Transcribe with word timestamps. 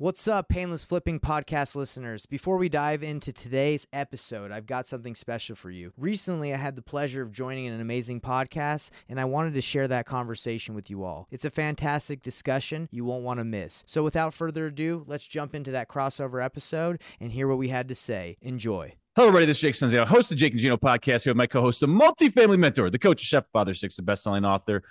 What's 0.00 0.26
up, 0.26 0.48
Painless 0.48 0.86
Flipping 0.86 1.20
podcast 1.20 1.76
listeners? 1.76 2.24
Before 2.24 2.56
we 2.56 2.70
dive 2.70 3.02
into 3.02 3.34
today's 3.34 3.86
episode, 3.92 4.50
I've 4.50 4.64
got 4.64 4.86
something 4.86 5.14
special 5.14 5.54
for 5.54 5.70
you. 5.70 5.92
Recently, 5.98 6.54
I 6.54 6.56
had 6.56 6.74
the 6.74 6.80
pleasure 6.80 7.20
of 7.20 7.30
joining 7.32 7.66
an 7.66 7.82
amazing 7.82 8.22
podcast, 8.22 8.92
and 9.10 9.20
I 9.20 9.26
wanted 9.26 9.52
to 9.52 9.60
share 9.60 9.86
that 9.88 10.06
conversation 10.06 10.74
with 10.74 10.88
you 10.88 11.04
all. 11.04 11.28
It's 11.30 11.44
a 11.44 11.50
fantastic 11.50 12.22
discussion 12.22 12.88
you 12.90 13.04
won't 13.04 13.24
want 13.24 13.40
to 13.40 13.44
miss. 13.44 13.84
So, 13.86 14.02
without 14.02 14.32
further 14.32 14.68
ado, 14.68 15.04
let's 15.06 15.26
jump 15.26 15.54
into 15.54 15.72
that 15.72 15.90
crossover 15.90 16.42
episode 16.42 17.02
and 17.20 17.30
hear 17.30 17.46
what 17.46 17.58
we 17.58 17.68
had 17.68 17.86
to 17.88 17.94
say. 17.94 18.38
Enjoy. 18.40 18.94
Hello, 19.16 19.28
everybody. 19.28 19.44
This 19.44 19.58
is 19.58 19.60
Jake 19.60 19.74
Stenziano, 19.74 20.06
host 20.06 20.32
of 20.32 20.38
Jake 20.38 20.52
and 20.52 20.60
Gino 20.62 20.78
podcast 20.78 21.24
here 21.24 21.32
with 21.32 21.36
my 21.36 21.46
co-host, 21.46 21.80
the 21.80 21.86
multifamily 21.86 22.58
mentor, 22.58 22.88
the 22.88 22.98
coach 22.98 23.20
of 23.20 23.26
Chef 23.26 23.44
Father 23.52 23.74
Six, 23.74 23.96
the 23.96 24.02
best-selling 24.02 24.46
author, 24.46 24.82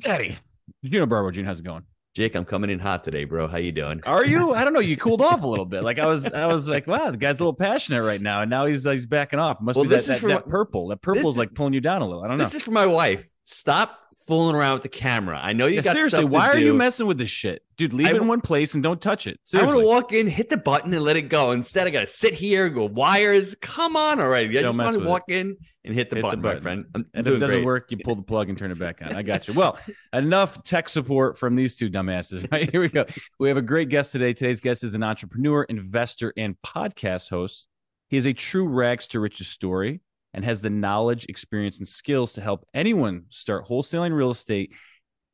Daddy. 0.00 0.38
Gino 0.84 1.06
Barbaro. 1.06 1.30
Gino, 1.30 1.46
how's 1.46 1.60
it 1.60 1.64
going? 1.64 1.84
Jake, 2.14 2.34
I'm 2.34 2.44
coming 2.44 2.68
in 2.68 2.78
hot 2.78 3.04
today, 3.04 3.24
bro. 3.24 3.46
How 3.48 3.56
you 3.56 3.72
doing? 3.72 4.02
Are 4.04 4.24
you? 4.24 4.52
I 4.52 4.64
don't 4.64 4.74
know. 4.74 4.80
You 4.80 4.98
cooled 4.98 5.22
off 5.22 5.42
a 5.42 5.46
little 5.46 5.64
bit. 5.64 5.82
Like 5.82 5.98
I 5.98 6.04
was, 6.06 6.26
I 6.26 6.46
was 6.46 6.68
like, 6.68 6.86
wow, 6.86 7.10
the 7.10 7.16
guy's 7.16 7.40
a 7.40 7.42
little 7.42 7.54
passionate 7.54 8.02
right 8.04 8.20
now, 8.20 8.42
and 8.42 8.50
now 8.50 8.66
he's 8.66 8.84
he's 8.84 9.06
backing 9.06 9.38
off. 9.38 9.56
It 9.60 9.64
must 9.64 9.76
Well, 9.76 9.84
be 9.84 9.88
this 9.88 10.08
is 10.08 10.20
that, 10.20 10.28
that 10.28 10.46
my- 10.46 10.50
purple. 10.50 10.88
That 10.88 11.00
purple 11.00 11.30
is 11.30 11.38
like 11.38 11.54
pulling 11.54 11.72
you 11.72 11.80
down 11.80 12.02
a 12.02 12.06
little. 12.06 12.22
I 12.22 12.28
don't 12.28 12.36
know. 12.36 12.44
This 12.44 12.54
is 12.54 12.62
for 12.62 12.70
my 12.70 12.84
wife. 12.84 13.26
Stop 13.44 13.98
fooling 14.26 14.54
around 14.56 14.74
with 14.74 14.82
the 14.82 14.88
camera. 14.88 15.38
I 15.42 15.52
know 15.52 15.66
you 15.66 15.76
Yeah, 15.76 15.82
got 15.82 15.92
seriously, 15.96 16.18
stuff 16.20 16.30
to 16.30 16.32
why 16.32 16.48
are 16.48 16.58
you 16.58 16.74
messing 16.74 17.06
with 17.06 17.18
this 17.18 17.30
shit, 17.30 17.62
dude? 17.76 17.92
Leave 17.92 18.08
I 18.08 18.10
it 18.10 18.16
in 18.16 18.26
one 18.28 18.40
place 18.40 18.74
and 18.74 18.82
don't 18.82 19.00
touch 19.00 19.26
it. 19.26 19.38
I 19.54 19.58
want 19.58 19.68
Seriously. 19.68 19.82
to 19.82 19.86
walk 19.88 20.12
in, 20.12 20.26
hit 20.26 20.48
the 20.50 20.56
button, 20.56 20.92
and 20.94 21.02
let 21.04 21.16
it 21.16 21.22
go. 21.28 21.50
Instead, 21.52 21.86
I 21.86 21.90
got 21.90 22.00
to 22.00 22.06
sit 22.06 22.34
here, 22.34 22.68
go 22.68 22.86
wires. 22.86 23.54
Come 23.60 23.96
on, 23.96 24.20
already. 24.20 24.50
I 24.58 24.62
Don't 24.62 24.76
just 24.76 24.78
want 24.78 24.98
to 24.98 25.04
walk 25.04 25.24
in 25.28 25.56
and 25.84 25.94
hit 25.94 26.10
the, 26.10 26.16
Hit 26.16 26.20
the 26.20 26.22
button, 26.22 26.40
button. 26.42 26.56
my 26.58 26.62
friend. 26.62 26.84
I'm 26.94 27.06
And 27.14 27.26
if 27.26 27.34
it 27.34 27.38
doesn't 27.38 27.56
great. 27.56 27.64
work, 27.64 27.90
you 27.90 27.98
pull 28.04 28.14
the 28.14 28.22
plug 28.22 28.48
and 28.48 28.56
turn 28.56 28.70
it 28.70 28.78
back 28.78 29.02
on. 29.02 29.14
I 29.14 29.22
got 29.22 29.48
you. 29.48 29.54
Well, 29.54 29.78
enough 30.12 30.62
tech 30.62 30.88
support 30.88 31.38
from 31.38 31.56
these 31.56 31.76
two 31.76 31.90
dumbasses. 31.90 32.46
Right 32.52 32.70
here 32.70 32.80
we 32.80 32.88
go. 32.88 33.04
We 33.38 33.48
have 33.48 33.56
a 33.56 33.62
great 33.62 33.88
guest 33.88 34.12
today. 34.12 34.32
Today's 34.34 34.60
guest 34.60 34.84
is 34.84 34.94
an 34.94 35.02
entrepreneur, 35.02 35.64
investor, 35.64 36.32
and 36.36 36.56
podcast 36.64 37.30
host. 37.30 37.66
He 38.08 38.16
is 38.16 38.26
a 38.26 38.32
true 38.32 38.68
rags 38.68 39.08
to 39.08 39.20
riches 39.20 39.48
story 39.48 40.00
and 40.34 40.44
has 40.44 40.62
the 40.62 40.70
knowledge, 40.70 41.26
experience, 41.28 41.78
and 41.78 41.86
skills 41.86 42.32
to 42.34 42.40
help 42.40 42.66
anyone 42.74 43.24
start 43.30 43.66
wholesaling 43.66 44.14
real 44.14 44.30
estate, 44.30 44.72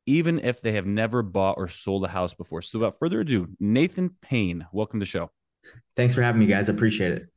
even 0.05 0.39
if 0.39 0.61
they 0.61 0.73
have 0.73 0.85
never 0.85 1.21
bought 1.21 1.57
or 1.57 1.67
sold 1.67 2.03
a 2.05 2.07
house 2.07 2.33
before. 2.33 2.61
So, 2.61 2.79
without 2.79 2.99
further 2.99 3.21
ado, 3.21 3.47
Nathan 3.59 4.11
Payne, 4.21 4.65
welcome 4.71 4.99
to 4.99 5.03
the 5.03 5.09
show. 5.09 5.31
Thanks 5.95 6.13
for 6.15 6.21
having 6.21 6.39
me, 6.39 6.47
guys. 6.47 6.69
I 6.69 6.73
appreciate 6.73 7.11
it. 7.11 7.27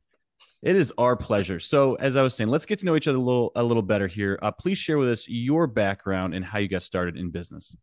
It 0.61 0.75
is 0.75 0.93
our 0.97 1.15
pleasure. 1.15 1.59
So, 1.59 1.95
as 1.95 2.15
I 2.15 2.23
was 2.23 2.33
saying, 2.33 2.49
let's 2.49 2.65
get 2.65 2.79
to 2.79 2.85
know 2.85 2.95
each 2.95 3.07
other 3.07 3.17
a 3.17 3.21
little 3.21 3.51
a 3.55 3.63
little 3.63 3.83
better 3.83 4.07
here. 4.07 4.39
Uh, 4.41 4.51
please 4.51 4.77
share 4.77 4.97
with 4.97 5.09
us 5.09 5.27
your 5.27 5.67
background 5.67 6.33
and 6.33 6.43
how 6.43 6.59
you 6.59 6.67
got 6.67 6.83
started 6.83 7.17
in 7.17 7.31
business. 7.31 7.75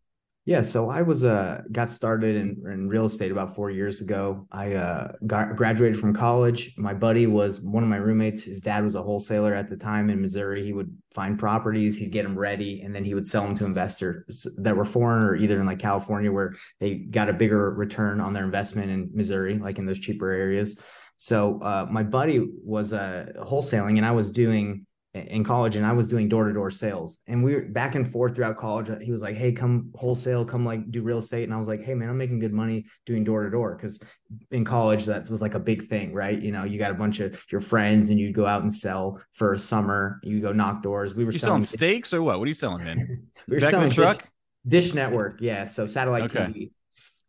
Yeah, 0.46 0.62
so 0.62 0.88
I 0.88 1.02
was 1.02 1.22
uh 1.24 1.62
got 1.70 1.92
started 1.92 2.34
in, 2.34 2.62
in 2.64 2.88
real 2.88 3.04
estate 3.04 3.30
about 3.30 3.54
four 3.54 3.70
years 3.70 4.00
ago. 4.00 4.46
I 4.50 4.72
uh 4.72 5.12
got 5.26 5.54
graduated 5.54 6.00
from 6.00 6.14
college. 6.14 6.74
My 6.78 6.94
buddy 6.94 7.26
was 7.26 7.60
one 7.60 7.82
of 7.82 7.88
my 7.90 7.98
roommates. 7.98 8.44
His 8.44 8.60
dad 8.60 8.82
was 8.82 8.94
a 8.94 9.02
wholesaler 9.02 9.54
at 9.54 9.68
the 9.68 9.76
time 9.76 10.08
in 10.08 10.20
Missouri. 10.20 10.64
He 10.64 10.72
would 10.72 10.96
find 11.14 11.38
properties, 11.38 11.96
he'd 11.96 12.10
get 12.10 12.22
them 12.22 12.38
ready, 12.38 12.80
and 12.80 12.94
then 12.94 13.04
he 13.04 13.14
would 13.14 13.26
sell 13.26 13.42
them 13.42 13.56
to 13.58 13.66
investors 13.66 14.46
that 14.56 14.74
were 14.74 14.84
foreign 14.84 15.22
or 15.24 15.36
either 15.36 15.60
in 15.60 15.66
like 15.66 15.78
California 15.78 16.32
where 16.32 16.54
they 16.80 16.94
got 16.94 17.28
a 17.28 17.34
bigger 17.34 17.72
return 17.74 18.18
on 18.20 18.32
their 18.32 18.44
investment 18.44 18.90
in 18.90 19.10
Missouri, 19.12 19.58
like 19.58 19.78
in 19.78 19.84
those 19.84 20.00
cheaper 20.00 20.30
areas. 20.30 20.80
So 21.18 21.60
uh, 21.60 21.86
my 21.90 22.02
buddy 22.02 22.48
was 22.64 22.94
uh, 22.94 23.30
wholesaling, 23.36 23.98
and 23.98 24.06
I 24.06 24.12
was 24.12 24.32
doing 24.32 24.86
in 25.12 25.42
college, 25.42 25.74
and 25.74 25.84
I 25.84 25.92
was 25.92 26.06
doing 26.06 26.28
door 26.28 26.46
to 26.46 26.52
door 26.52 26.70
sales. 26.70 27.18
And 27.26 27.42
we 27.42 27.54
were 27.54 27.62
back 27.62 27.96
and 27.96 28.10
forth 28.10 28.36
throughout 28.36 28.56
college. 28.56 28.90
He 29.02 29.10
was 29.10 29.22
like, 29.22 29.34
"Hey, 29.36 29.50
come 29.50 29.90
wholesale, 29.96 30.44
come 30.44 30.64
like 30.64 30.88
do 30.92 31.02
real 31.02 31.18
estate," 31.18 31.44
and 31.44 31.52
I 31.52 31.56
was 31.56 31.66
like, 31.66 31.82
"Hey, 31.82 31.94
man, 31.94 32.08
I'm 32.08 32.16
making 32.16 32.38
good 32.38 32.52
money 32.52 32.86
doing 33.06 33.24
door 33.24 33.42
to 33.42 33.50
door 33.50 33.74
because 33.74 34.00
in 34.52 34.64
college 34.64 35.06
that 35.06 35.28
was 35.28 35.42
like 35.42 35.54
a 35.54 35.58
big 35.58 35.88
thing, 35.88 36.12
right? 36.12 36.40
You 36.40 36.52
know, 36.52 36.62
you 36.64 36.78
got 36.78 36.92
a 36.92 36.94
bunch 36.94 37.18
of 37.18 37.42
your 37.50 37.60
friends, 37.60 38.10
and 38.10 38.20
you'd 38.20 38.34
go 38.34 38.46
out 38.46 38.62
and 38.62 38.72
sell 38.72 39.20
for 39.32 39.52
a 39.52 39.58
summer. 39.58 40.20
You 40.22 40.40
go 40.40 40.52
knock 40.52 40.82
doors. 40.82 41.14
We 41.14 41.24
were 41.24 41.32
You 41.32 41.38
selling 41.40 41.62
selling 41.62 41.78
steaks 41.78 42.14
or 42.14 42.22
what? 42.22 42.38
What 42.38 42.44
are 42.44 42.48
you 42.48 42.54
selling, 42.54 42.84
man? 42.84 43.26
we 43.48 43.56
were 43.56 43.60
Back 43.60 43.70
selling 43.70 43.88
the 43.88 43.94
truck? 43.94 44.18
Dish, 44.66 44.84
Dish 44.84 44.94
Network, 44.94 45.40
yeah. 45.40 45.64
So 45.64 45.86
satellite 45.86 46.24
Okay. 46.24 46.52
TV. 46.52 46.70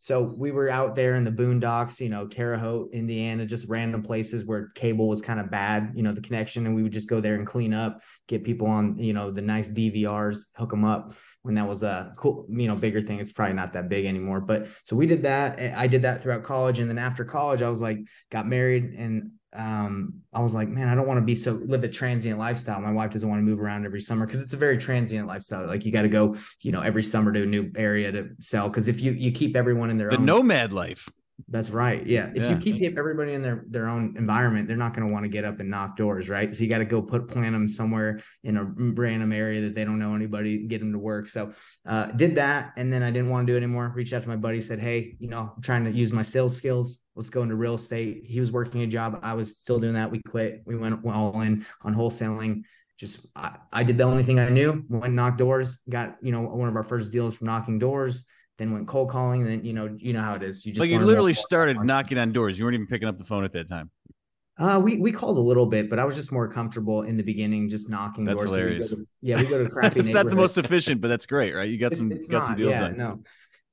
So 0.01 0.23
we 0.23 0.49
were 0.49 0.67
out 0.67 0.95
there 0.95 1.13
in 1.13 1.23
the 1.23 1.29
boondocks, 1.29 1.99
you 1.99 2.09
know, 2.09 2.25
Terre 2.25 2.57
Haute, 2.57 2.89
Indiana, 2.91 3.45
just 3.45 3.67
random 3.67 4.01
places 4.01 4.43
where 4.43 4.69
cable 4.73 5.07
was 5.07 5.21
kind 5.21 5.39
of 5.39 5.51
bad, 5.51 5.91
you 5.93 6.01
know, 6.01 6.11
the 6.11 6.21
connection, 6.21 6.65
and 6.65 6.75
we 6.75 6.81
would 6.81 6.91
just 6.91 7.07
go 7.07 7.21
there 7.21 7.35
and 7.35 7.45
clean 7.45 7.71
up, 7.71 8.01
get 8.27 8.43
people 8.43 8.65
on, 8.65 8.97
you 8.97 9.13
know, 9.13 9.29
the 9.29 9.43
nice 9.43 9.71
DVRs, 9.71 10.47
hook 10.55 10.71
them 10.71 10.85
up. 10.85 11.13
When 11.43 11.53
that 11.53 11.67
was 11.67 11.83
a 11.83 12.13
cool, 12.17 12.47
you 12.49 12.67
know, 12.67 12.75
bigger 12.75 12.99
thing. 12.99 13.19
It's 13.19 13.31
probably 13.31 13.53
not 13.53 13.73
that 13.73 13.89
big 13.89 14.05
anymore, 14.05 14.41
but 14.41 14.67
so 14.85 14.95
we 14.95 15.05
did 15.05 15.21
that. 15.21 15.59
I 15.77 15.85
did 15.85 16.01
that 16.01 16.23
throughout 16.23 16.43
college, 16.43 16.79
and 16.79 16.89
then 16.89 16.97
after 16.97 17.23
college, 17.23 17.61
I 17.61 17.69
was 17.69 17.81
like, 17.81 17.99
got 18.31 18.47
married, 18.47 18.95
and 18.97 19.33
um, 19.53 20.21
I 20.33 20.41
was 20.41 20.53
like, 20.53 20.69
man, 20.69 20.87
I 20.87 20.95
don't 20.95 21.07
want 21.07 21.17
to 21.17 21.25
be 21.25 21.35
so 21.35 21.59
live 21.65 21.83
a 21.83 21.87
transient 21.87 22.39
lifestyle. 22.39 22.79
My 22.79 22.91
wife 22.91 23.11
doesn't 23.11 23.27
want 23.27 23.39
to 23.39 23.43
move 23.43 23.59
around 23.59 23.85
every 23.85 23.99
summer 23.99 24.25
because 24.25 24.41
it's 24.41 24.53
a 24.53 24.57
very 24.57 24.77
transient 24.77 25.27
lifestyle. 25.27 25.67
Like 25.67 25.85
you 25.85 25.91
got 25.91 26.03
to 26.03 26.09
go, 26.09 26.37
you 26.61 26.71
know, 26.71 26.81
every 26.81 27.03
summer 27.03 27.33
to 27.33 27.43
a 27.43 27.45
new 27.45 27.71
area 27.75 28.11
to 28.11 28.29
sell. 28.39 28.69
Because 28.69 28.87
if 28.87 29.01
you 29.01 29.11
you 29.11 29.31
keep 29.31 29.55
everyone 29.55 29.89
in 29.89 29.97
their 29.97 30.09
The 30.09 30.17
own, 30.17 30.25
nomad 30.25 30.71
life. 30.71 31.09
That's 31.47 31.69
right. 31.69 32.05
Yeah, 32.05 32.31
if 32.35 32.43
Yeah. 32.43 32.51
you 32.51 32.57
keep 32.57 32.97
everybody 32.97 33.33
in 33.33 33.41
their 33.41 33.65
their 33.69 33.87
own 33.87 34.15
environment, 34.17 34.67
they're 34.67 34.77
not 34.77 34.93
going 34.93 35.07
to 35.07 35.11
want 35.11 35.25
to 35.25 35.29
get 35.29 35.43
up 35.43 35.59
and 35.59 35.69
knock 35.69 35.97
doors, 35.97 36.29
right? 36.29 36.53
So 36.53 36.63
you 36.63 36.69
got 36.69 36.79
to 36.79 36.85
go 36.85 37.01
put 37.01 37.27
plant 37.27 37.53
them 37.53 37.67
somewhere 37.67 38.21
in 38.43 38.57
a 38.57 38.63
random 38.63 39.31
area 39.31 39.61
that 39.61 39.75
they 39.75 39.83
don't 39.83 39.99
know 39.99 40.15
anybody, 40.15 40.67
get 40.67 40.79
them 40.79 40.91
to 40.91 40.99
work. 40.99 41.27
So 41.27 41.53
uh, 41.85 42.07
did 42.07 42.35
that, 42.35 42.73
and 42.77 42.91
then 42.91 43.03
I 43.03 43.11
didn't 43.11 43.29
want 43.29 43.47
to 43.47 43.53
do 43.53 43.55
it 43.55 43.63
anymore. 43.63 43.91
Reached 43.95 44.13
out 44.13 44.23
to 44.23 44.29
my 44.29 44.35
buddy, 44.35 44.61
said, 44.61 44.79
"Hey, 44.79 45.15
you 45.19 45.29
know, 45.29 45.53
I'm 45.55 45.61
trying 45.61 45.83
to 45.85 45.91
use 45.91 46.11
my 46.13 46.21
sales 46.21 46.55
skills. 46.55 46.99
Let's 47.15 47.29
go 47.29 47.41
into 47.41 47.55
real 47.55 47.75
estate." 47.75 48.23
He 48.25 48.39
was 48.39 48.51
working 48.51 48.81
a 48.81 48.87
job. 48.87 49.19
I 49.23 49.33
was 49.33 49.57
still 49.57 49.79
doing 49.79 49.93
that. 49.93 50.11
We 50.11 50.21
quit. 50.21 50.61
We 50.65 50.77
went 50.77 51.05
all 51.05 51.41
in 51.41 51.65
on 51.81 51.95
wholesaling. 51.95 52.63
Just 52.97 53.25
I, 53.35 53.57
I 53.73 53.83
did 53.83 53.97
the 53.97 54.03
only 54.03 54.23
thing 54.23 54.39
I 54.39 54.49
knew. 54.49 54.83
Went 54.89 55.05
and 55.05 55.15
knocked 55.15 55.39
doors. 55.39 55.79
Got 55.89 56.17
you 56.21 56.31
know 56.31 56.41
one 56.41 56.69
of 56.69 56.75
our 56.75 56.83
first 56.83 57.11
deals 57.11 57.35
from 57.35 57.47
knocking 57.47 57.79
doors. 57.79 58.23
Then 58.57 58.73
went 58.73 58.87
cold 58.87 59.09
calling. 59.09 59.43
Then 59.45 59.65
you 59.65 59.73
know 59.73 59.95
you 59.97 60.13
know 60.13 60.21
how 60.21 60.35
it 60.35 60.43
is. 60.43 60.65
You 60.65 60.71
just 60.73 60.79
Like 60.81 60.89
you 60.89 60.99
literally 60.99 61.33
started 61.33 61.77
knocking 61.83 62.17
on 62.17 62.31
doors. 62.31 62.59
You 62.59 62.65
weren't 62.65 62.75
even 62.75 62.87
picking 62.87 63.07
up 63.07 63.17
the 63.17 63.23
phone 63.25 63.43
at 63.43 63.53
that 63.53 63.67
time. 63.67 63.89
Uh, 64.59 64.79
we 64.83 64.97
we 64.97 65.11
called 65.11 65.37
a 65.37 65.41
little 65.41 65.65
bit, 65.65 65.89
but 65.89 65.97
I 65.97 66.05
was 66.05 66.15
just 66.15 66.31
more 66.31 66.47
comfortable 66.47 67.01
in 67.03 67.17
the 67.17 67.23
beginning, 67.23 67.69
just 67.69 67.89
knocking 67.89 68.25
That's 68.25 68.37
doors. 68.37 68.49
So 68.51 68.55
we 68.55 68.61
hilarious. 68.61 68.89
to- 68.91 69.07
yeah, 69.21 69.37
we 69.37 69.47
go 69.47 69.63
to 69.63 69.69
crappy. 69.71 69.99
it's 70.01 70.09
not 70.09 70.29
the 70.29 70.35
most 70.35 70.57
efficient, 70.57 71.01
but 71.01 71.07
that's 71.07 71.25
great, 71.25 71.55
right? 71.55 71.67
You 71.69 71.79
got 71.79 71.87
It's- 71.93 71.97
some 71.99 72.11
it's 72.11 72.25
got 72.27 72.45
some 72.45 72.55
deals 72.55 72.71
yeah, 72.73 72.79
done. 72.81 72.97
No, 72.97 73.23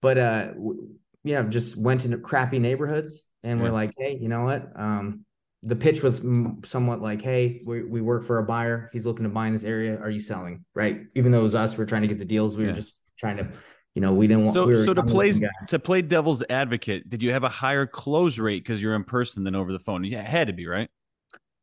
but 0.01 0.17
uh, 0.19 0.47
w- 0.55 0.89
you 1.25 1.35
know, 1.35 1.43
just 1.43 1.77
went 1.77 2.05
into 2.07 2.17
crappy 2.17 2.59
neighborhoods, 2.59 3.27
and 3.43 3.59
Yeah. 3.59 3.65
we're 3.67 3.73
like, 3.73 3.93
hey, 3.99 4.17
you 4.19 4.29
know 4.29 4.45
what? 4.45 4.71
Um, 4.77 5.27
the 5.65 5.77
pitch 5.77 6.03
was 6.03 6.23
somewhat 6.65 7.03
like, 7.03 7.21
hey, 7.21 7.61
we 7.67 7.83
we 7.83 8.01
work 8.01 8.25
for 8.25 8.39
a 8.39 8.45
buyer. 8.45 8.89
He's 8.93 9.05
looking 9.05 9.25
to 9.25 9.29
buy 9.29 9.49
in 9.49 9.53
this 9.53 9.65
area. 9.65 9.99
Are 9.99 10.09
you 10.09 10.21
selling? 10.21 10.65
Right? 10.75 11.03
Even 11.17 11.33
though 11.33 11.41
it 11.41 11.43
was 11.43 11.57
us, 11.57 11.77
we 11.77 11.83
are 11.83 11.87
trying 11.87 12.03
to 12.03 12.09
get 12.09 12.19
the 12.21 12.25
deals. 12.25 12.57
We 12.57 12.63
Yeah. 12.65 12.71
were 12.71 12.77
just 12.77 12.97
trying 13.19 13.37
to, 13.39 13.49
you 13.99 14.01
know, 14.01 14.15
we 14.15 14.29
didn't 14.29 14.45
want. 14.45 14.55
So 14.55 14.67
we 14.69 14.77
so 14.77 14.95
to 14.95 15.03
play 15.03 15.33
to 15.67 15.79
play 15.81 16.03
devil's 16.03 16.45
advocate, 16.49 17.11
did 17.11 17.21
you 17.21 17.33
have 17.33 17.43
a 17.43 17.49
higher 17.49 17.85
close 17.85 18.39
rate 18.39 18.63
because 18.63 18.81
you're 18.81 18.95
in 18.95 19.03
person 19.03 19.43
than 19.43 19.57
over 19.57 19.73
the 19.73 19.81
phone? 19.81 20.05
Yeah, 20.05 20.21
it 20.21 20.27
had 20.27 20.47
to 20.47 20.53
be, 20.53 20.69
right? 20.69 20.89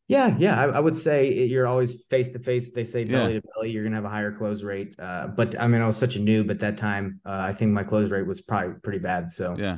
Yeah, 0.10 0.36
yeah, 0.38 0.60
I, 0.60 0.66
I 0.66 0.80
would 0.82 0.98
say 0.98 1.46
you're 1.46 1.66
always 1.66 2.04
face 2.10 2.32
to 2.32 2.40
face. 2.40 2.72
They 2.72 2.84
say 2.84 3.04
Yeah. 3.04 3.20
belly 3.20 3.34
to 3.36 3.42
belly, 3.56 3.72
you're 3.72 3.86
gonna 3.86 3.96
have 3.96 4.04
a 4.04 4.10
higher 4.10 4.34
close 4.34 4.64
rate. 4.64 4.96
Uh, 5.00 5.28
but 5.28 5.58
I 5.58 5.68
mean, 5.68 5.82
I 5.82 5.88
was 5.88 5.96
such 5.96 6.18
a 6.18 6.20
noob 6.20 6.50
at 6.50 6.60
that 6.60 6.78
time. 6.78 7.22
Uh, 7.26 7.30
I 7.48 7.54
think 7.54 7.72
my 7.72 7.84
close 7.86 8.12
rate 8.12 8.28
was 8.28 8.42
probably 8.42 8.74
pretty 8.84 9.00
bad. 9.00 9.32
So 9.32 9.56
Yeah. 9.58 9.78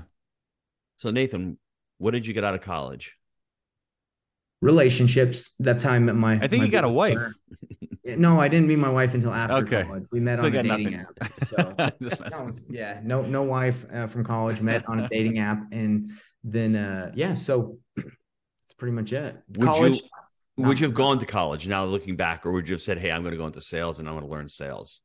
So 0.95 1.11
Nathan, 1.11 1.59
what 1.99 2.09
did 2.09 2.25
you 2.25 2.33
get 2.33 2.43
out 2.43 2.55
of 2.55 2.61
college? 2.61 3.15
relationships. 4.63 5.53
That's 5.59 5.83
how 5.83 5.91
I 5.91 5.99
met 5.99 6.15
my. 6.15 6.39
I 6.41 6.47
think 6.47 6.61
my 6.61 6.65
you 6.65 6.71
got 6.71 6.85
a 6.85 6.87
business 6.87 6.95
wife. 6.97 7.33
No, 8.15 8.39
I 8.39 8.47
didn't 8.47 8.67
meet 8.67 8.79
my 8.79 8.89
wife 8.89 9.13
until 9.13 9.33
after 9.33 9.63
Okay. 9.63 9.83
college. 9.83 10.07
We 10.11 10.19
met 10.19 10.37
Still 10.39 10.47
on 10.47 10.55
a 10.55 10.63
dating 10.63 10.93
nothing. 10.93 11.05
app. 11.21 11.29
So 11.39 11.75
no, 12.31 12.51
yeah, 12.69 13.01
no, 13.03 13.21
no 13.23 13.43
wife 13.43 13.85
uh, 13.93 14.07
from 14.07 14.23
college. 14.23 14.61
Met 14.61 14.83
on 14.87 14.99
a 14.99 15.07
dating 15.11 15.39
app, 15.39 15.63
and 15.71 16.11
then 16.43 16.75
uh, 16.75 17.11
yeah, 17.15 17.33
so 17.33 17.77
that's 17.95 18.73
pretty 18.77 18.93
much 18.93 19.13
it. 19.13 19.37
Would 19.57 19.65
college. 19.65 19.97
you 20.57 20.65
would 20.65 20.79
you 20.79 20.87
have 20.87 20.95
gone 20.95 21.19
to 21.19 21.25
college 21.25 21.67
now 21.67 21.85
looking 21.85 22.15
back, 22.15 22.45
or 22.45 22.51
would 22.51 22.67
you 22.69 22.75
have 22.75 22.81
said, 22.81 22.97
"Hey, 22.97 23.11
I'm 23.11 23.21
going 23.21 23.33
to 23.33 23.37
go 23.37 23.45
into 23.47 23.61
sales 23.61 23.99
and 23.99 24.07
I'm 24.07 24.15
going 24.15 24.25
to 24.25 24.31
learn 24.31 24.47
sales"? 24.47 25.01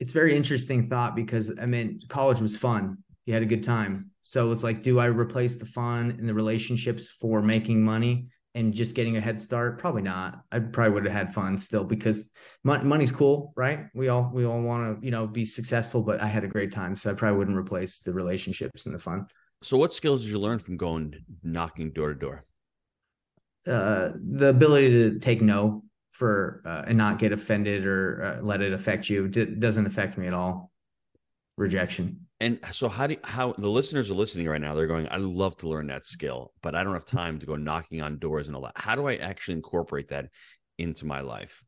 it's 0.00 0.12
very 0.12 0.34
interesting 0.34 0.82
thought 0.82 1.14
because 1.14 1.56
I 1.60 1.66
mean, 1.66 2.00
college 2.08 2.40
was 2.40 2.56
fun. 2.56 2.98
You 3.26 3.34
had 3.34 3.42
a 3.42 3.46
good 3.46 3.62
time. 3.62 4.10
So 4.22 4.50
it's 4.50 4.62
like, 4.64 4.82
do 4.82 4.98
I 4.98 5.06
replace 5.06 5.56
the 5.56 5.66
fun 5.66 6.16
and 6.18 6.28
the 6.28 6.34
relationships 6.34 7.08
for 7.08 7.42
making 7.42 7.82
money 7.84 8.28
and 8.54 8.74
just 8.74 8.94
getting 8.94 9.16
a 9.16 9.20
head 9.20 9.40
start? 9.40 9.78
Probably 9.78 10.02
not. 10.02 10.42
I 10.50 10.58
probably 10.58 10.92
would 10.92 11.04
have 11.04 11.12
had 11.12 11.34
fun 11.34 11.56
still 11.58 11.84
because 11.84 12.30
mon- 12.64 12.86
money's 12.86 13.12
cool, 13.12 13.52
right? 13.56 13.86
We 13.94 14.08
all 14.08 14.30
we 14.32 14.44
all 14.44 14.60
want 14.60 15.00
to 15.00 15.04
you 15.04 15.10
know 15.10 15.26
be 15.26 15.44
successful, 15.44 16.02
but 16.02 16.20
I 16.20 16.26
had 16.26 16.44
a 16.44 16.48
great 16.48 16.72
time, 16.72 16.96
so 16.96 17.10
I 17.10 17.14
probably 17.14 17.38
wouldn't 17.38 17.56
replace 17.56 18.00
the 18.00 18.12
relationships 18.12 18.86
and 18.86 18.94
the 18.94 18.98
fun. 18.98 19.26
So, 19.62 19.76
what 19.76 19.92
skills 19.92 20.24
did 20.24 20.30
you 20.30 20.38
learn 20.38 20.58
from 20.58 20.76
going 20.76 21.14
knocking 21.42 21.92
door 21.92 22.14
to 22.14 22.18
door? 22.18 22.44
Uh, 23.66 24.12
the 24.14 24.48
ability 24.48 24.88
to 24.88 25.18
take 25.18 25.42
no 25.42 25.84
for 26.12 26.62
uh, 26.64 26.84
and 26.86 26.96
not 26.96 27.18
get 27.18 27.32
offended 27.32 27.86
or 27.86 28.22
uh, 28.22 28.42
let 28.42 28.62
it 28.62 28.72
affect 28.72 29.08
you 29.08 29.28
D- 29.28 29.44
doesn't 29.44 29.86
affect 29.86 30.16
me 30.16 30.26
at 30.26 30.34
all. 30.34 30.72
Rejection. 31.56 32.26
And 32.40 32.58
so, 32.72 32.88
how 32.88 33.06
do 33.06 33.16
how 33.22 33.52
the 33.52 33.68
listeners 33.68 34.10
are 34.10 34.14
listening 34.14 34.48
right 34.48 34.60
now? 34.60 34.74
They're 34.74 34.86
going, 34.86 35.06
"I'd 35.08 35.20
love 35.20 35.56
to 35.58 35.68
learn 35.68 35.88
that 35.88 36.06
skill, 36.06 36.52
but 36.62 36.74
I 36.74 36.82
don't 36.82 36.94
have 36.94 37.04
time 37.04 37.38
to 37.38 37.46
go 37.46 37.56
knocking 37.56 38.00
on 38.00 38.18
doors 38.18 38.46
and 38.46 38.56
all 38.56 38.62
that." 38.62 38.72
How 38.76 38.94
do 38.94 39.06
I 39.08 39.16
actually 39.16 39.54
incorporate 39.54 40.08
that 40.08 40.30
into 40.78 41.04
my 41.04 41.20
life? 41.20 41.62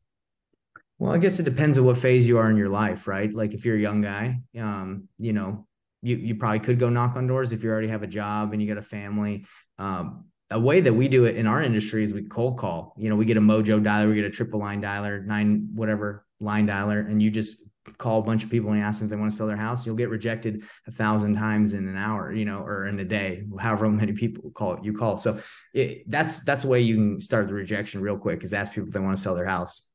Well, 0.97 1.11
I 1.11 1.19
guess 1.19 1.39
it 1.39 1.43
depends 1.43 1.77
on 1.77 1.85
what 1.85 1.97
phase 1.97 2.25
you 2.27 2.37
are 2.37 2.49
in 2.49 2.57
your 2.57 2.69
life, 2.69 3.07
right? 3.07 3.31
Like 3.31 3.53
if 3.53 3.65
you're 3.65 3.75
a 3.75 3.79
young 3.79 4.01
guy, 4.01 4.41
um, 4.59 5.07
you 5.17 5.33
know, 5.33 5.67
you 6.01 6.15
you 6.15 6.35
probably 6.35 6.59
could 6.59 6.79
go 6.79 6.89
knock 6.89 7.15
on 7.15 7.27
doors 7.27 7.51
if 7.51 7.63
you 7.63 7.69
already 7.69 7.89
have 7.89 8.03
a 8.03 8.07
job 8.07 8.53
and 8.53 8.61
you 8.61 8.67
got 8.67 8.77
a 8.77 8.81
family. 8.81 9.45
Um, 9.77 10.25
a 10.49 10.59
way 10.59 10.81
that 10.81 10.93
we 10.93 11.07
do 11.07 11.25
it 11.25 11.35
in 11.35 11.47
our 11.47 11.61
industry 11.61 12.03
is 12.03 12.13
we 12.13 12.23
cold 12.23 12.57
call. 12.57 12.93
You 12.97 13.09
know, 13.09 13.15
we 13.15 13.25
get 13.25 13.37
a 13.37 13.41
mojo 13.41 13.83
dialer, 13.83 14.09
we 14.09 14.15
get 14.15 14.25
a 14.25 14.29
triple 14.29 14.59
line 14.59 14.81
dialer, 14.81 15.25
nine 15.25 15.69
whatever 15.73 16.25
line 16.39 16.67
dialer, 16.67 17.05
and 17.05 17.21
you 17.21 17.31
just 17.31 17.57
call 17.97 18.19
a 18.19 18.23
bunch 18.23 18.43
of 18.43 18.49
people 18.49 18.71
and 18.71 18.81
ask 18.81 18.99
them 18.99 19.07
if 19.07 19.09
they 19.09 19.15
want 19.15 19.31
to 19.31 19.37
sell 19.37 19.47
their 19.47 19.57
house. 19.57 19.85
You'll 19.85 19.95
get 19.95 20.09
rejected 20.09 20.63
a 20.87 20.91
thousand 20.91 21.35
times 21.35 21.73
in 21.73 21.87
an 21.87 21.97
hour, 21.97 22.31
you 22.33 22.45
know, 22.45 22.59
or 22.59 22.87
in 22.87 22.99
a 22.99 23.03
day, 23.03 23.43
however 23.59 23.89
many 23.89 24.13
people 24.13 24.51
call 24.51 24.73
it, 24.73 24.83
you 24.83 24.93
call. 24.93 25.17
So 25.17 25.39
it, 25.73 26.09
that's 26.09 26.43
that's 26.43 26.63
a 26.63 26.67
way 26.67 26.81
you 26.81 26.95
can 26.95 27.21
start 27.21 27.47
the 27.47 27.53
rejection 27.53 28.01
real 28.01 28.17
quick 28.17 28.43
is 28.43 28.53
ask 28.53 28.73
people 28.73 28.87
if 28.87 28.93
they 28.93 28.99
want 28.99 29.15
to 29.15 29.21
sell 29.21 29.35
their 29.35 29.45
house. 29.45 29.89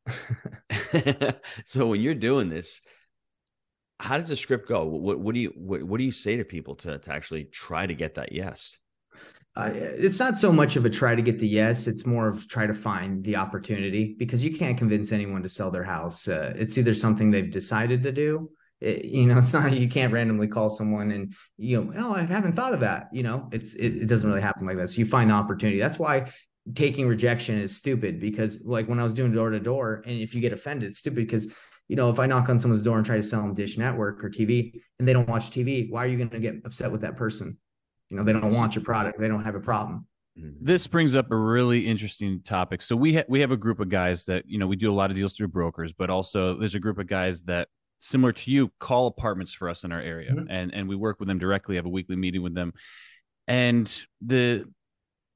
so 1.67 1.87
when 1.87 2.01
you're 2.01 2.15
doing 2.15 2.49
this, 2.49 2.81
how 4.01 4.17
does 4.17 4.29
the 4.29 4.37
script 4.37 4.69
go? 4.69 4.85
What, 4.85 5.19
what 5.19 5.35
do 5.35 5.41
you 5.41 5.53
what, 5.57 5.83
what 5.83 5.99
do 5.99 6.05
you 6.05 6.13
say 6.13 6.37
to 6.37 6.45
people 6.45 6.77
to 6.77 6.99
to 6.99 7.13
actually 7.13 7.45
try 7.45 7.87
to 7.87 7.95
get 7.95 8.15
that 8.15 8.33
yes? 8.33 8.79
Uh, 9.57 9.71
it's 9.75 10.21
not 10.21 10.39
so 10.39 10.53
much 10.53 10.77
of 10.77 10.85
a 10.85 10.91
try 10.91 11.17
to 11.17 11.23
get 11.23 11.39
the 11.39 11.49
yes 11.49 11.89
it's 11.89 12.07
more 12.07 12.29
of 12.29 12.47
try 12.49 12.65
to 12.65 12.75
find 12.75 13.25
the 13.25 13.35
opportunity 13.35 14.15
because 14.17 14.45
you 14.45 14.57
can't 14.57 14.79
convince 14.79 15.11
anyone 15.11 15.43
to 15.43 15.49
sell 15.49 15.71
their 15.71 15.83
house 15.83 16.29
uh, 16.29 16.53
it's 16.55 16.79
either 16.79 16.95
something 16.95 17.31
they've 17.31 17.51
decided 17.51 18.01
to 18.01 18.13
do 18.13 18.49
it, 18.81 19.05
you 19.05 19.27
know 19.27 19.39
it's 19.43 19.53
not 19.53 19.73
you 19.73 19.89
can't 19.89 20.13
randomly 20.13 20.47
call 20.47 20.71
someone 20.71 21.11
and 21.11 21.35
you 21.57 21.83
know 21.83 21.93
oh 21.97 22.15
i 22.15 22.23
haven't 22.23 22.55
thought 22.55 22.73
of 22.73 22.79
that 22.79 23.09
you 23.13 23.25
know 23.25 23.49
it's 23.51 23.75
it, 23.75 23.97
it 24.03 24.07
doesn't 24.07 24.31
really 24.31 24.43
happen 24.43 24.65
like 24.65 24.77
that 24.77 24.91
so 24.91 24.99
you 25.01 25.07
find 25.07 25.33
opportunity 25.33 25.81
that's 25.81 25.99
why 25.99 26.31
taking 26.75 27.09
rejection 27.09 27.59
is 27.59 27.77
stupid 27.77 28.21
because 28.21 28.63
like 28.65 28.89
when 28.89 29.01
i 29.01 29.03
was 29.03 29.15
doing 29.15 29.33
door 29.33 29.51
to 29.51 29.59
door 29.59 30.03
and 30.07 30.21
if 30.21 30.35
you 30.35 30.41
get 30.41 30.53
offended 30.53 30.89
it's 30.91 30.99
stupid 30.99 31.27
because 31.27 31.53
you 31.89 31.97
know, 31.97 32.11
if 32.11 32.19
I 32.19 32.27
knock 32.27 32.49
on 32.49 32.61
someone's 32.61 32.83
door 32.83 32.99
and 32.99 33.07
try 33.07 33.17
to 33.17 33.23
sell 33.23 33.43
them 33.43 33.55
Dish 33.55 33.79
Network 33.79 34.23
or 34.23 34.29
TV 34.29 34.81
and 34.99 35.09
they 35.09 35.15
don't 35.15 35.29
watch 35.29 35.51
TV, 35.51 35.91
why 35.91 36.05
are 36.05 36.07
you 36.07 36.19
going 36.19 36.31
to 36.31 36.39
get 36.39 36.57
upset 36.65 36.93
with 36.93 37.01
that 37.01 37.17
person? 37.17 37.59
You 38.11 38.17
know, 38.17 38.25
they 38.25 38.33
don't 38.33 38.55
want 38.55 38.75
your 38.75 38.85
product. 38.85 39.21
They 39.21 39.29
don't 39.29 39.45
have 39.45 39.55
a 39.55 39.61
problem. 39.61 40.07
Mm-hmm. 40.39 40.65
This 40.65 40.87
brings 40.87 41.15
up 41.15 41.31
a 41.31 41.37
really 41.37 41.87
interesting 41.87 42.41
topic. 42.43 42.83
So 42.83 42.97
we 42.97 43.15
ha- 43.15 43.25
we 43.29 43.41
have 43.41 43.51
a 43.51 43.57
group 43.57 43.81
of 43.81 43.89
guys 43.89 44.25
that 44.27 44.45
you 44.47 44.59
know 44.59 44.67
we 44.67 44.77
do 44.77 44.91
a 44.91 44.95
lot 44.95 45.11
of 45.11 45.17
deals 45.17 45.35
through 45.35 45.49
brokers, 45.49 45.93
but 45.93 46.11
also 46.11 46.57
there's 46.59 46.75
a 46.75 46.81
group 46.81 46.99
of 46.99 47.07
guys 47.07 47.43
that 47.45 47.69
similar 48.01 48.33
to 48.33 48.51
you 48.51 48.71
call 48.79 49.09
apartments 49.09 49.53
for 49.53 49.69
us 49.69 49.85
in 49.85 49.93
our 49.93 50.01
area, 50.01 50.31
mm-hmm. 50.33 50.51
and 50.51 50.73
and 50.73 50.89
we 50.89 50.97
work 50.97 51.19
with 51.19 51.29
them 51.29 51.39
directly. 51.39 51.77
Have 51.77 51.87
a 51.87 51.91
weekly 51.91 52.17
meeting 52.17 52.43
with 52.43 52.55
them, 52.55 52.73
and 53.47 54.05
the 54.21 54.65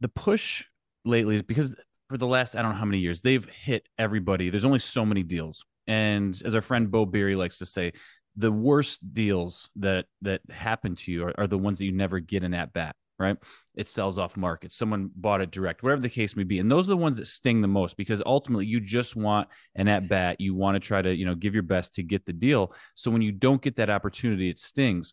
the 0.01 0.09
push 0.09 0.65
lately 1.05 1.43
because 1.43 1.75
for 2.09 2.17
the 2.17 2.27
last 2.27 2.57
I 2.57 2.63
don't 2.63 2.73
know 2.73 2.79
how 2.79 2.85
many 2.85 2.99
years 2.99 3.23
they've 3.23 3.45
hit 3.45 3.89
everybody. 3.99 4.51
There's 4.51 4.65
only 4.65 4.79
so 4.79 5.05
many 5.05 5.23
deals, 5.23 5.65
and 5.87 6.41
as 6.45 6.55
our 6.55 6.61
friend 6.61 6.91
Bo 6.91 7.07
Beery 7.07 7.35
likes 7.35 7.59
to 7.59 7.67
say, 7.67 7.93
the 8.37 8.53
worst 8.53 9.01
deals 9.13 9.69
that 9.77 10.07
that 10.23 10.41
happen 10.51 10.97
to 10.97 11.13
you 11.13 11.25
are, 11.25 11.35
are 11.39 11.47
the 11.47 11.59
ones 11.59 11.79
that 11.79 11.85
you 11.85 11.93
never 11.93 12.21
get 12.21 12.45
an 12.45 12.55
at 12.55 12.73
bat 12.73 12.97
right? 13.19 13.37
It 13.77 13.87
sells 13.87 14.19
off 14.19 14.37
market. 14.37 14.73
Someone 14.73 15.09
bought 15.15 15.43
it 15.43 15.53
direct 15.53 15.83
whatever 15.83 16.01
the 16.01 16.09
case 16.09 16.35
may 16.35 16.43
be 16.43 16.59
and 16.59 16.71
those 16.71 16.87
are 16.87 16.91
the 16.91 16.97
ones 16.97 17.19
that 17.19 17.27
sting 17.27 17.61
the 17.61 17.69
most 17.69 17.97
because 17.97 18.23
ultimately 18.27 18.67
you 18.67 18.81
just 18.81 19.15
want 19.15 19.49
an 19.77 19.87
at 19.87 20.09
bat. 20.09 20.41
You 20.41 20.55
want 20.55 20.75
to 20.75 20.81
try 20.81 21.01
to 21.01 21.15
you 21.15 21.25
know 21.25 21.35
give 21.35 21.55
your 21.55 21.63
best 21.63 21.95
to 21.95 22.03
get 22.03 22.27
the 22.27 22.33
deal. 22.33 22.75
So 22.95 23.11
when 23.11 23.23
you 23.23 23.33
don't 23.33 23.63
get 23.63 23.77
that 23.77 23.91
opportunity 23.91 24.51
it 24.51 24.59
stings. 24.59 25.13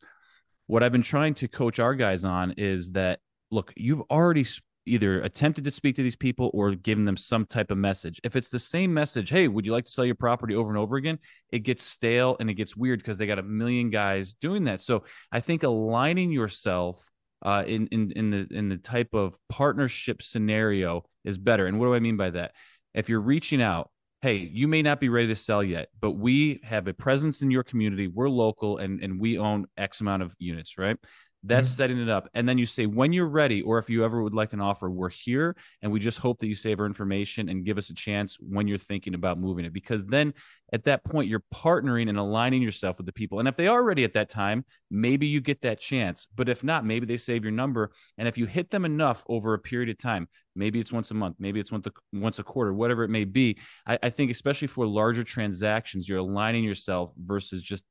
What 0.68 0.84
i've 0.84 0.92
been 0.92 1.02
trying 1.02 1.34
to 1.36 1.48
coach 1.48 1.80
our 1.80 1.96
guys 1.96 2.24
on 2.24 2.54
is 2.58 2.92
that 2.92 3.20
look 3.52 3.74
you've 3.76 4.02
already 4.10 4.46
either 4.90 5.22
attempted 5.22 5.64
to 5.64 5.72
speak 5.72 5.96
to 5.96 6.04
these 6.04 6.16
people 6.16 6.52
or 6.54 6.76
given 6.76 7.06
them 7.06 7.18
some 7.18 7.46
type 7.46 7.72
of 7.72 7.78
message. 7.78 8.20
If 8.24 8.36
it's 8.36 8.50
the 8.50 8.60
same 8.60 8.94
message, 8.94 9.30
hey, 9.30 9.48
would 9.48 9.66
you 9.66 9.72
like 9.72 9.86
to 9.86 9.92
sell 9.92 10.06
your 10.06 10.16
property 10.16 10.56
over 10.56 10.70
and 10.70 10.78
over 10.78 10.96
again? 10.96 11.20
It 11.52 11.60
gets 11.60 11.84
stale 11.84 12.36
and 12.40 12.50
it 12.50 12.56
gets 12.56 12.76
weird 12.76 13.00
because 13.00 13.18
they 13.18 13.28
got 13.28 13.40
a 13.40 13.44
million 13.44 13.90
guys 13.90 14.34
doing 14.34 14.66
that. 14.66 14.82
So 14.82 15.04
I 15.32 15.40
think 15.40 15.64
aligning 15.64 16.32
yourself 16.32 17.10
uh, 17.42 17.64
in 17.66 17.88
in 17.88 18.12
in 18.12 18.30
the 18.32 18.48
in 18.52 18.70
the 18.70 18.78
type 18.78 19.14
of 19.14 19.38
partnership 19.48 20.22
scenario 20.22 21.04
is 21.24 21.38
better. 21.38 21.68
And 21.68 21.80
what 21.80 21.86
do 21.86 21.94
I 21.94 22.00
mean 22.00 22.18
by 22.18 22.32
that? 22.32 22.54
If 22.94 23.08
you're 23.10 23.22
reaching 23.22 23.62
out, 23.62 23.92
hey, 24.22 24.36
you 24.36 24.68
may 24.68 24.82
not 24.82 25.00
be 25.00 25.10
ready 25.10 25.28
to 25.28 25.36
sell 25.36 25.64
yet, 25.64 25.90
but 26.02 26.12
we 26.12 26.60
have 26.64 26.88
a 26.88 26.94
presence 26.94 27.42
in 27.42 27.52
your 27.52 27.64
community. 27.64 28.08
We're 28.08 28.30
local 28.30 28.78
and 28.78 29.02
and 29.02 29.20
we 29.20 29.38
own 29.38 29.68
X 29.78 30.02
amount 30.02 30.24
of 30.24 30.36
units, 30.40 30.78
right? 30.78 30.98
That's 31.44 31.68
mm-hmm. 31.68 31.76
setting 31.76 32.00
it 32.02 32.10
up. 32.10 32.28
And 32.34 32.48
then 32.48 32.58
you 32.58 32.66
say, 32.66 32.86
when 32.86 33.14
you're 33.14 33.28
ready, 33.28 33.62
or 33.62 33.80
if 33.80 33.90
you 33.90 34.04
ever 34.04 34.22
would 34.22 34.34
like 34.34 34.52
an 34.52 34.60
offer, 34.60 34.90
we're 34.90 35.10
here. 35.10 35.56
And 35.82 35.92
we 35.92 36.00
just 36.00 36.18
hope 36.18 36.40
that 36.40 36.48
you 36.48 36.56
save 36.56 36.80
our 36.80 36.86
information 36.86 37.48
and 37.48 37.64
give 37.64 37.78
us 37.78 37.90
a 37.90 37.94
chance 37.94 38.38
when 38.40 38.68
you're 38.68 38.78
thinking 38.78 39.14
about 39.14 39.40
moving 39.40 39.64
it. 39.64 39.72
Because 39.72 40.06
then 40.06 40.34
at 40.74 40.84
that 40.84 41.06
point, 41.06 41.30
you're 41.30 41.44
partnering 41.54 42.10
and 42.10 42.18
aligning 42.18 42.62
yourself 42.62 42.98
with 42.98 43.06
the 43.06 43.14
people. 43.14 43.40
And 43.40 43.48
if 43.48 43.56
they 43.56 43.68
are 43.68 43.82
ready 43.82 44.04
at 44.04 44.14
that 44.14 44.30
time, 44.30 44.66
maybe 44.92 45.28
you 45.28 45.40
get 45.40 45.62
that 45.62 45.80
chance. 45.80 46.28
But 46.36 46.50
if 46.50 46.62
not, 46.64 46.86
maybe 46.86 47.06
they 47.06 47.18
save 47.18 47.44
your 47.44 47.54
number. 47.54 47.92
And 48.18 48.28
if 48.28 48.38
you 48.38 48.46
hit 48.46 48.70
them 48.70 48.84
enough 48.84 49.24
over 49.30 49.54
a 49.54 49.60
period 49.60 49.90
of 49.90 49.98
time, 49.98 50.28
maybe 50.56 50.82
it's 50.82 50.92
once 50.92 51.10
a 51.12 51.14
month, 51.14 51.38
maybe 51.40 51.62
it's 51.62 51.72
once 51.72 51.88
a, 51.88 51.92
once 52.12 52.40
a 52.40 52.44
quarter, 52.44 52.74
whatever 52.74 53.04
it 53.04 53.10
may 53.10 53.24
be. 53.24 53.58
I, 53.88 53.98
I 54.04 54.10
think, 54.10 54.30
especially 54.30 54.68
for 54.68 54.86
larger 54.86 55.24
transactions, 55.24 56.10
you're 56.10 56.18
aligning 56.18 56.66
yourself 56.66 57.14
versus 57.18 57.62
just 57.62 57.86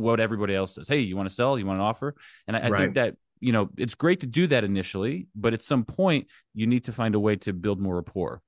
what 0.00 0.20
everybody 0.20 0.54
else 0.54 0.74
does. 0.74 0.88
Hey, 0.88 1.00
you 1.00 1.16
want 1.16 1.28
to 1.28 1.34
sell? 1.34 1.58
You 1.58 1.66
want 1.66 1.78
an 1.78 1.84
offer? 1.84 2.14
And 2.46 2.56
I, 2.56 2.60
I 2.60 2.68
right. 2.68 2.80
think 2.80 2.94
that 2.94 3.16
you 3.40 3.52
know 3.52 3.70
it's 3.76 3.94
great 3.94 4.20
to 4.20 4.26
do 4.26 4.46
that 4.48 4.64
initially, 4.64 5.28
but 5.34 5.52
at 5.52 5.62
some 5.62 5.84
point 5.84 6.26
you 6.54 6.66
need 6.66 6.84
to 6.84 6.92
find 6.92 7.14
a 7.14 7.20
way 7.20 7.36
to 7.36 7.52
build 7.52 7.80
more 7.80 7.96
rapport. 7.96 8.42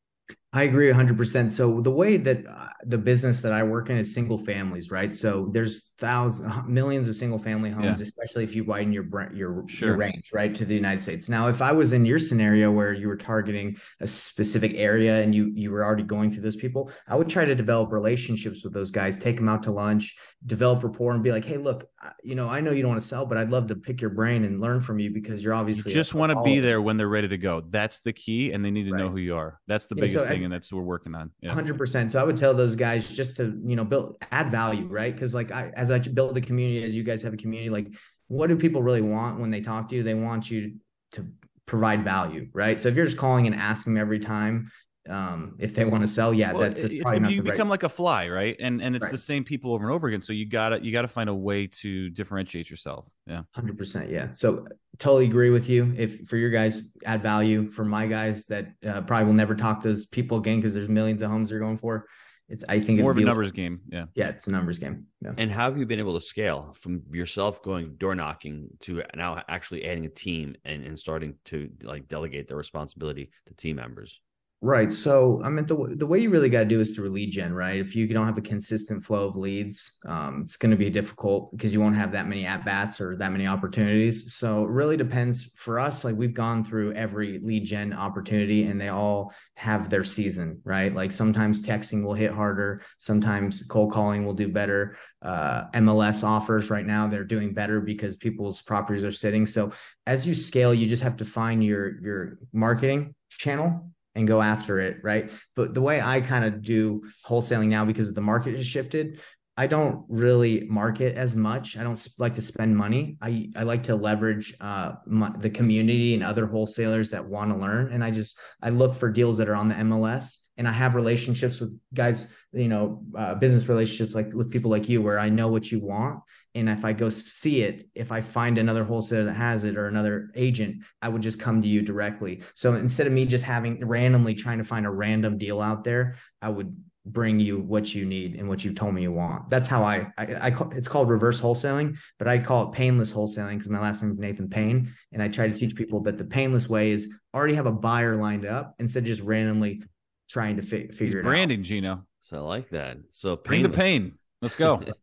I 0.54 0.64
agree 0.64 0.90
100%. 0.90 1.50
So 1.50 1.80
the 1.80 1.90
way 1.90 2.18
that 2.18 2.46
uh, 2.46 2.68
the 2.84 2.98
business 2.98 3.40
that 3.40 3.54
I 3.54 3.62
work 3.62 3.88
in 3.88 3.96
is 3.96 4.12
single 4.12 4.36
families, 4.36 4.90
right? 4.90 5.12
So 5.12 5.48
there's 5.50 5.92
thousands 5.96 6.52
millions 6.66 7.08
of 7.08 7.16
single 7.16 7.38
family 7.38 7.70
homes, 7.70 8.00
yeah. 8.00 8.02
especially 8.02 8.44
if 8.44 8.54
you 8.54 8.64
widen 8.64 8.92
your 8.92 9.06
your, 9.32 9.64
sure. 9.66 9.88
your 9.88 9.96
range, 9.96 10.30
right, 10.34 10.54
to 10.54 10.66
the 10.66 10.74
United 10.74 11.00
States. 11.00 11.30
Now, 11.30 11.48
if 11.48 11.62
I 11.62 11.72
was 11.72 11.94
in 11.94 12.04
your 12.04 12.18
scenario 12.18 12.70
where 12.70 12.92
you 12.92 13.08
were 13.08 13.16
targeting 13.16 13.78
a 14.00 14.06
specific 14.06 14.74
area 14.74 15.22
and 15.22 15.34
you 15.34 15.50
you 15.54 15.70
were 15.70 15.84
already 15.84 16.02
going 16.02 16.30
through 16.30 16.42
those 16.42 16.56
people, 16.56 16.90
I 17.08 17.16
would 17.16 17.30
try 17.30 17.46
to 17.46 17.54
develop 17.54 17.90
relationships 17.90 18.62
with 18.62 18.74
those 18.74 18.90
guys, 18.90 19.18
take 19.18 19.36
them 19.36 19.48
out 19.48 19.62
to 19.62 19.70
lunch, 19.70 20.14
develop 20.44 20.84
rapport 20.84 21.12
and 21.12 21.22
be 21.22 21.32
like, 21.32 21.46
"Hey, 21.46 21.56
look, 21.56 21.88
you 22.22 22.34
know, 22.34 22.48
I 22.48 22.60
know 22.60 22.72
you 22.72 22.82
don't 22.82 22.90
want 22.90 23.00
to 23.00 23.08
sell, 23.08 23.24
but 23.24 23.38
I'd 23.38 23.50
love 23.50 23.68
to 23.68 23.76
pick 23.76 24.02
your 24.02 24.10
brain 24.10 24.44
and 24.44 24.60
learn 24.60 24.82
from 24.82 24.98
you 24.98 25.10
because 25.10 25.42
you're 25.42 25.54
obviously 25.54 25.92
you 25.92 25.94
just 25.94 26.12
want 26.12 26.30
to 26.32 26.42
be 26.42 26.60
there 26.60 26.82
when 26.82 26.98
they're 26.98 27.08
ready 27.08 27.28
to 27.28 27.38
go. 27.38 27.62
That's 27.62 28.00
the 28.00 28.12
key 28.12 28.52
and 28.52 28.62
they 28.62 28.70
need 28.70 28.88
to 28.88 28.92
right. 28.92 28.98
know 28.98 29.08
who 29.08 29.18
you 29.18 29.36
are. 29.36 29.60
That's 29.66 29.86
the 29.86 29.94
yeah, 29.96 30.00
biggest 30.02 30.24
so 30.24 30.28
thing 30.28 30.41
and 30.44 30.52
that's 30.52 30.72
what 30.72 30.80
we're 30.80 30.84
working 30.84 31.14
on. 31.14 31.30
Yeah. 31.40 31.54
100%. 31.54 32.10
So 32.10 32.20
I 32.20 32.24
would 32.24 32.36
tell 32.36 32.54
those 32.54 32.76
guys 32.76 33.14
just 33.14 33.36
to, 33.36 33.60
you 33.64 33.76
know, 33.76 33.84
build 33.84 34.16
add 34.30 34.50
value, 34.50 34.86
right? 34.86 35.16
Cuz 35.16 35.34
like 35.34 35.50
I 35.50 35.72
as 35.76 35.90
I 35.90 35.98
build 35.98 36.34
the 36.34 36.40
community 36.40 36.84
as 36.84 36.94
you 36.94 37.02
guys 37.02 37.22
have 37.22 37.34
a 37.34 37.36
community 37.36 37.70
like 37.70 37.88
what 38.28 38.46
do 38.46 38.56
people 38.56 38.82
really 38.82 39.02
want 39.02 39.38
when 39.38 39.50
they 39.50 39.60
talk 39.60 39.88
to 39.90 39.94
you? 39.96 40.02
They 40.02 40.14
want 40.14 40.50
you 40.50 40.76
to 41.12 41.26
provide 41.66 42.02
value, 42.02 42.48
right? 42.52 42.80
So 42.80 42.88
if 42.88 42.96
you're 42.96 43.04
just 43.04 43.18
calling 43.18 43.46
and 43.46 43.54
asking 43.54 43.98
every 43.98 44.18
time, 44.18 44.70
um 45.08 45.56
if 45.58 45.74
they 45.74 45.84
want 45.84 46.02
to 46.02 46.06
sell 46.06 46.32
yeah 46.32 46.52
well, 46.52 46.62
that, 46.62 46.76
that's 46.76 46.94
probably 47.02 47.18
not 47.18 47.32
you 47.32 47.42
become 47.42 47.66
right. 47.66 47.72
like 47.72 47.82
a 47.82 47.88
fly 47.88 48.28
right 48.28 48.56
and 48.60 48.80
and 48.80 48.94
it's 48.94 49.04
right. 49.04 49.12
the 49.12 49.18
same 49.18 49.42
people 49.42 49.74
over 49.74 49.84
and 49.84 49.92
over 49.92 50.06
again 50.06 50.22
so 50.22 50.32
you 50.32 50.46
gotta 50.46 50.82
you 50.84 50.92
gotta 50.92 51.08
find 51.08 51.28
a 51.28 51.34
way 51.34 51.66
to 51.66 52.08
differentiate 52.10 52.70
yourself 52.70 53.06
yeah 53.26 53.42
100% 53.56 54.10
yeah 54.10 54.28
so 54.30 54.64
totally 54.98 55.24
agree 55.24 55.50
with 55.50 55.68
you 55.68 55.92
if 55.96 56.20
for 56.28 56.36
your 56.36 56.50
guys 56.50 56.92
add 57.04 57.20
value 57.20 57.68
for 57.70 57.84
my 57.84 58.06
guys 58.06 58.46
that 58.46 58.68
uh, 58.86 59.00
probably 59.00 59.26
will 59.26 59.32
never 59.32 59.56
talk 59.56 59.80
to 59.82 59.88
those 59.88 60.06
people 60.06 60.38
again 60.38 60.58
because 60.58 60.72
there's 60.72 60.88
millions 60.88 61.20
of 61.20 61.30
homes 61.30 61.50
they're 61.50 61.58
going 61.58 61.78
for 61.78 62.06
it's 62.48 62.64
i 62.68 62.78
think 62.78 63.00
more 63.00 63.10
of 63.10 63.18
a 63.18 63.20
numbers 63.22 63.48
like, 63.48 63.54
game 63.54 63.80
yeah 63.90 64.04
yeah 64.14 64.28
it's 64.28 64.46
a 64.46 64.50
numbers 64.52 64.78
game 64.78 65.06
yeah. 65.20 65.32
and 65.36 65.50
how 65.50 65.62
have 65.62 65.76
you 65.76 65.86
been 65.86 65.98
able 65.98 66.14
to 66.14 66.24
scale 66.24 66.72
from 66.78 67.02
yourself 67.10 67.60
going 67.62 67.96
door 67.96 68.14
knocking 68.14 68.68
to 68.78 69.02
now 69.16 69.42
actually 69.48 69.84
adding 69.84 70.04
a 70.06 70.08
team 70.08 70.54
and, 70.64 70.84
and 70.84 70.96
starting 70.96 71.34
to 71.44 71.70
like 71.82 72.06
delegate 72.06 72.46
the 72.46 72.54
responsibility 72.54 73.30
to 73.46 73.54
team 73.54 73.76
members 73.76 74.20
Right. 74.64 74.92
So 74.92 75.40
I 75.42 75.48
mean, 75.48 75.66
the 75.66 75.74
the 75.96 76.06
way 76.06 76.20
you 76.20 76.30
really 76.30 76.48
got 76.48 76.60
to 76.60 76.64
do 76.64 76.80
is 76.80 76.94
through 76.94 77.10
lead 77.10 77.32
gen, 77.32 77.52
right? 77.52 77.80
If 77.80 77.96
you 77.96 78.06
don't 78.06 78.26
have 78.26 78.38
a 78.38 78.42
consistent 78.42 79.04
flow 79.04 79.26
of 79.26 79.36
leads, 79.36 79.98
um, 80.06 80.42
it's 80.44 80.56
going 80.56 80.70
to 80.70 80.76
be 80.76 80.88
difficult 80.88 81.50
because 81.50 81.72
you 81.72 81.80
won't 81.80 81.96
have 81.96 82.12
that 82.12 82.28
many 82.28 82.46
at 82.46 82.64
bats 82.64 83.00
or 83.00 83.16
that 83.16 83.32
many 83.32 83.48
opportunities. 83.48 84.34
So 84.34 84.62
it 84.62 84.68
really 84.68 84.96
depends 84.96 85.50
for 85.56 85.80
us. 85.80 86.04
Like 86.04 86.14
we've 86.14 86.32
gone 86.32 86.62
through 86.62 86.92
every 86.92 87.40
lead 87.40 87.64
gen 87.64 87.92
opportunity, 87.92 88.62
and 88.62 88.80
they 88.80 88.90
all 88.90 89.34
have 89.56 89.90
their 89.90 90.04
season, 90.04 90.60
right? 90.62 90.94
Like 90.94 91.10
sometimes 91.10 91.60
texting 91.60 92.04
will 92.04 92.14
hit 92.14 92.30
harder, 92.30 92.84
sometimes 92.98 93.64
cold 93.64 93.90
calling 93.90 94.24
will 94.24 94.32
do 94.32 94.46
better. 94.46 94.96
Uh, 95.22 95.64
MLS 95.74 96.22
offers 96.22 96.70
right 96.70 96.86
now 96.86 97.08
they're 97.08 97.24
doing 97.24 97.52
better 97.52 97.80
because 97.80 98.14
people's 98.14 98.62
properties 98.62 99.02
are 99.02 99.10
sitting. 99.10 99.44
So 99.44 99.72
as 100.06 100.24
you 100.24 100.36
scale, 100.36 100.72
you 100.72 100.86
just 100.86 101.02
have 101.02 101.16
to 101.16 101.24
find 101.24 101.64
your 101.64 102.00
your 102.00 102.38
marketing 102.52 103.16
channel 103.28 103.88
and 104.14 104.28
go 104.28 104.42
after 104.42 104.78
it, 104.78 104.98
right? 105.02 105.30
But 105.56 105.74
the 105.74 105.80
way 105.80 106.00
I 106.00 106.20
kind 106.20 106.44
of 106.44 106.62
do 106.62 107.02
wholesaling 107.26 107.68
now, 107.68 107.84
because 107.84 108.12
the 108.12 108.20
market 108.20 108.56
has 108.56 108.66
shifted, 108.66 109.20
I 109.56 109.66
don't 109.66 110.04
really 110.08 110.66
market 110.68 111.16
as 111.16 111.34
much. 111.34 111.76
I 111.76 111.82
don't 111.82 112.08
like 112.18 112.34
to 112.36 112.42
spend 112.42 112.74
money. 112.74 113.18
I, 113.20 113.50
I 113.54 113.64
like 113.64 113.82
to 113.84 113.96
leverage 113.96 114.54
uh, 114.60 114.94
my, 115.06 115.30
the 115.38 115.50
community 115.50 116.14
and 116.14 116.24
other 116.24 116.46
wholesalers 116.46 117.10
that 117.10 117.26
want 117.26 117.52
to 117.52 117.58
learn. 117.58 117.92
And 117.92 118.02
I 118.02 118.10
just 118.10 118.38
I 118.62 118.70
look 118.70 118.94
for 118.94 119.10
deals 119.10 119.36
that 119.38 119.50
are 119.50 119.54
on 119.54 119.68
the 119.68 119.74
MLS, 119.74 120.38
and 120.56 120.66
I 120.66 120.72
have 120.72 120.94
relationships 120.94 121.60
with 121.60 121.78
guys, 121.92 122.34
you 122.52 122.68
know, 122.68 123.02
uh, 123.16 123.34
business 123.34 123.68
relationships 123.68 124.14
like 124.14 124.32
with 124.32 124.50
people 124.50 124.70
like 124.70 124.88
you, 124.88 125.02
where 125.02 125.18
I 125.18 125.28
know 125.28 125.48
what 125.48 125.70
you 125.70 125.80
want. 125.80 126.20
And 126.54 126.68
if 126.68 126.84
I 126.84 126.92
go 126.92 127.08
see 127.08 127.62
it, 127.62 127.88
if 127.94 128.12
I 128.12 128.20
find 128.20 128.58
another 128.58 128.84
wholesaler 128.84 129.24
that 129.24 129.32
has 129.34 129.64
it 129.64 129.76
or 129.76 129.86
another 129.88 130.30
agent, 130.34 130.84
I 131.00 131.08
would 131.08 131.22
just 131.22 131.40
come 131.40 131.62
to 131.62 131.68
you 131.68 131.80
directly. 131.82 132.42
So 132.54 132.74
instead 132.74 133.06
of 133.06 133.12
me 133.12 133.24
just 133.24 133.44
having 133.44 133.84
randomly 133.86 134.34
trying 134.34 134.58
to 134.58 134.64
find 134.64 134.84
a 134.84 134.90
random 134.90 135.38
deal 135.38 135.60
out 135.62 135.82
there, 135.84 136.16
I 136.42 136.50
would 136.50 136.76
bring 137.04 137.40
you 137.40 137.58
what 137.58 137.92
you 137.94 138.04
need 138.04 138.36
and 138.36 138.48
what 138.48 138.64
you've 138.64 138.76
told 138.76 138.94
me 138.94 139.02
you 139.02 139.10
want. 139.10 139.50
That's 139.50 139.66
how 139.66 139.82
I 139.82 140.12
I, 140.18 140.36
I 140.40 140.50
call 140.50 140.70
it's 140.72 140.86
called 140.88 141.08
reverse 141.08 141.40
wholesaling, 141.40 141.96
but 142.18 142.28
I 142.28 142.38
call 142.38 142.68
it 142.68 142.72
painless 142.74 143.12
wholesaling 143.12 143.54
because 143.54 143.70
my 143.70 143.80
last 143.80 144.02
name 144.02 144.12
is 144.12 144.18
Nathan 144.18 144.48
Payne, 144.48 144.92
and 145.10 145.20
I 145.22 145.28
try 145.28 145.48
to 145.48 145.54
teach 145.54 145.74
people 145.74 146.00
that 146.02 146.16
the 146.16 146.24
painless 146.24 146.68
way 146.68 146.90
is 146.92 147.12
already 147.34 147.54
have 147.54 147.66
a 147.66 147.72
buyer 147.72 148.14
lined 148.16 148.46
up 148.46 148.74
instead 148.78 149.00
of 149.00 149.06
just 149.06 149.22
randomly 149.22 149.82
trying 150.28 150.56
to 150.56 150.62
fi- 150.62 150.86
He's 150.86 150.96
figure 150.96 151.18
it 151.18 151.22
out. 151.22 151.28
branding, 151.30 151.62
Gino. 151.64 152.06
So 152.20 152.36
I 152.36 152.40
like 152.40 152.68
that. 152.68 152.98
So 153.10 153.34
Bring 153.36 153.62
the 153.64 153.68
painless. 153.68 153.82
pain. 153.82 154.18
Let's 154.40 154.56
go. 154.56 154.80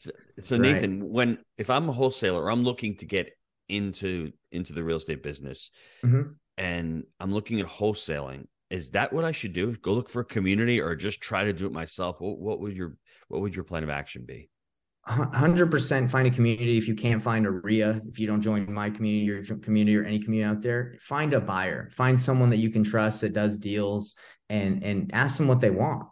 So, 0.00 0.10
so 0.38 0.56
right. 0.56 0.72
Nathan, 0.72 1.10
when 1.10 1.38
if 1.58 1.68
I'm 1.68 1.86
a 1.90 1.92
wholesaler, 1.92 2.50
I'm 2.50 2.64
looking 2.64 2.96
to 2.96 3.06
get 3.06 3.32
into 3.68 4.32
into 4.50 4.72
the 4.72 4.82
real 4.82 4.96
estate 4.96 5.22
business, 5.22 5.70
Mhm. 6.02 6.36
and 6.56 7.04
I'm 7.20 7.32
looking 7.34 7.60
at 7.60 7.66
wholesaling. 7.66 8.46
Is 8.70 8.90
that 8.90 9.12
what 9.12 9.24
I 9.24 9.32
should 9.32 9.52
do? 9.52 9.76
Go 9.76 9.92
look 9.92 10.08
for 10.08 10.20
a 10.20 10.24
community, 10.24 10.80
or 10.80 10.96
just 10.96 11.20
try 11.20 11.44
to 11.44 11.52
do 11.52 11.66
it 11.66 11.72
myself? 11.72 12.18
What, 12.18 12.38
what 12.38 12.60
would 12.60 12.74
your 12.74 12.96
what 13.28 13.42
would 13.42 13.54
your 13.54 13.64
plan 13.64 13.84
of 13.84 13.90
action 13.90 14.24
be? 14.24 14.48
hundred 15.04 15.70
percent 15.70 16.10
find 16.10 16.26
a 16.26 16.30
community. 16.30 16.78
If 16.78 16.88
you 16.88 16.94
can't 16.94 17.22
find 17.22 17.44
a 17.44 17.50
REIA, 17.50 18.00
if 18.08 18.18
you 18.18 18.26
don't 18.26 18.40
join 18.40 18.72
my 18.72 18.88
community, 18.88 19.26
your 19.26 19.58
community, 19.58 19.96
or 19.98 20.04
any 20.04 20.18
community 20.18 20.48
out 20.48 20.62
there, 20.62 20.96
find 21.00 21.34
a 21.34 21.40
buyer. 21.40 21.90
Find 21.92 22.18
someone 22.18 22.48
that 22.50 22.58
you 22.58 22.70
can 22.70 22.84
trust 22.84 23.20
that 23.20 23.34
does 23.34 23.58
deals, 23.58 24.16
and 24.48 24.82
and 24.82 25.10
ask 25.12 25.36
them 25.36 25.46
what 25.46 25.60
they 25.60 25.70
want. 25.70 26.08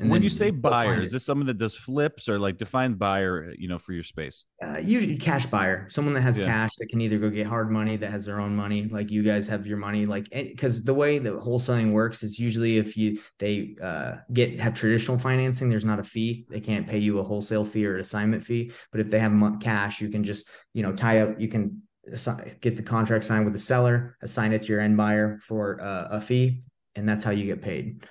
And 0.00 0.10
when 0.10 0.22
you 0.22 0.28
say 0.28 0.50
buyer, 0.50 1.00
is 1.00 1.12
this 1.12 1.24
someone 1.24 1.46
that 1.46 1.56
does 1.58 1.76
flips 1.76 2.28
or 2.28 2.36
like 2.38 2.58
define 2.58 2.94
buyer, 2.94 3.54
you 3.56 3.68
know, 3.68 3.78
for 3.78 3.92
your 3.92 4.02
space? 4.02 4.44
uh, 4.64 4.78
usually 4.78 5.16
cash 5.16 5.46
buyer, 5.46 5.86
someone 5.88 6.14
that 6.14 6.22
has 6.22 6.38
Yeah. 6.38 6.46
cash 6.46 6.70
that 6.78 6.88
can 6.88 7.00
either 7.00 7.18
go 7.18 7.30
get 7.30 7.46
hard 7.46 7.70
money 7.70 7.96
that 7.98 8.10
has 8.10 8.24
their 8.26 8.40
own 8.40 8.56
money, 8.56 8.86
like 8.86 9.10
you 9.10 9.22
guys 9.22 9.46
have 9.46 9.66
your 9.66 9.76
money, 9.76 10.04
like 10.04 10.28
because 10.30 10.82
the 10.84 10.94
way 10.94 11.18
that 11.18 11.34
wholesaling 11.34 11.92
works 11.92 12.22
is 12.24 12.38
usually 12.40 12.76
if 12.78 12.96
you 12.96 13.18
they 13.38 13.76
uh, 13.80 14.16
get 14.32 14.58
have 14.58 14.74
traditional 14.74 15.16
financing, 15.18 15.70
there's 15.70 15.84
not 15.84 16.00
a 16.00 16.04
fee. 16.04 16.44
They 16.50 16.60
can't 16.60 16.88
pay 16.88 16.98
you 16.98 17.20
a 17.20 17.22
wholesale 17.22 17.64
fee 17.64 17.86
or 17.86 17.94
an 17.94 18.00
assignment 18.00 18.42
fee. 18.44 18.72
But 18.90 19.00
if 19.00 19.10
they 19.10 19.20
have 19.20 19.32
cash, 19.60 20.00
you 20.00 20.08
can 20.08 20.24
just 20.24 20.48
you 20.72 20.82
know 20.82 20.92
tie 20.92 21.20
up. 21.20 21.40
You 21.40 21.46
can 21.48 21.82
assi- 22.12 22.60
get 22.60 22.76
the 22.76 22.82
contract 22.82 23.22
signed 23.24 23.44
with 23.44 23.52
the 23.54 23.60
seller, 23.60 24.16
assign 24.22 24.52
it 24.52 24.62
to 24.62 24.68
your 24.68 24.80
end 24.80 24.96
buyer 24.96 25.38
for 25.40 25.80
uh, 25.80 26.08
a 26.10 26.20
fee, 26.20 26.62
and 26.96 27.08
that's 27.08 27.22
how 27.22 27.30
you 27.30 27.44
get 27.46 27.62
paid. 27.62 28.04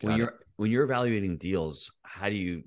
When 0.00 0.12
Got 0.12 0.14
it. 0.14 0.18
you're 0.18 0.34
when 0.56 0.70
you're 0.70 0.84
evaluating 0.84 1.36
deals, 1.36 1.90
how 2.04 2.28
do 2.28 2.34
you 2.34 2.62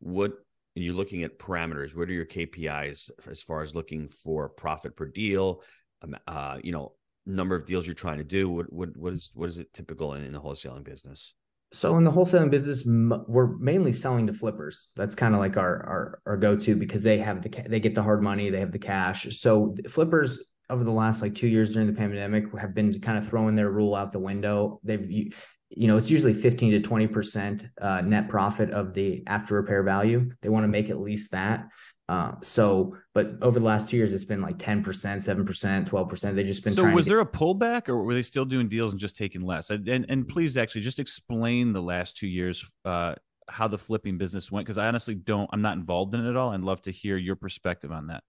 what 0.00 0.32
and 0.74 0.84
you're 0.84 0.94
looking 0.94 1.22
at 1.22 1.38
parameters? 1.38 1.94
What 1.96 2.08
are 2.08 2.12
your 2.12 2.26
KPIs 2.26 3.10
as 3.30 3.42
far 3.42 3.62
as 3.62 3.74
looking 3.74 4.08
for 4.08 4.48
profit 4.48 4.96
per 4.96 5.06
deal? 5.06 5.62
Um, 6.02 6.16
uh, 6.26 6.58
you 6.62 6.72
know, 6.72 6.94
number 7.26 7.54
of 7.54 7.66
deals 7.66 7.86
you're 7.86 7.94
trying 7.94 8.18
to 8.18 8.24
do. 8.24 8.50
What 8.50 8.72
what 8.72 8.96
what 8.96 9.12
is 9.12 9.30
what 9.34 9.48
is 9.48 9.58
it 9.58 9.72
typical 9.72 10.14
in, 10.14 10.24
in 10.24 10.32
the 10.32 10.40
wholesaling 10.40 10.84
business? 10.84 11.34
So 11.74 11.96
in 11.96 12.04
the 12.04 12.10
wholesaling 12.10 12.50
business, 12.50 12.84
we're 12.86 13.56
mainly 13.56 13.92
selling 13.92 14.26
to 14.26 14.34
flippers. 14.34 14.88
That's 14.94 15.14
kind 15.14 15.34
of 15.34 15.40
like 15.40 15.56
our 15.56 15.86
our 15.86 16.20
our 16.26 16.36
go 16.36 16.54
to 16.56 16.76
because 16.76 17.02
they 17.02 17.18
have 17.18 17.42
the 17.42 17.64
they 17.68 17.80
get 17.80 17.94
the 17.94 18.02
hard 18.02 18.22
money, 18.22 18.50
they 18.50 18.60
have 18.60 18.72
the 18.72 18.78
cash. 18.78 19.26
So 19.38 19.74
the 19.76 19.88
flippers 19.88 20.52
over 20.68 20.84
the 20.84 20.90
last 20.90 21.22
like 21.22 21.34
two 21.34 21.48
years 21.48 21.72
during 21.72 21.86
the 21.88 21.94
pandemic 21.94 22.44
have 22.58 22.74
been 22.74 22.98
kind 23.00 23.18
of 23.18 23.28
throwing 23.28 23.54
their 23.54 23.70
rule 23.70 23.94
out 23.94 24.12
the 24.12 24.18
window. 24.18 24.80
They've 24.84 25.32
you, 25.76 25.88
know 25.88 25.96
it's 25.96 26.10
usually 26.10 26.34
fifteen 26.34 26.72
to 26.72 26.80
twenty 26.80 27.06
percent 27.06 27.68
uh, 27.80 28.00
net 28.00 28.28
profit 28.28 28.70
of 28.70 28.94
the 28.94 29.22
after 29.26 29.54
repair 29.54 29.82
value. 29.82 30.30
They 30.40 30.48
want 30.48 30.64
to 30.64 30.68
make 30.68 30.90
at 30.90 31.00
least 31.00 31.32
that. 31.32 31.68
Uh, 32.08 32.34
so, 32.42 32.96
but 33.14 33.34
over 33.40 33.58
the 33.58 33.64
last 33.64 33.88
two 33.88 33.96
years, 33.96 34.12
it's 34.12 34.24
been 34.24 34.42
like 34.42 34.58
ten 34.58 34.82
percent, 34.82 35.24
seven 35.24 35.44
percent, 35.44 35.86
twelve 35.86 36.08
percent. 36.08 36.36
They've 36.36 36.46
just 36.46 36.64
been. 36.64 36.74
So 36.74 36.90
was 36.90 37.06
to 37.06 37.10
there 37.10 37.20
a 37.20 37.26
pullback 37.26 37.88
or 37.88 38.02
were 38.02 38.14
they 38.14 38.22
still 38.22 38.44
doing 38.44 38.68
deals 38.68 38.92
and 38.92 39.00
just 39.00 39.16
taking 39.16 39.42
less? 39.42 39.70
And 39.70 39.88
and, 39.88 40.06
and 40.08 40.28
please 40.28 40.56
actually 40.56 40.82
just 40.82 40.98
explain 40.98 41.72
the 41.72 41.82
last 41.82 42.16
two 42.16 42.26
years 42.26 42.64
uh 42.84 43.14
how 43.48 43.68
the 43.68 43.78
flipping 43.78 44.18
business 44.18 44.50
went 44.50 44.66
because 44.66 44.78
I 44.78 44.86
honestly 44.86 45.14
don't 45.14 45.48
I'm 45.52 45.62
not 45.62 45.76
involved 45.76 46.14
in 46.14 46.24
it 46.24 46.28
at 46.28 46.36
all. 46.36 46.50
I'd 46.50 46.60
love 46.60 46.82
to 46.82 46.92
hear 46.92 47.16
your 47.16 47.36
perspective 47.36 47.92
on 47.92 48.08
that. 48.08 48.22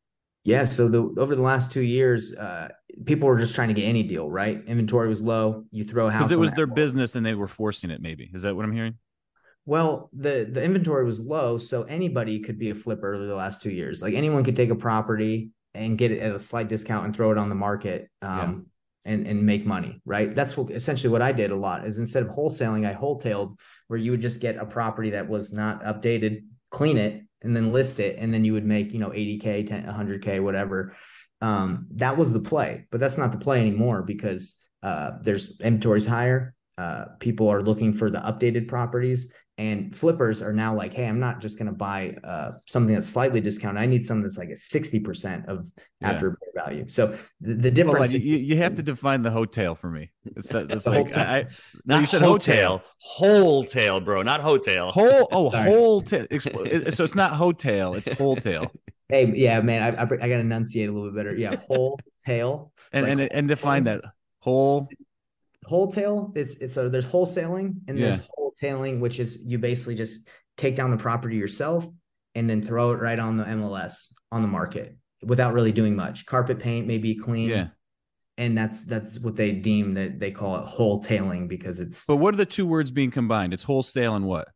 Yeah, 0.46 0.66
so 0.66 0.90
the 0.90 1.02
over 1.18 1.36
the 1.36 1.42
last 1.42 1.72
two 1.72 1.82
years, 1.82 2.36
uh, 2.36 2.68
people 3.06 3.28
were 3.28 3.38
just 3.38 3.56
trying 3.56 3.70
to 3.70 3.74
get 3.74 3.84
any 3.84 4.04
deal, 4.04 4.30
right? 4.30 4.62
Inventory 4.68 5.08
was 5.08 5.22
low. 5.22 5.64
You 5.72 5.86
throw 5.86 6.08
a 6.08 6.12
house. 6.12 6.24
Because 6.24 6.34
it 6.34 6.40
was 6.40 6.52
their 6.52 6.68
business 6.68 7.16
and 7.16 7.26
they 7.26 7.34
were 7.34 7.48
forcing 7.48 7.90
it, 7.92 8.02
maybe. 8.02 8.30
Is 8.34 8.42
that 8.42 8.56
what 8.56 8.66
I'm 8.66 8.74
hearing? 8.74 8.96
Well, 9.66 10.10
the 10.12 10.50
the 10.52 10.62
inventory 10.62 11.06
was 11.06 11.22
low, 11.22 11.58
so 11.58 11.84
anybody 11.84 12.42
could 12.42 12.60
be 12.60 12.70
a 12.72 12.76
flipper 12.76 13.14
over 13.14 13.26
the 13.26 13.36
last 13.36 13.62
two 13.62 13.72
years. 13.72 14.02
Like 14.02 14.14
anyone 14.14 14.44
could 14.44 14.58
take 14.58 14.70
a 14.70 14.76
property 14.76 15.52
and 15.74 15.98
get 15.98 16.12
it 16.12 16.20
at 16.20 16.36
a 16.36 16.40
slight 16.40 16.68
discount 16.68 17.06
and 17.06 17.16
throw 17.16 17.32
it 17.32 17.38
on 17.38 17.48
the 17.48 17.56
market, 17.56 18.10
um, 18.22 18.66
and 19.06 19.26
and 19.26 19.46
make 19.46 19.66
money, 19.66 20.02
right? 20.06 20.36
That's 20.36 20.58
what 20.58 20.72
essentially 20.72 21.12
what 21.12 21.22
I 21.22 21.32
did 21.32 21.52
a 21.52 21.56
lot. 21.56 21.88
Is 21.88 22.00
instead 22.00 22.24
of 22.24 22.30
wholesaling, 22.30 22.86
I 22.86 22.92
wholetailed, 22.92 23.58
where 23.88 23.98
you 23.98 24.12
would 24.12 24.22
just 24.22 24.42
get 24.42 24.58
a 24.58 24.66
property 24.66 25.12
that 25.12 25.30
was 25.30 25.54
not 25.54 25.82
updated, 25.84 26.44
clean 26.70 26.98
it, 26.98 27.24
and 27.44 27.56
then 27.56 27.72
list 27.72 28.00
it, 28.00 28.18
and 28.18 28.34
then 28.34 28.46
you 28.46 28.54
would 28.54 28.66
make 28.66 28.92
you 28.94 29.00
know 29.00 29.10
80k, 29.10 29.68
10, 29.68 29.86
100k, 29.86 30.42
whatever. 30.42 30.96
Um, 31.42 31.88
that 31.96 32.18
was 32.18 32.32
the 32.32 32.40
play, 32.40 32.86
but 32.92 33.00
that's 33.00 33.18
not 33.18 33.32
the 33.32 33.38
play 33.38 33.60
anymore 33.60 34.02
because 34.02 34.56
uh, 34.82 35.12
there's 35.22 35.60
inventories 35.60 36.06
higher. 36.06 36.56
Uh, 36.78 37.06
people 37.20 37.50
are 37.50 37.62
looking 37.62 37.94
for 37.94 38.10
the 38.10 38.20
updated 38.20 38.68
properties 38.68 39.32
and 39.60 39.96
flippers 39.96 40.42
are 40.42 40.52
now 40.54 40.76
like, 40.76 40.94
hey, 40.94 41.06
I'm 41.06 41.20
not 41.20 41.40
just 41.40 41.60
going 41.60 41.68
to 41.68 41.74
buy 41.74 42.16
uh, 42.24 42.54
something 42.66 42.96
that's 42.96 43.08
slightly 43.08 43.40
discounted. 43.40 43.84
I 43.84 43.86
need 43.86 44.04
something 44.06 44.24
that's 44.24 44.38
like 44.38 44.50
a 44.50 44.54
60% 44.54 45.46
of 45.48 45.70
Yeah. 46.02 46.10
after 46.10 46.30
repair 46.32 46.66
value. 46.66 46.86
So 46.88 47.16
the, 47.40 47.54
the 47.54 47.70
difference 47.72 48.10
on, 48.10 48.16
is 48.16 48.26
you, 48.26 48.38
you 48.38 48.58
have 48.58 48.76
to 48.78 48.84
define 48.84 49.22
the 49.22 49.30
hotel 49.30 49.76
for 49.76 49.92
me. 49.92 50.12
It's, 50.36 50.52
it's 50.56 50.88
like 50.88 51.10
hotel. 51.10 51.28
I, 51.28 51.38
I 51.38 51.42
no, 51.86 51.96
Not 51.96 52.00
you 52.02 52.06
said 52.08 52.22
hotel, 52.22 52.78
hotel. 52.80 52.84
wholetail, 52.98 54.00
bro, 54.00 54.24
not 54.24 54.42
hotel. 54.42 54.92
Whole 54.92 55.28
oh 55.32 55.50
Sorry. 55.52 55.70
whole 55.72 56.02
tail. 56.02 56.26
So 56.92 57.04
it's 57.04 57.16
not 57.16 57.34
hotel, 57.34 57.94
it's 57.94 58.10
wholetail. 58.10 58.72
hey, 59.10 59.32
yeah, 59.36 59.62
man, 59.62 59.84
I, 59.84 60.02
I, 60.02 60.02
I 60.02 60.06
got 60.06 60.18
to 60.28 60.34
enunciate 60.40 60.90
a 60.90 60.92
little 60.92 61.10
bit 61.12 61.16
better. 61.16 61.36
Yeah, 61.36 61.58
whole 61.68 62.00
tail. 62.26 62.72
And 62.92 63.06
Like 63.06 63.20
and 63.20 63.34
and 63.34 63.48
define 63.48 63.84
that 63.84 64.02
whole 64.40 64.88
wholetail 65.66 66.32
it's 66.36 66.56
it's 66.56 66.74
so 66.74 66.90
there's 66.90 67.06
wholesaling 67.06 67.76
and 67.88 67.98
there's 68.02 68.18
Yeah. 68.18 68.24
wholetailing 68.40 69.00
which 69.00 69.20
is 69.20 69.44
you 69.46 69.58
basically 69.58 69.96
just 69.96 70.28
take 70.58 70.76
down 70.76 70.92
the 70.92 70.98
property 70.98 71.36
yourself 71.38 71.88
and 72.36 72.50
then 72.50 72.62
throw 72.62 72.92
it 72.92 73.00
right 73.00 73.20
on 73.20 73.38
the 73.38 73.44
MLS 73.46 74.14
on 74.32 74.42
the 74.42 74.48
market 74.48 74.98
without 75.24 75.54
really 75.54 75.72
doing 75.72 75.96
much 75.96 76.26
carpet 76.26 76.60
paint 76.60 76.86
may 76.88 76.98
be 76.98 77.16
clean 77.16 77.50
yeah. 77.50 77.68
and 78.38 78.58
that's 78.58 78.84
that's 78.84 79.20
what 79.20 79.36
they 79.36 79.52
deem 79.52 79.94
that 79.94 80.20
they 80.20 80.32
call 80.32 80.56
it 80.58 80.66
wholetailing 80.66 81.48
because 81.48 81.80
it's 81.80 82.06
But 82.06 82.18
what 82.18 82.34
are 82.34 82.38
the 82.38 82.46
two 82.46 82.66
words 82.68 82.92
being 82.92 83.12
combined? 83.12 83.54
It's 83.54 83.64
wholesale 83.64 84.16
and 84.16 84.26
what? 84.26 84.48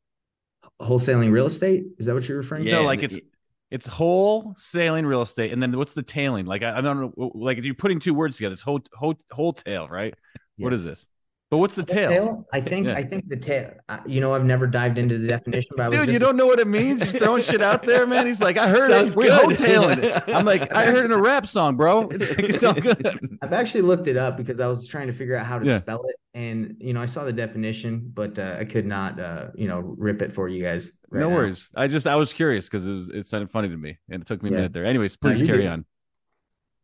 wholesaling 0.81 1.31
real 1.31 1.47
estate 1.47 1.85
is 1.97 2.05
that 2.05 2.13
what 2.13 2.27
you're 2.27 2.37
referring 2.37 2.63
Yeah, 2.63 2.73
no, 2.73 2.83
like 2.83 2.99
and 2.99 3.05
it's 3.05 3.17
it- 3.17 3.23
it's 3.69 3.85
wholesaling 3.85 5.05
real 5.05 5.21
estate, 5.21 5.51
and 5.51 5.61
then 5.61 5.75
what's 5.77 5.91
the 5.91 6.01
tailing? 6.01 6.45
Like 6.45 6.63
I, 6.63 6.77
I 6.77 6.79
don't 6.81 7.01
know. 7.17 7.31
Like 7.35 7.57
if 7.57 7.65
you're 7.65 7.75
putting 7.75 7.99
two 7.99 8.13
words 8.13 8.37
together, 8.37 8.53
it's 8.53 8.61
whole 8.61 8.79
whole 8.93 9.15
wholetail, 9.29 9.89
right? 9.89 10.13
To 10.57 10.63
What 10.63 10.73
is 10.73 10.83
this? 10.85 11.07
But 11.49 11.59
what's 11.59 11.75
the 11.75 11.83
tail? 11.83 12.09
Tail? 12.09 12.45
I 12.51 12.59
think 12.59 12.87
Yeah. 12.87 12.95
I 12.97 13.03
think 13.03 13.29
the 13.29 13.37
tail. 13.37 13.71
uh, 13.87 13.99
You 14.05 14.19
know, 14.19 14.33
I've 14.33 14.43
never 14.43 14.67
dived 14.67 14.97
into 14.97 15.17
the 15.17 15.27
definition, 15.29 15.71
but 15.77 15.83
I 15.85 15.87
was 15.89 15.99
Dude, 15.99 16.09
you 16.13 16.19
don't 16.19 16.35
know 16.35 16.45
what 16.45 16.59
it 16.59 16.67
means? 16.67 17.01
Just 17.01 17.15
throwing 17.19 17.41
shit 17.41 17.61
out 17.61 17.83
there, 17.83 18.05
man. 18.05 18.25
He's 18.27 18.41
like, 18.41 18.57
I 18.57 18.67
heard 18.67 18.89
Sounds 18.91 19.15
it. 19.15 19.17
We're 19.17 19.29
wholetailing 19.31 20.03
it. 20.03 20.23
I'm 20.27 20.45
like, 20.45 20.69
I 20.73 20.87
heard 20.87 21.05
in 21.05 21.11
a 21.13 21.21
rap 21.21 21.47
song, 21.47 21.77
bro. 21.77 22.09
It's, 22.11 22.29
like, 22.31 22.39
it's 22.39 22.63
all 22.65 22.73
good. 22.73 23.37
I've 23.41 23.53
actually 23.53 23.83
looked 23.83 24.07
it 24.07 24.17
up 24.17 24.35
because 24.35 24.59
I 24.59 24.67
was 24.67 24.87
trying 24.87 25.07
to 25.07 25.13
figure 25.13 25.37
out 25.37 25.45
how 25.45 25.57
to 25.57 25.65
Yeah. 25.65 25.77
spell 25.79 26.03
it, 26.05 26.17
and 26.33 26.75
you 26.79 26.91
know, 26.93 26.99
I 26.99 27.05
saw 27.05 27.23
the 27.23 27.31
definition, 27.31 28.11
but 28.13 28.37
uh, 28.37 28.57
I 28.59 28.65
could 28.65 28.85
not, 28.85 29.17
uh, 29.17 29.47
you 29.55 29.69
know, 29.69 29.79
rip 29.97 30.21
it 30.21 30.33
for 30.33 30.49
you 30.49 30.61
guys. 30.61 30.99
right 31.11 31.21
no 31.21 31.29
now. 31.29 31.35
worries. 31.37 31.69
I 31.75 31.87
just 31.87 32.07
I 32.07 32.17
was 32.17 32.33
curious 32.33 32.65
because 32.65 32.85
it 32.85 32.91
was 32.91 33.07
it 33.07 33.25
sounded 33.25 33.51
funny 33.51 33.69
to 33.69 33.77
me, 33.77 33.97
and 34.09 34.21
it 34.21 34.27
took 34.27 34.43
me 34.43 34.49
a 34.49 34.51
minute 34.51 34.73
there. 34.73 34.83
Anyways, 34.85 35.15
please 35.15 35.39
you're 35.39 35.47
carry 35.47 35.61
good. 35.63 35.69
on. 35.71 35.85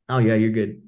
Oh 0.08 0.20
yeah, 0.20 0.36
you're 0.36 0.52
good. 0.52 0.82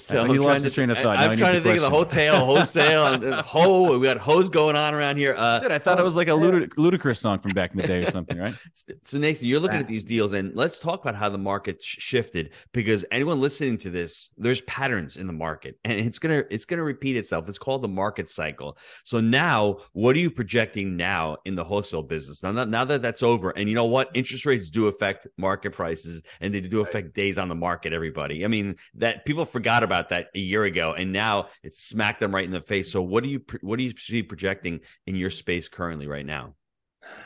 So 0.00 0.24
he 0.24 0.32
I'm 0.32 0.36
lost 0.36 0.42
trying 0.44 0.62
his 0.62 0.72
train 0.72 0.90
of 0.90 0.98
thought. 0.98 1.16
Now 1.16 1.30
I'm 1.30 1.36
trying 1.36 1.54
to 1.54 1.60
think 1.60 1.76
of 1.76 1.82
the 1.82 1.90
hotel, 1.90 2.44
wholesale, 2.44 3.06
and, 3.14 3.24
and 3.24 3.34
ho. 3.34 3.98
We 3.98 4.06
got 4.06 4.18
hose 4.18 4.48
going 4.48 4.76
on 4.76 4.94
around 4.94 5.16
here. 5.16 5.34
Uh, 5.36 5.60
Dude, 5.60 5.72
I 5.72 5.78
thought 5.78 5.98
it 5.98 6.04
was 6.04 6.16
like 6.16 6.28
a 6.28 6.32
ludic- 6.32 6.74
Ludacris 6.74 7.18
song 7.18 7.38
from 7.40 7.52
back 7.52 7.72
in 7.72 7.78
the 7.78 7.86
day 7.86 8.02
or 8.02 8.10
something, 8.10 8.38
right? 8.38 8.54
So 9.02 9.18
Nathan, 9.18 9.46
you're 9.46 9.60
looking 9.60 9.80
at 9.80 9.86
these 9.86 10.04
deals, 10.04 10.32
and 10.32 10.54
let's 10.54 10.78
talk 10.78 11.00
about 11.00 11.14
how 11.14 11.28
the 11.28 11.38
market 11.38 11.82
sh- 11.82 11.96
shifted. 12.00 12.50
Because 12.72 13.04
anyone 13.10 13.40
listening 13.40 13.78
to 13.78 13.90
this, 13.90 14.30
there's 14.36 14.60
patterns 14.62 15.16
in 15.16 15.26
the 15.26 15.32
market, 15.32 15.78
and 15.84 15.98
it's 15.98 16.18
gonna 16.18 16.44
it's 16.50 16.64
gonna 16.64 16.82
repeat 16.82 17.16
itself. 17.16 17.48
It's 17.48 17.58
called 17.58 17.82
the 17.82 17.88
market 17.88 18.28
cycle. 18.30 18.76
So 19.04 19.20
now, 19.20 19.78
what 19.92 20.16
are 20.16 20.18
you 20.18 20.30
projecting 20.30 20.96
now 20.96 21.36
in 21.44 21.54
the 21.54 21.64
wholesale 21.64 22.02
business? 22.02 22.42
Now, 22.42 22.52
now 22.52 22.84
that 22.84 23.02
that's 23.02 23.22
over, 23.22 23.50
and 23.50 23.68
you 23.68 23.74
know 23.74 23.84
what, 23.86 24.10
interest 24.14 24.46
rates 24.46 24.70
do 24.70 24.86
affect 24.86 25.26
market 25.36 25.72
prices, 25.72 26.22
and 26.40 26.54
they 26.54 26.60
do 26.60 26.80
affect 26.80 27.14
days 27.14 27.38
on 27.38 27.48
the 27.48 27.54
market. 27.54 27.92
Everybody, 27.92 28.44
I 28.44 28.48
mean, 28.48 28.76
that 28.94 29.24
people 29.24 29.44
forgot 29.44 29.82
about 29.88 30.10
that 30.10 30.28
a 30.34 30.38
year 30.38 30.64
ago, 30.64 30.94
and 30.96 31.12
now 31.12 31.48
it's 31.62 31.82
smacked 31.82 32.20
them 32.20 32.34
right 32.34 32.44
in 32.44 32.50
the 32.50 32.60
face. 32.60 32.92
So, 32.92 33.02
what 33.02 33.24
do 33.24 33.30
you 33.30 33.40
what 33.62 33.78
do 33.78 33.84
you 33.84 33.92
see 33.96 34.22
projecting 34.22 34.80
in 35.06 35.16
your 35.16 35.30
space 35.30 35.68
currently 35.68 36.06
right 36.06 36.26
now? 36.26 36.54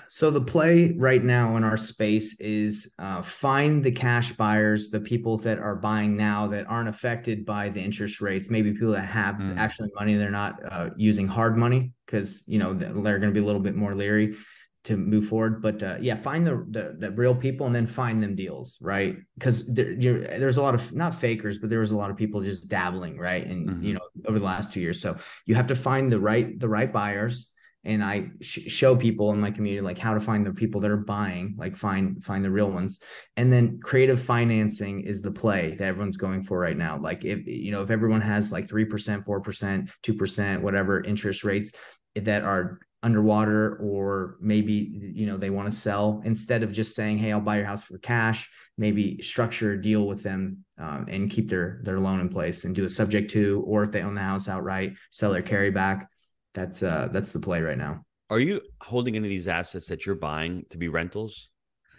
So 0.08 0.30
the 0.30 0.40
play 0.40 0.94
right 0.98 1.24
now 1.24 1.56
in 1.56 1.64
our 1.64 1.76
space 1.76 2.38
is 2.38 2.94
uh, 2.98 3.22
find 3.22 3.82
the 3.82 3.90
cash 3.90 4.32
buyers, 4.32 4.90
the 4.90 5.00
people 5.00 5.38
that 5.38 5.58
are 5.58 5.74
buying 5.74 6.16
now 6.16 6.46
that 6.48 6.66
aren't 6.68 6.88
affected 6.88 7.46
by 7.46 7.70
the 7.70 7.80
interest 7.80 8.20
rates. 8.20 8.50
Maybe 8.50 8.72
people 8.72 8.92
that 8.92 9.08
have 9.08 9.36
Mm. 9.36 9.56
actually 9.56 9.88
money, 9.94 10.14
they're 10.16 10.30
not 10.30 10.60
uh, 10.70 10.90
using 10.96 11.26
hard 11.26 11.56
money 11.56 11.92
because 12.06 12.44
you 12.46 12.58
know 12.58 12.74
they're 12.74 13.18
going 13.18 13.32
to 13.32 13.40
be 13.40 13.40
a 13.40 13.44
little 13.44 13.60
bit 13.60 13.74
more 13.74 13.94
leery 13.94 14.36
to 14.84 14.96
move 14.96 15.26
forward. 15.28 15.62
But 15.62 15.82
uh, 15.82 15.98
yeah, 16.00 16.16
find 16.16 16.46
the, 16.46 16.64
the 16.70 16.96
the 16.98 17.10
real 17.12 17.34
people 17.34 17.66
and 17.66 17.74
then 17.74 17.86
find 17.86 18.22
them 18.22 18.34
deals, 18.34 18.78
right? 18.80 19.16
Because 19.38 19.72
there, 19.72 19.94
there's 19.96 20.56
a 20.56 20.62
lot 20.62 20.74
of 20.74 20.92
not 20.92 21.14
fakers, 21.20 21.58
but 21.58 21.70
there 21.70 21.80
was 21.80 21.92
a 21.92 21.96
lot 21.96 22.10
of 22.10 22.16
people 22.16 22.40
just 22.42 22.68
dabbling, 22.68 23.18
right? 23.18 23.46
And 23.46 23.68
Mhm. 23.68 23.84
you 23.84 23.94
know 23.94 24.00
over 24.26 24.38
the 24.38 24.44
last 24.44 24.72
two 24.72 24.80
years, 24.80 25.00
so 25.00 25.16
you 25.46 25.54
have 25.54 25.68
to 25.68 25.74
find 25.74 26.10
the 26.10 26.20
right 26.20 26.58
the 26.58 26.68
right 26.68 26.92
buyers 26.92 27.52
and 27.84 28.02
I 28.04 28.30
sh- 28.40 28.68
show 28.68 28.94
people 28.94 29.32
in 29.32 29.40
my 29.40 29.50
community 29.50 29.80
like 29.80 29.98
how 29.98 30.14
to 30.14 30.20
find 30.20 30.46
the 30.46 30.52
people 30.52 30.80
that 30.82 30.90
are 30.90 30.96
buying, 30.96 31.54
like 31.58 31.76
find 31.76 32.22
find 32.24 32.44
the 32.44 32.50
real 32.50 32.70
ones, 32.70 33.00
and 33.36 33.52
then 33.52 33.80
creative 33.80 34.20
financing 34.22 35.00
is 35.00 35.20
the 35.20 35.32
play 35.32 35.74
that 35.76 35.88
everyone's 35.88 36.16
going 36.16 36.44
for 36.44 36.58
right 36.58 36.76
now. 36.76 36.96
Like 36.98 37.24
if 37.24 37.46
you 37.46 37.72
know 37.72 37.82
if 37.82 37.90
everyone 37.90 38.20
has 38.20 38.52
like 38.52 38.68
three 38.68 38.84
percent, 38.84 39.24
four 39.24 39.40
percent, 39.40 39.90
two 40.02 40.14
percent, 40.14 40.62
whatever 40.62 41.02
interest 41.02 41.42
rates 41.44 41.72
that 42.14 42.42
are 42.44 42.78
underwater, 43.02 43.76
or 43.76 44.36
maybe 44.40 45.12
you 45.14 45.26
know 45.26 45.36
they 45.36 45.50
want 45.50 45.70
to 45.70 45.76
sell 45.76 46.22
instead 46.24 46.62
of 46.62 46.72
just 46.72 46.94
saying, 46.94 47.18
"Hey, 47.18 47.32
I'll 47.32 47.40
buy 47.40 47.56
your 47.56 47.66
house 47.66 47.84
for 47.84 47.98
cash." 47.98 48.50
Maybe 48.78 49.20
structure 49.20 49.72
a 49.72 49.80
deal 49.80 50.06
with 50.06 50.22
them 50.22 50.64
um, 50.78 51.06
and 51.08 51.30
keep 51.30 51.50
their 51.50 51.80
their 51.84 52.00
loan 52.00 52.20
in 52.20 52.28
place 52.28 52.64
and 52.64 52.74
do 52.74 52.84
a 52.84 52.88
subject 52.88 53.30
to, 53.32 53.62
or 53.66 53.84
if 53.84 53.92
they 53.92 54.02
own 54.02 54.14
the 54.14 54.22
house 54.22 54.48
outright, 54.48 54.94
sell 55.10 55.32
their 55.32 55.42
carry 55.42 55.70
back 55.70 56.08
that's 56.54 56.82
uh 56.82 57.08
that's 57.12 57.32
the 57.32 57.40
play 57.40 57.60
right 57.60 57.78
now. 57.78 58.04
Are 58.30 58.40
you 58.40 58.60
holding 58.80 59.16
any 59.16 59.26
of 59.26 59.30
these 59.30 59.48
assets 59.48 59.86
that 59.88 60.06
you're 60.06 60.14
buying 60.14 60.64
to 60.70 60.78
be 60.78 60.88
rentals? 60.88 61.50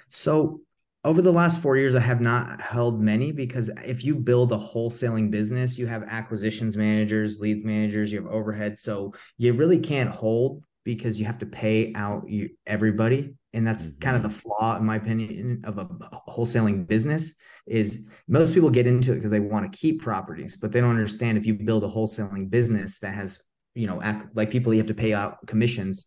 So 0.09 0.61
over 1.05 1.21
the 1.21 1.33
last 1.33 1.61
four 1.61 1.75
years, 1.75 1.95
I 1.95 1.99
have 1.99 2.21
not 2.21 2.61
held 2.61 3.01
many 3.01 3.31
because 3.31 3.69
if 3.83 4.05
you 4.05 4.15
build 4.15 4.51
a 4.51 4.57
wholesaling 4.57 5.29
business, 5.29 5.77
you 5.77 5.85
have 5.85 6.03
acquisitions 6.03 6.77
managers, 6.77 7.39
leads 7.39 7.63
managers, 7.63 8.11
you 8.11 8.21
have 8.21 8.31
overhead. 8.31 8.79
So 8.79 9.13
you 9.37 9.53
really 9.53 9.79
can't 9.79 10.09
hold 10.09 10.65
because 10.83 11.19
you 11.19 11.25
have 11.25 11.39
to 11.39 11.45
pay 11.45 11.93
out 11.95 12.29
you, 12.29 12.49
everybody. 12.67 13.33
And 13.53 13.65
that's 13.65 13.91
kind 13.99 14.15
of 14.15 14.23
the 14.23 14.29
mm-hmm. 14.29 14.37
flaw, 14.37 14.77
in 14.77 14.85
my 14.85 14.95
opinion, 14.95 15.61
of 15.65 15.77
a 15.77 15.85
wholesaling 16.29 16.87
business 16.87 17.35
is 17.67 18.09
most 18.27 18.53
people 18.53 18.69
get 18.69 18.87
into 18.87 19.11
it 19.11 19.15
because 19.15 19.31
they 19.31 19.39
want 19.39 19.71
to 19.71 19.77
keep 19.77 20.01
properties, 20.01 20.57
but 20.57 20.71
they 20.71 20.81
don't 20.81 20.89
understand 20.89 21.37
if 21.37 21.45
you 21.45 21.53
build 21.53 21.83
a 21.83 21.87
wholesaling 21.87 22.49
business 22.49 22.99
that 22.99 23.13
has, 23.13 23.41
you 23.75 23.87
know, 23.87 24.01
like 24.33 24.49
people 24.49 24.73
you 24.73 24.79
have 24.79 24.87
to 24.87 24.93
pay 24.93 25.13
out 25.13 25.45
commissions, 25.47 26.05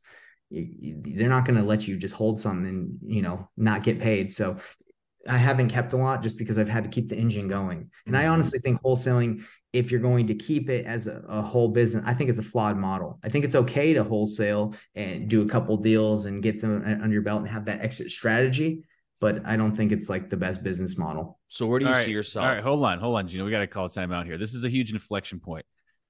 they're 0.50 1.28
not 1.28 1.45
going 1.47 1.59
to 1.59 1.64
let 1.64 1.88
you 1.88 1.97
just 1.97 2.14
hold 2.14 2.38
something 2.38 2.68
and, 2.68 2.99
you 3.02 3.23
know, 3.23 3.49
not 3.56 3.83
get 3.83 3.99
paid. 3.99 4.33
So 4.33 4.56
I 5.28 5.37
haven't 5.37 5.68
kept 5.68 5.92
a 5.92 5.97
lot 5.97 6.23
just 6.23 6.38
because 6.38 6.59
I've 6.59 6.68
had 6.68 6.85
to 6.85 6.90
keep 6.90 7.09
the 7.09 7.16
engine 7.16 7.49
going. 7.49 7.90
And 8.06 8.16
I 8.16 8.25
Mhm. 8.25 8.33
honestly 8.33 8.59
think 8.59 8.80
wholesaling, 8.83 9.42
if 9.73 9.90
you're 9.90 10.00
going 10.00 10.26
to 10.28 10.35
keep 10.35 10.71
it 10.71 10.87
as 10.87 11.06
a, 11.06 11.23
a 11.28 11.42
whole 11.42 11.68
business, 11.68 12.02
I 12.06 12.14
think 12.14 12.30
it's 12.30 12.38
a 12.38 12.42
flawed 12.45 12.76
model. 12.76 13.18
I 13.25 13.28
think 13.28 13.45
it's 13.45 13.56
okay 13.56 13.92
to 13.95 14.04
wholesale 14.04 14.75
and 14.95 15.28
do 15.28 15.42
a 15.42 15.47
couple 15.47 15.76
deals 15.76 16.26
and 16.26 16.42
get 16.42 16.61
some 16.61 16.83
under 16.85 17.12
your 17.12 17.23
belt 17.23 17.40
and 17.40 17.49
have 17.49 17.64
that 17.66 17.80
exit 17.83 18.11
strategy. 18.11 18.85
But 19.21 19.47
I 19.47 19.56
don't 19.56 19.75
think 19.75 19.92
it's 19.92 20.09
like 20.09 20.28
the 20.28 20.37
best 20.37 20.62
business 20.62 20.99
model. 20.99 21.38
So 21.49 21.66
where 21.66 21.78
do 21.78 21.87
you 21.87 21.90
All 21.92 21.97
see 21.97 22.02
right, 22.02 22.09
yourself? 22.09 22.45
All 22.45 22.52
right, 22.52 22.62
hold 22.62 22.85
on, 22.85 22.99
hold 22.99 23.16
on, 23.16 23.28
Gino. 23.28 23.45
We 23.45 23.50
got 23.50 23.61
to 23.61 23.66
call 23.66 23.87
a 23.87 23.88
timeout 23.88 24.26
here. 24.26 24.37
This 24.38 24.54
is 24.54 24.64
a 24.64 24.68
huge 24.68 24.92
inflection 24.92 25.40
point. 25.40 25.64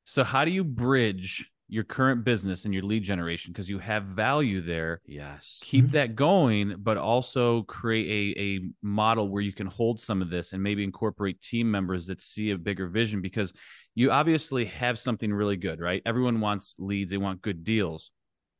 So, 0.04 0.24
how 0.24 0.44
do 0.44 0.50
you 0.50 0.64
bridge 0.64 1.50
your 1.68 1.84
current 1.84 2.24
business 2.24 2.64
and 2.64 2.72
your 2.72 2.82
lead 2.82 3.02
generation 3.02 3.52
because 3.52 3.68
you 3.68 3.78
have 3.78 4.04
value 4.04 4.60
there? 4.60 5.00
Yes. 5.06 5.58
Keep 5.62 5.86
mm-hmm. 5.86 5.92
that 5.92 6.16
going, 6.16 6.76
but 6.78 6.96
also 6.96 7.62
create 7.62 8.36
a, 8.36 8.40
a 8.40 8.70
model 8.82 9.28
where 9.28 9.42
you 9.42 9.52
can 9.52 9.66
hold 9.66 10.00
some 10.00 10.22
of 10.22 10.30
this 10.30 10.52
and 10.52 10.62
maybe 10.62 10.84
incorporate 10.84 11.40
team 11.40 11.70
members 11.70 12.06
that 12.06 12.20
see 12.20 12.50
a 12.50 12.58
bigger 12.58 12.88
vision 12.88 13.20
because 13.20 13.52
you 13.94 14.10
obviously 14.10 14.66
have 14.66 14.98
something 14.98 15.32
really 15.32 15.56
good, 15.56 15.80
right? 15.80 16.02
Everyone 16.04 16.40
wants 16.40 16.76
leads, 16.78 17.10
they 17.10 17.16
want 17.18 17.42
good 17.42 17.64
deals 17.64 18.10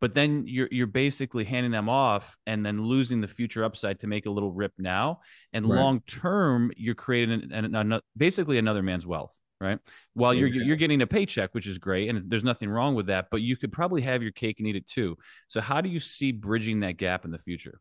but 0.01 0.14
then 0.14 0.45
you're 0.47 0.69
you're 0.71 0.87
basically 0.87 1.45
handing 1.45 1.73
them 1.73 1.88
off 1.88 2.37
and 2.47 2.64
then 2.64 2.83
losing 2.83 3.21
the 3.21 3.29
future 3.29 3.64
upside 3.64 4.01
to 4.01 4.07
make 4.07 4.27
a 4.27 4.31
little 4.31 4.53
rip 4.53 4.73
now 4.79 5.21
and 5.53 5.66
Right. 5.66 5.79
long 5.79 6.01
term 6.07 6.71
you're 6.77 6.95
creating 6.95 7.51
an, 7.53 7.75
an, 7.75 7.92
an, 7.92 8.01
basically 8.16 8.59
another 8.59 8.83
man's 8.83 9.07
wealth 9.07 9.37
right? 9.61 9.79
While 10.14 10.35
you're 10.35 10.49
you're 10.49 10.77
getting 10.77 11.03
a 11.03 11.07
paycheck 11.07 11.55
which 11.55 11.66
is 11.66 11.79
great 11.79 12.09
and 12.09 12.29
there's 12.31 12.45
nothing 12.45 12.69
wrong 12.69 12.95
with 12.95 13.07
that 13.07 13.29
but 13.31 13.42
you 13.42 13.57
could 13.57 13.73
probably 13.73 14.03
have 14.03 14.23
your 14.23 14.33
cake 14.33 14.59
and 14.59 14.69
eat 14.69 14.77
it 14.77 14.87
too. 14.87 15.16
So 15.49 15.61
how 15.61 15.81
do 15.81 15.88
you 15.88 16.01
see 16.01 16.33
bridging 16.33 16.81
that 16.81 16.97
gap 16.97 17.25
in 17.25 17.31
the 17.31 17.38
future 17.38 17.81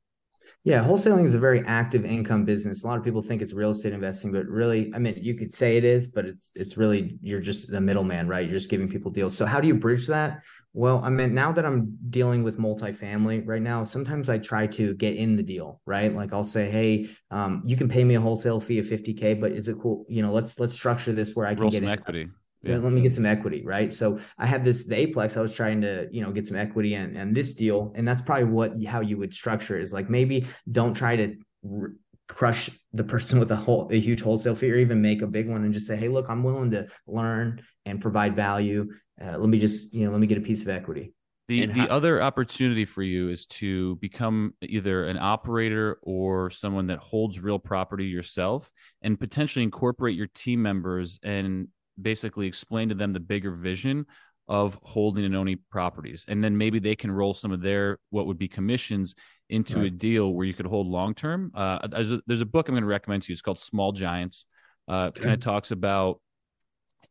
Yeah, 0.66 0.84
wholesaling 0.84 1.26
is 1.26 1.36
a 1.36 1.40
very 1.40 1.64
active 1.68 2.06
income 2.06 2.44
business. 2.44 2.84
A 2.84 2.88
lot 2.88 2.98
of 2.98 3.04
people 3.04 3.22
think 3.22 3.44
it's 3.44 3.54
real 3.54 3.70
estate 3.70 3.94
investing, 3.94 4.32
but 4.32 4.48
really, 4.48 4.92
I 4.96 4.98
mean, 4.98 5.16
you 5.22 5.36
could 5.36 5.54
say 5.54 5.78
it 5.78 5.86
is, 5.86 6.08
but 6.08 6.26
it's 6.26 6.50
it's 6.56 6.76
really 6.76 7.20
you're 7.22 7.40
just 7.40 7.70
the 7.70 7.80
middleman, 7.80 8.28
right? 8.28 8.44
You're 8.44 8.58
just 8.58 8.72
giving 8.72 8.90
people 8.90 9.12
deals. 9.12 9.38
So 9.38 9.46
how 9.46 9.62
do 9.62 9.68
you 9.68 9.76
bridge 9.76 10.08
that? 10.08 10.42
Well, 10.74 11.02
I 11.04 11.12
mean, 11.12 11.36
now 11.36 11.52
that 11.52 11.68
I'm 11.68 11.96
dealing 12.10 12.42
with 12.42 12.58
multifamily 12.58 13.44
right 13.46 13.62
now, 13.62 13.84
sometimes 13.84 14.28
I 14.28 14.40
try 14.40 14.66
to 14.68 14.96
get 14.96 15.16
in 15.16 15.36
the 15.36 15.44
deal, 15.44 15.82
right? 15.86 16.14
Like 16.14 16.34
I'll 16.34 16.44
say, 16.44 16.72
hey, 16.72 17.10
um, 17.30 17.62
you 17.64 17.78
can 17.78 17.88
pay 17.88 18.04
me 18.04 18.16
a 18.16 18.20
wholesale 18.20 18.60
fee 18.60 18.80
of 18.80 18.88
50k, 18.88 19.40
but 19.40 19.52
is 19.52 19.68
it 19.68 19.78
cool? 19.80 20.04
You 20.10 20.24
know, 20.24 20.32
let's 20.32 20.60
let's 20.60 20.74
structure 20.74 21.14
this 21.14 21.36
where 21.36 21.46
I 21.46 21.54
can 21.54 21.62
roll 21.62 21.70
get 21.70 21.84
some 21.84 21.90
equity 21.90 22.28
let- 22.66 22.84
let 22.84 22.94
me 22.94 23.02
get 23.02 23.14
some 23.16 23.26
equity, 23.26 23.64
right? 23.64 23.92
So 23.94 24.20
I 24.38 24.46
had 24.46 24.66
this 24.66 24.86
the 24.86 24.96
Aplex. 24.96 25.38
I 25.38 25.42
was 25.42 25.54
trying 25.54 25.82
to, 25.82 26.08
you 26.12 26.22
know, 26.22 26.32
get 26.32 26.46
some 26.46 26.58
equity 26.58 26.96
and 26.96 27.16
and 27.16 27.36
this 27.36 27.54
deal, 27.54 27.94
and 27.96 28.08
that's 28.08 28.22
probably 28.22 28.46
what 28.46 28.84
how 28.86 29.02
you 29.02 29.18
would 29.18 29.34
structure 29.34 29.78
it, 29.78 29.82
is 29.82 29.94
like 29.94 30.10
maybe 30.10 30.46
don't 30.70 30.94
try 30.94 31.16
to 31.16 31.36
r- 31.70 31.94
crush 32.28 32.70
the 32.94 33.04
person 33.04 33.40
with 33.42 33.52
a 33.52 33.56
whole 33.56 33.88
a 33.92 34.00
huge 34.00 34.22
wholesale 34.22 34.56
fee, 34.56 34.72
or 34.72 34.76
even 34.76 35.02
make 35.02 35.22
a 35.22 35.28
big 35.28 35.48
one 35.50 35.64
and 35.64 35.74
just 35.74 35.86
say, 35.88 35.96
hey, 35.96 36.08
look, 36.10 36.30
I'm 36.30 36.44
willing 36.44 36.72
to 36.72 36.86
learn 37.08 37.62
and 37.86 38.02
provide 38.02 38.36
value. 38.36 38.90
Uh, 39.22 39.38
let 39.38 39.48
me 39.50 39.58
just, 39.60 39.94
you 39.94 40.06
know, 40.06 40.12
let 40.12 40.20
me 40.20 40.28
get 40.28 40.38
a 40.38 40.42
piece 40.42 40.62
of 40.64 40.70
equity. 40.70 41.14
The 41.48 41.62
And 41.64 41.74
the 41.74 41.82
how- 41.82 41.88
other 41.88 42.22
opportunity 42.24 42.86
for 42.86 43.04
you 43.04 43.30
is 43.30 43.46
to 43.62 43.96
become 43.98 44.56
either 44.64 45.06
an 45.06 45.18
operator 45.20 46.00
or 46.02 46.50
someone 46.50 46.88
that 46.88 46.98
holds 46.98 47.40
real 47.40 47.60
property 47.60 48.06
yourself 48.06 48.72
and 49.04 49.20
potentially 49.20 49.62
incorporate 49.62 50.18
your 50.18 50.26
team 50.28 50.64
members 50.64 51.20
and 51.24 51.68
basically 52.02 52.48
explain 52.48 52.90
to 52.90 52.96
them 52.96 53.14
the 53.14 53.20
bigger 53.20 53.52
vision 53.52 54.06
of 54.48 54.78
holding 54.84 55.26
and 55.26 55.36
owning 55.36 55.60
properties. 55.72 56.26
And 56.28 56.44
then 56.44 56.58
maybe 56.58 56.80
they 56.80 56.96
can 56.96 57.12
roll 57.12 57.34
some 57.34 57.52
of 57.52 57.62
their 57.62 57.98
what 58.12 58.28
would 58.28 58.38
be 58.38 58.48
commissions 58.48 59.16
into 59.50 59.82
a 59.82 59.90
deal 59.90 60.34
where 60.34 60.46
you 60.46 60.54
could 60.54 60.66
hold 60.66 60.88
long 60.88 61.14
term. 61.16 61.52
Uh, 61.56 61.88
there's, 61.88 62.12
a, 62.12 62.22
there's 62.28 62.42
a 62.42 62.46
book 62.46 62.68
I'm 62.68 62.74
going 62.74 62.84
to 62.84 62.88
recommend 62.88 63.24
to 63.24 63.32
you. 63.32 63.34
It's 63.34 63.42
called 63.42 63.60
Small 63.60 63.92
Giants. 63.92 64.46
Uh. 64.88 65.12
Kind 65.12 65.34
of 65.34 65.40
talks 65.40 65.72
about 65.72 66.20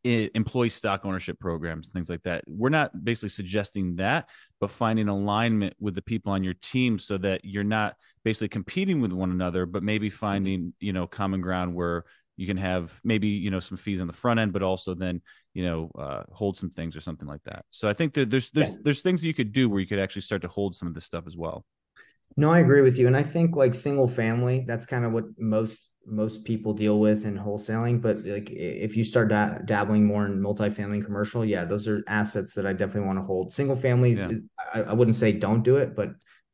employee 0.05 0.69
stock 0.69 1.03
ownership 1.03 1.39
programs, 1.39 1.87
things 1.89 2.09
like 2.09 2.21
that. 2.23 2.43
We're 2.47 2.69
not 2.69 3.03
basically 3.03 3.29
suggesting 3.29 3.95
that, 3.95 4.29
but 4.59 4.69
finding 4.69 5.07
alignment 5.07 5.73
with 5.79 5.95
the 5.95 6.01
people 6.01 6.31
on 6.31 6.43
your 6.43 6.53
team 6.53 6.99
so 6.99 7.17
that 7.17 7.43
you're 7.43 7.63
not 7.63 7.95
basically 8.23 8.49
competing 8.49 9.01
with 9.01 9.11
one 9.11 9.31
another, 9.31 9.65
but 9.65 9.81
maybe 9.81 10.11
finding, 10.11 10.73
you 10.79 10.93
know, 10.93 11.07
common 11.07 11.41
ground 11.41 11.73
where 11.73 12.03
you 12.37 12.47
can 12.47 12.57
have 12.57 12.99
maybe, 13.03 13.27
you 13.27 13.49
know, 13.49 13.59
some 13.59 13.77
fees 13.77 14.01
on 14.01 14.07
the 14.07 14.13
front 14.13 14.39
end, 14.39 14.53
but 14.53 14.61
also 14.61 14.93
then, 14.93 15.21
you 15.53 15.63
know, 15.63 15.91
uh, 15.97 16.23
hold 16.31 16.57
some 16.57 16.69
things 16.69 16.95
or 16.95 17.01
something 17.01 17.27
like 17.27 17.43
that. 17.43 17.65
So 17.71 17.87
I 17.87 17.93
think 17.93 18.13
that 18.15 18.29
there's, 18.29 18.49
there's, 18.51 18.69
Yeah. 18.69 18.75
there's 18.83 19.01
things 19.01 19.23
you 19.23 19.33
could 19.33 19.51
do 19.53 19.69
where 19.69 19.79
you 19.79 19.87
could 19.87 19.99
actually 19.99 20.23
start 20.23 20.41
to 20.41 20.47
hold 20.47 20.75
some 20.75 20.87
of 20.87 20.93
this 20.93 21.05
stuff 21.05 21.25
as 21.27 21.37
well. 21.37 21.65
No, 22.37 22.51
I 22.51 22.59
agree 22.59 22.81
with 22.81 22.97
you, 22.97 23.07
and 23.07 23.15
I 23.15 23.23
think 23.23 23.55
like 23.55 23.73
single 23.73 24.07
family, 24.07 24.65
that's 24.67 24.85
kind 24.85 25.05
of 25.05 25.13
what 25.13 25.25
most 25.37 25.91
most 26.07 26.43
people 26.43 26.73
deal 26.73 26.99
with 26.99 27.25
in 27.25 27.35
wholesaling. 27.37 28.01
But 28.01 28.17
like 28.25 28.49
if 28.51 28.95
you 28.95 29.03
start 29.03 29.29
da- 29.29 29.57
dabbling 29.65 30.05
more 30.05 30.25
in 30.27 30.39
multifamily 30.39 30.95
and 30.95 31.05
commercial, 31.05 31.43
yeah, 31.45 31.65
those 31.65 31.87
are 31.87 32.03
assets 32.07 32.53
that 32.55 32.65
I 32.67 32.73
definitely 32.73 33.07
want 33.07 33.19
to 33.19 33.23
hold. 33.23 33.51
Single 33.53 33.75
families, 33.75 34.19
Yeah. 34.19 34.29
is, 34.29 34.41
I, 34.73 34.81
I 34.81 34.93
wouldn't 34.93 35.15
say 35.15 35.31
don't 35.31 35.63
do 35.63 35.77
it, 35.77 35.95
but 35.95 36.09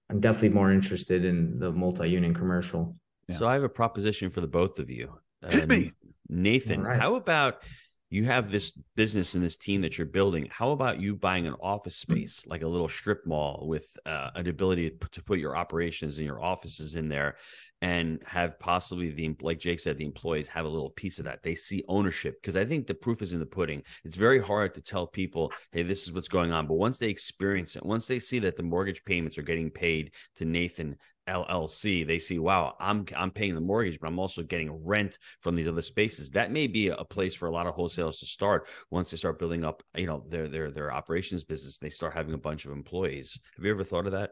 I'm 0.10 0.22
definitely 0.22 0.50
more 0.50 0.72
interested 0.72 1.26
in 1.26 1.58
the 1.60 1.72
multi-unit 1.72 2.36
commercial. 2.36 2.96
Yeah. 3.28 3.40
So 3.40 3.48
I 3.48 3.54
have 3.56 3.64
a 3.64 3.70
proposition 3.70 4.30
for 4.30 4.40
the 4.42 4.48
both 4.48 4.80
of 4.80 4.90
you. 4.90 5.18
Hit 5.50 5.64
Uh, 5.64 5.68
me. 5.68 5.92
Nathan, 6.30 6.82
All 6.82 6.88
right. 6.88 7.00
how 7.00 7.16
about 7.16 7.64
you 8.10 8.26
have 8.26 8.52
this 8.52 8.72
business 8.98 9.36
and 9.36 9.44
this 9.44 9.56
team 9.56 9.82
that 9.82 9.98
you're 9.98 10.06
building. 10.06 10.46
How 10.52 10.72
about 10.72 11.00
you 11.00 11.16
buying 11.16 11.48
an 11.48 11.56
office 11.62 12.04
Hmm. 12.04 12.14
space, 12.14 12.46
like 12.46 12.62
a 12.62 12.68
little 12.68 12.90
strip 12.90 13.26
mall 13.26 13.64
with 13.66 13.98
uh, 14.06 14.32
an 14.36 14.48
ability 14.48 14.92
to 15.12 15.24
put 15.24 15.40
your 15.40 15.56
operations 15.56 16.18
and 16.18 16.28
your 16.28 16.44
offices 16.44 16.96
in 16.96 17.08
there 17.08 17.38
and 17.82 18.22
have 18.26 18.60
possibly 18.60 19.12
the, 19.12 19.36
like 19.42 19.60
Jake 19.60 19.80
said, 19.80 19.98
the 19.98 20.06
employees 20.06 20.48
have 20.50 20.66
a 20.66 20.70
little 20.70 20.90
piece 20.90 21.20
of 21.20 21.26
that. 21.26 21.42
They 21.42 21.56
see 21.56 21.86
ownership 21.88 22.42
because 22.42 22.58
I 22.58 22.66
think 22.66 22.86
the 22.86 22.94
proof 22.94 23.22
is 23.22 23.32
in 23.32 23.40
the 23.40 23.46
pudding. 23.46 23.82
It's 24.04 24.18
very 24.18 24.42
hard 24.42 24.74
to 24.76 24.82
tell 24.82 25.08
people, 25.08 25.52
hey, 25.72 25.84
this 25.84 26.04
is 26.06 26.12
what's 26.12 26.28
going 26.28 26.52
on. 26.52 26.68
But 26.68 26.76
once 26.76 27.00
they 27.00 27.10
experience 27.10 27.78
it, 27.78 27.86
once 27.86 28.08
they 28.08 28.20
see 28.20 28.40
that 28.40 28.58
the 28.58 28.64
mortgage 28.64 29.06
payments 29.06 29.38
are 29.38 29.44
getting 29.44 29.70
paid 29.72 30.12
to 30.36 30.46
Nathan 30.46 30.98
LLC, 31.28 32.04
they 32.04 32.20
see, 32.20 32.40
wow, 32.40 32.76
I'm 32.80 33.06
I'm 33.16 33.32
paying 33.32 33.56
the 33.56 33.62
mortgage, 33.62 34.00
but 34.00 34.08
I'm 34.08 34.20
also 34.20 34.44
getting 34.44 34.72
rent 34.84 35.18
from 35.40 35.56
these 35.56 35.68
other 35.68 35.82
spaces. 35.82 36.32
That 36.32 36.52
may 36.52 36.68
be 36.68 36.90
a 36.90 37.06
place 37.06 37.36
for 37.36 37.48
a 37.48 37.52
lot 37.52 37.68
of 37.68 37.76
wholesalers 37.76 38.20
to 38.20 38.26
start 38.26 38.68
once 38.90 39.12
they 39.12 39.18
start 39.18 39.40
building 39.40 39.64
up, 39.64 39.84
you 39.96 40.08
know, 40.08 40.24
their 40.28 40.48
their 40.48 40.72
their 40.72 40.92
operations 40.94 41.44
business. 41.44 41.78
They 41.78 41.90
start 41.90 42.14
having 42.14 42.34
a 42.34 42.40
bunch 42.40 42.66
of 42.66 42.72
employees. 42.72 43.40
Have 43.56 43.66
you 43.66 43.72
ever 43.72 43.84
thought 43.84 44.06
of 44.06 44.14
that? 44.14 44.32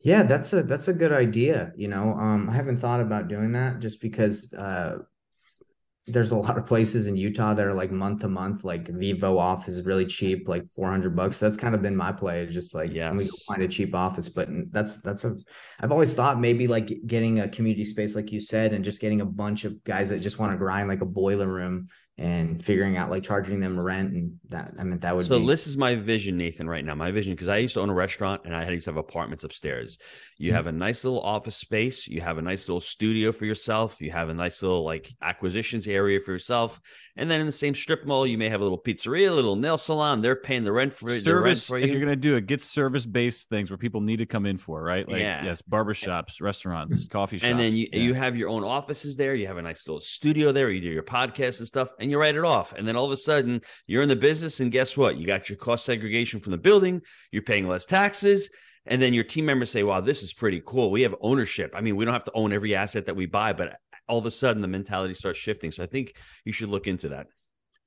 Yeah, 0.00 0.24
that's 0.24 0.52
a 0.52 0.62
that's 0.62 0.88
a 0.88 0.92
good 0.92 1.12
idea. 1.12 1.72
You 1.76 1.88
know, 1.88 2.14
um, 2.14 2.50
I 2.50 2.54
haven't 2.54 2.78
thought 2.78 3.00
about 3.00 3.28
doing 3.28 3.52
that 3.52 3.78
just 3.78 4.00
because 4.00 4.52
uh, 4.52 4.98
there's 6.08 6.32
a 6.32 6.36
lot 6.36 6.58
of 6.58 6.66
places 6.66 7.06
in 7.06 7.16
Utah 7.16 7.54
that 7.54 7.64
are 7.64 7.72
like 7.72 7.92
month 7.92 8.22
to 8.22 8.28
month. 8.28 8.64
Like 8.64 8.88
Vivo 8.88 9.38
office 9.38 9.68
is 9.68 9.86
really 9.86 10.04
cheap, 10.04 10.48
like 10.48 10.66
400 10.74 11.14
bucks. 11.14 11.36
So 11.36 11.46
That's 11.46 11.56
kind 11.56 11.76
of 11.76 11.82
been 11.82 11.96
my 11.96 12.10
play, 12.10 12.44
just 12.46 12.74
like 12.74 12.92
yeah, 12.92 13.12
we 13.12 13.28
find 13.46 13.62
a 13.62 13.68
cheap 13.68 13.94
office. 13.94 14.28
But 14.28 14.48
that's 14.72 14.96
that's 14.96 15.24
a 15.24 15.36
I've 15.80 15.92
always 15.92 16.12
thought 16.12 16.40
maybe 16.40 16.66
like 16.66 16.92
getting 17.06 17.40
a 17.40 17.48
community 17.48 17.84
space, 17.84 18.16
like 18.16 18.32
you 18.32 18.40
said, 18.40 18.72
and 18.72 18.84
just 18.84 19.00
getting 19.00 19.20
a 19.20 19.26
bunch 19.26 19.64
of 19.64 19.82
guys 19.84 20.08
that 20.08 20.18
just 20.20 20.40
want 20.40 20.52
to 20.52 20.58
grind 20.58 20.88
like 20.88 21.02
a 21.02 21.06
boiler 21.06 21.46
room 21.46 21.88
and 22.18 22.62
figuring 22.62 22.96
out 22.98 23.10
like 23.10 23.22
charging 23.22 23.58
them 23.58 23.80
rent 23.80 24.12
and 24.12 24.34
that. 24.50 24.72
I 24.78 24.84
mean, 24.84 24.98
that 24.98 25.16
would 25.16 25.24
So 25.26 25.40
be 25.40 25.46
this 25.46 25.66
is 25.66 25.76
my 25.78 25.94
vision, 25.94 26.36
Nathan, 26.36 26.68
right 26.68 26.84
now. 26.84 26.94
My 26.94 27.10
vision, 27.10 27.32
because 27.32 27.48
I 27.48 27.56
used 27.56 27.74
to 27.74 27.80
own 27.80 27.88
a 27.88 27.94
restaurant 27.94 28.42
and 28.44 28.54
I 28.54 28.64
had 28.64 28.72
used 28.74 28.84
to 28.84 28.90
have 28.90 28.98
apartments 28.98 29.44
upstairs. 29.44 29.96
You 30.38 30.50
Mhm. 30.52 30.54
have 30.54 30.66
a 30.66 30.72
nice 30.72 31.04
little 31.04 31.20
office 31.22 31.56
space, 31.56 32.06
you 32.06 32.20
have 32.20 32.36
a 32.36 32.42
nice 32.42 32.68
little 32.68 32.80
studio 32.82 33.32
for 33.32 33.46
yourself, 33.46 34.00
you 34.00 34.10
have 34.10 34.28
a 34.28 34.34
nice 34.34 34.62
little 34.62 34.84
like 34.84 35.10
acquisitions 35.22 35.88
area 35.88 36.20
for 36.20 36.32
yourself. 36.32 36.80
And 37.16 37.30
then 37.30 37.40
in 37.40 37.46
the 37.46 37.52
same 37.52 37.74
strip 37.74 38.04
mall, 38.06 38.26
you 38.26 38.36
may 38.38 38.48
have 38.50 38.60
a 38.60 38.62
little 38.64 38.80
pizzeria, 38.80 39.28
a 39.30 39.32
little 39.32 39.56
nail 39.56 39.78
salon. 39.78 40.20
They're 40.20 40.36
paying 40.36 40.64
the 40.64 40.72
rent 40.72 40.92
for 40.92 41.06
the 41.06 41.12
rent 41.14 41.24
service 41.24 41.66
for 41.66 41.78
if 41.78 41.86
you. 41.86 41.92
you're 41.92 42.00
gonna 42.00 42.14
do 42.16 42.36
it 42.36 42.46
get 42.46 42.60
service 42.60 43.06
based 43.06 43.48
things 43.48 43.70
where 43.70 43.78
people 43.78 44.00
need 44.02 44.18
to 44.18 44.26
come 44.26 44.44
in 44.46 44.58
for 44.58 44.82
right 44.82 45.08
like 45.08 45.20
Yeah. 45.20 45.44
yes 45.44 45.62
barbershops 45.62 46.40
restaurants 46.42 47.06
coffee 47.06 47.38
shops 47.38 47.48
and 47.50 47.58
then 47.58 47.74
you, 47.74 47.88
yeah. 47.92 47.98
you 48.00 48.14
have 48.14 48.36
your 48.36 48.48
own 48.50 48.64
offices 48.64 49.16
there. 49.16 49.34
You 49.34 49.46
have 49.46 49.56
a 49.56 49.62
nice 49.62 49.88
little 49.88 50.00
studio 50.00 50.52
there. 50.52 50.70
You 50.70 50.80
do 50.82 50.88
your 50.90 51.02
podcast 51.02 51.58
and 51.60 51.66
stuff, 51.68 51.90
and 51.98 52.10
you 52.12 52.18
write 52.20 52.36
it 52.36 52.44
off. 52.44 52.72
And 52.74 52.86
then 52.86 52.94
all 52.94 53.06
of 53.06 53.10
a 53.10 53.16
sudden, 53.16 53.60
you're 53.88 54.02
in 54.02 54.08
the 54.08 54.14
business, 54.16 54.60
and 54.60 54.70
guess 54.70 54.96
what? 54.96 55.16
You 55.16 55.26
got 55.26 55.48
your 55.48 55.58
cost 55.58 55.84
segregation 55.84 56.38
from 56.38 56.52
the 56.52 56.58
building. 56.58 57.02
You're 57.32 57.42
paying 57.42 57.66
less 57.66 57.86
taxes, 57.86 58.48
and 58.86 59.02
then 59.02 59.12
your 59.14 59.24
team 59.24 59.46
members 59.46 59.70
say, 59.70 59.82
"Wow, 59.82 60.00
this 60.00 60.22
is 60.22 60.32
pretty 60.32 60.62
cool. 60.64 60.90
We 60.92 61.02
have 61.02 61.14
ownership. 61.20 61.72
I 61.74 61.80
mean, 61.80 61.96
we 61.96 62.04
don't 62.04 62.14
have 62.14 62.24
to 62.24 62.32
own 62.34 62.52
every 62.52 62.74
asset 62.76 63.06
that 63.06 63.16
we 63.16 63.26
buy, 63.26 63.52
but 63.52 63.76
all 64.08 64.18
of 64.18 64.26
a 64.26 64.30
sudden, 64.30 64.62
the 64.62 64.68
mentality 64.68 65.14
starts 65.14 65.38
shifting. 65.38 65.72
So 65.72 65.82
I 65.82 65.86
think 65.86 66.14
you 66.44 66.52
should 66.52 66.68
look 66.68 66.86
into 66.86 67.08
that. 67.10 67.26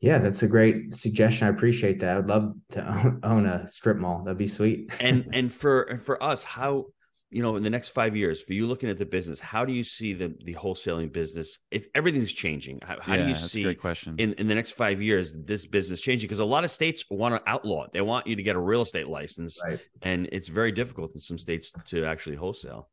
yeah, 0.02 0.18
that's 0.18 0.44
a 0.44 0.48
great 0.48 0.94
suggestion. 0.96 1.48
I 1.48 1.52
appreciate 1.52 2.00
that. 2.02 2.10
I 2.12 2.18
would 2.18 2.28
love 2.30 2.54
to 2.72 3.20
own, 3.24 3.46
a 3.46 3.68
strip 3.68 3.98
mall. 3.98 4.24
That'd 4.24 4.38
be 4.38 4.48
sweet. 4.48 4.94
and 5.00 5.28
and 5.34 5.52
for 5.52 5.84
and 5.84 6.02
for 6.02 6.22
us 6.24 6.44
how 6.44 6.86
you 7.32 7.42
know 7.42 7.56
in 7.56 7.64
the 7.64 7.70
next 7.70 7.90
five 7.90 8.16
years 8.16 8.42
for 8.42 8.54
you 8.54 8.68
looking 8.68 8.90
at 8.90 8.98
the 8.98 9.06
business 9.06 9.40
how 9.40 9.66
do 9.66 9.74
you 9.74 9.84
see 9.84 10.14
the 10.14 10.34
the 10.44 10.54
wholesaling 10.54 11.12
business 11.12 11.58
if 11.72 11.88
everything's 11.96 12.32
changing? 12.32 12.80
How, 12.84 13.00
how 13.02 13.16
yeah, 13.16 13.24
do 13.24 13.30
you 13.30 13.36
see 13.36 13.64
great 13.64 13.82
question. 13.82 14.16
in, 14.18 14.34
in 14.34 14.48
the 14.48 14.56
next 14.56 14.72
five 14.72 15.02
years 15.02 15.36
this 15.46 15.66
business 15.66 16.02
changing? 16.02 16.28
Because 16.28 16.40
a 16.40 16.46
lot 16.46 16.64
of 16.64 16.72
states 16.72 17.04
want 17.10 17.36
to 17.36 17.52
outlaw 17.52 17.84
it. 17.86 17.92
They 17.92 18.02
want 18.02 18.28
you 18.28 18.36
to 18.36 18.44
get 18.44 18.56
a 18.56 18.60
real 18.60 18.82
estate 18.82 19.08
license 19.08 19.60
Right. 19.66 19.80
and 20.02 20.30
it's 20.32 20.48
very 20.48 20.72
difficult 20.72 21.14
in 21.14 21.20
some 21.20 21.38
states 21.38 21.72
to 21.88 22.06
actually 22.06 22.36
wholesale 22.36 22.90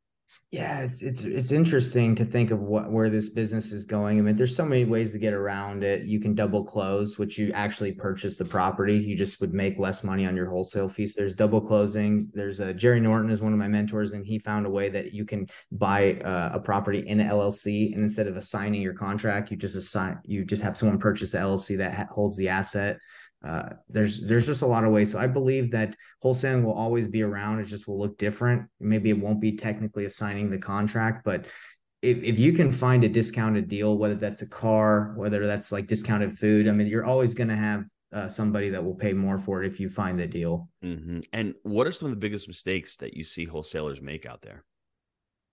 Yeah, 0.53 0.83
it's 0.83 1.01
it's 1.01 1.25
it's 1.25 1.51
interesting 1.51 2.15
to 2.15 2.27
think 2.27 2.51
of 2.51 2.61
what 2.61 2.93
where 2.93 3.09
this 3.09 3.31
business 3.31 3.73
is 3.73 3.87
going. 3.87 4.19
I 4.19 4.21
mean, 4.21 4.37
there's 4.37 4.55
so 4.55 4.67
many 4.67 4.85
ways 4.85 5.12
to 5.12 5.19
get 5.19 5.33
around 5.33 5.83
it. 5.83 6.05
You 6.05 6.21
can 6.21 6.35
double 6.35 6.62
close, 6.62 7.17
which 7.17 7.38
you 7.38 7.51
actually 7.53 7.93
purchase 7.93 8.37
the 8.37 8.45
property. 8.45 8.99
You 8.99 9.17
just 9.17 9.41
would 9.41 9.55
make 9.55 9.79
less 9.79 10.05
money 10.05 10.27
on 10.27 10.37
your 10.37 10.51
wholesale 10.51 10.91
fees. 10.91 11.15
There's 11.15 11.35
double 11.35 11.62
closing. 11.62 12.29
There's 12.35 12.61
a 12.61 12.75
Jerry 12.75 13.01
Norton 13.01 13.31
is 13.31 13.41
one 13.41 13.55
of 13.55 13.59
my 13.59 13.67
mentors, 13.67 14.12
and 14.12 14.27
he 14.27 14.38
found 14.38 14.67
a 14.67 14.71
way 14.71 14.91
that 14.91 15.15
you 15.15 15.25
can 15.25 15.47
buy 15.71 16.17
uh, 16.17 16.51
a 16.53 16.61
property 16.61 16.99
in 16.99 17.19
an 17.19 17.31
LLC, 17.31 17.95
and 17.95 18.03
instead 18.03 18.27
of 18.27 18.37
assigning 18.37 18.83
your 18.83 18.93
contract, 18.93 19.51
you 19.51 19.57
just 19.57 19.75
assign 19.75 20.19
you 20.27 20.45
just 20.45 20.62
have 20.62 20.77
someone 20.77 20.99
purchase 20.99 21.33
the 21.33 21.38
LLC 21.38 21.79
that 21.79 21.95
ha- 21.95 22.09
holds 22.11 22.37
the 22.37 22.51
asset. 22.51 22.99
Uh, 23.44 23.70
there's 23.88 24.20
there's 24.26 24.46
just 24.46 24.62
a 24.62 24.66
lot 24.66 24.85
of 24.85 24.92
ways. 24.92 25.11
So 25.11 25.18
I 25.18 25.26
believe 25.26 25.70
that 25.72 25.96
wholesaling 26.22 26.62
will 26.62 26.74
always 26.74 27.09
be 27.09 27.22
around. 27.22 27.61
It 27.61 27.64
just 27.64 27.88
will 27.88 27.98
look 27.98 28.16
different. 28.18 28.68
Maybe 28.81 29.11
it 29.11 29.18
won't 29.18 29.40
be 29.40 29.57
technically 29.57 30.05
assigning 30.05 30.50
the 30.50 30.59
contract, 30.59 31.24
but 31.24 31.46
if, 32.02 32.22
if 32.22 32.38
you 32.38 32.52
can 32.52 32.72
find 32.72 33.05
a 33.05 33.09
discounted 33.09 33.68
deal, 33.68 33.96
whether 33.96 34.16
that's 34.16 34.42
a 34.42 34.48
car, 34.48 35.14
whether 35.16 35.46
that's 35.46 35.70
like 35.70 35.87
discounted 35.87 36.37
food, 36.37 36.68
I 36.68 36.72
mean, 36.72 36.88
you're 36.88 37.05
always 37.05 37.33
going 37.33 37.48
to 37.48 37.57
have 37.57 37.85
uh, 38.12 38.28
somebody 38.28 38.68
that 38.70 38.85
will 38.85 38.94
pay 38.94 39.12
more 39.12 39.38
for 39.38 39.62
it 39.62 39.66
if 39.66 39.81
you 39.81 39.88
find 39.88 40.18
the 40.18 40.26
deal. 40.26 40.68
Mhm. 40.85 41.24
and 41.33 41.55
what 41.62 41.87
are 41.87 41.92
some 41.92 42.07
of 42.07 42.11
the 42.11 42.20
biggest 42.20 42.48
mistakes 42.48 42.96
that 42.96 43.14
you 43.14 43.24
see 43.24 43.44
wholesalers 43.44 44.02
make 44.02 44.26
out 44.26 44.42
there 44.42 44.64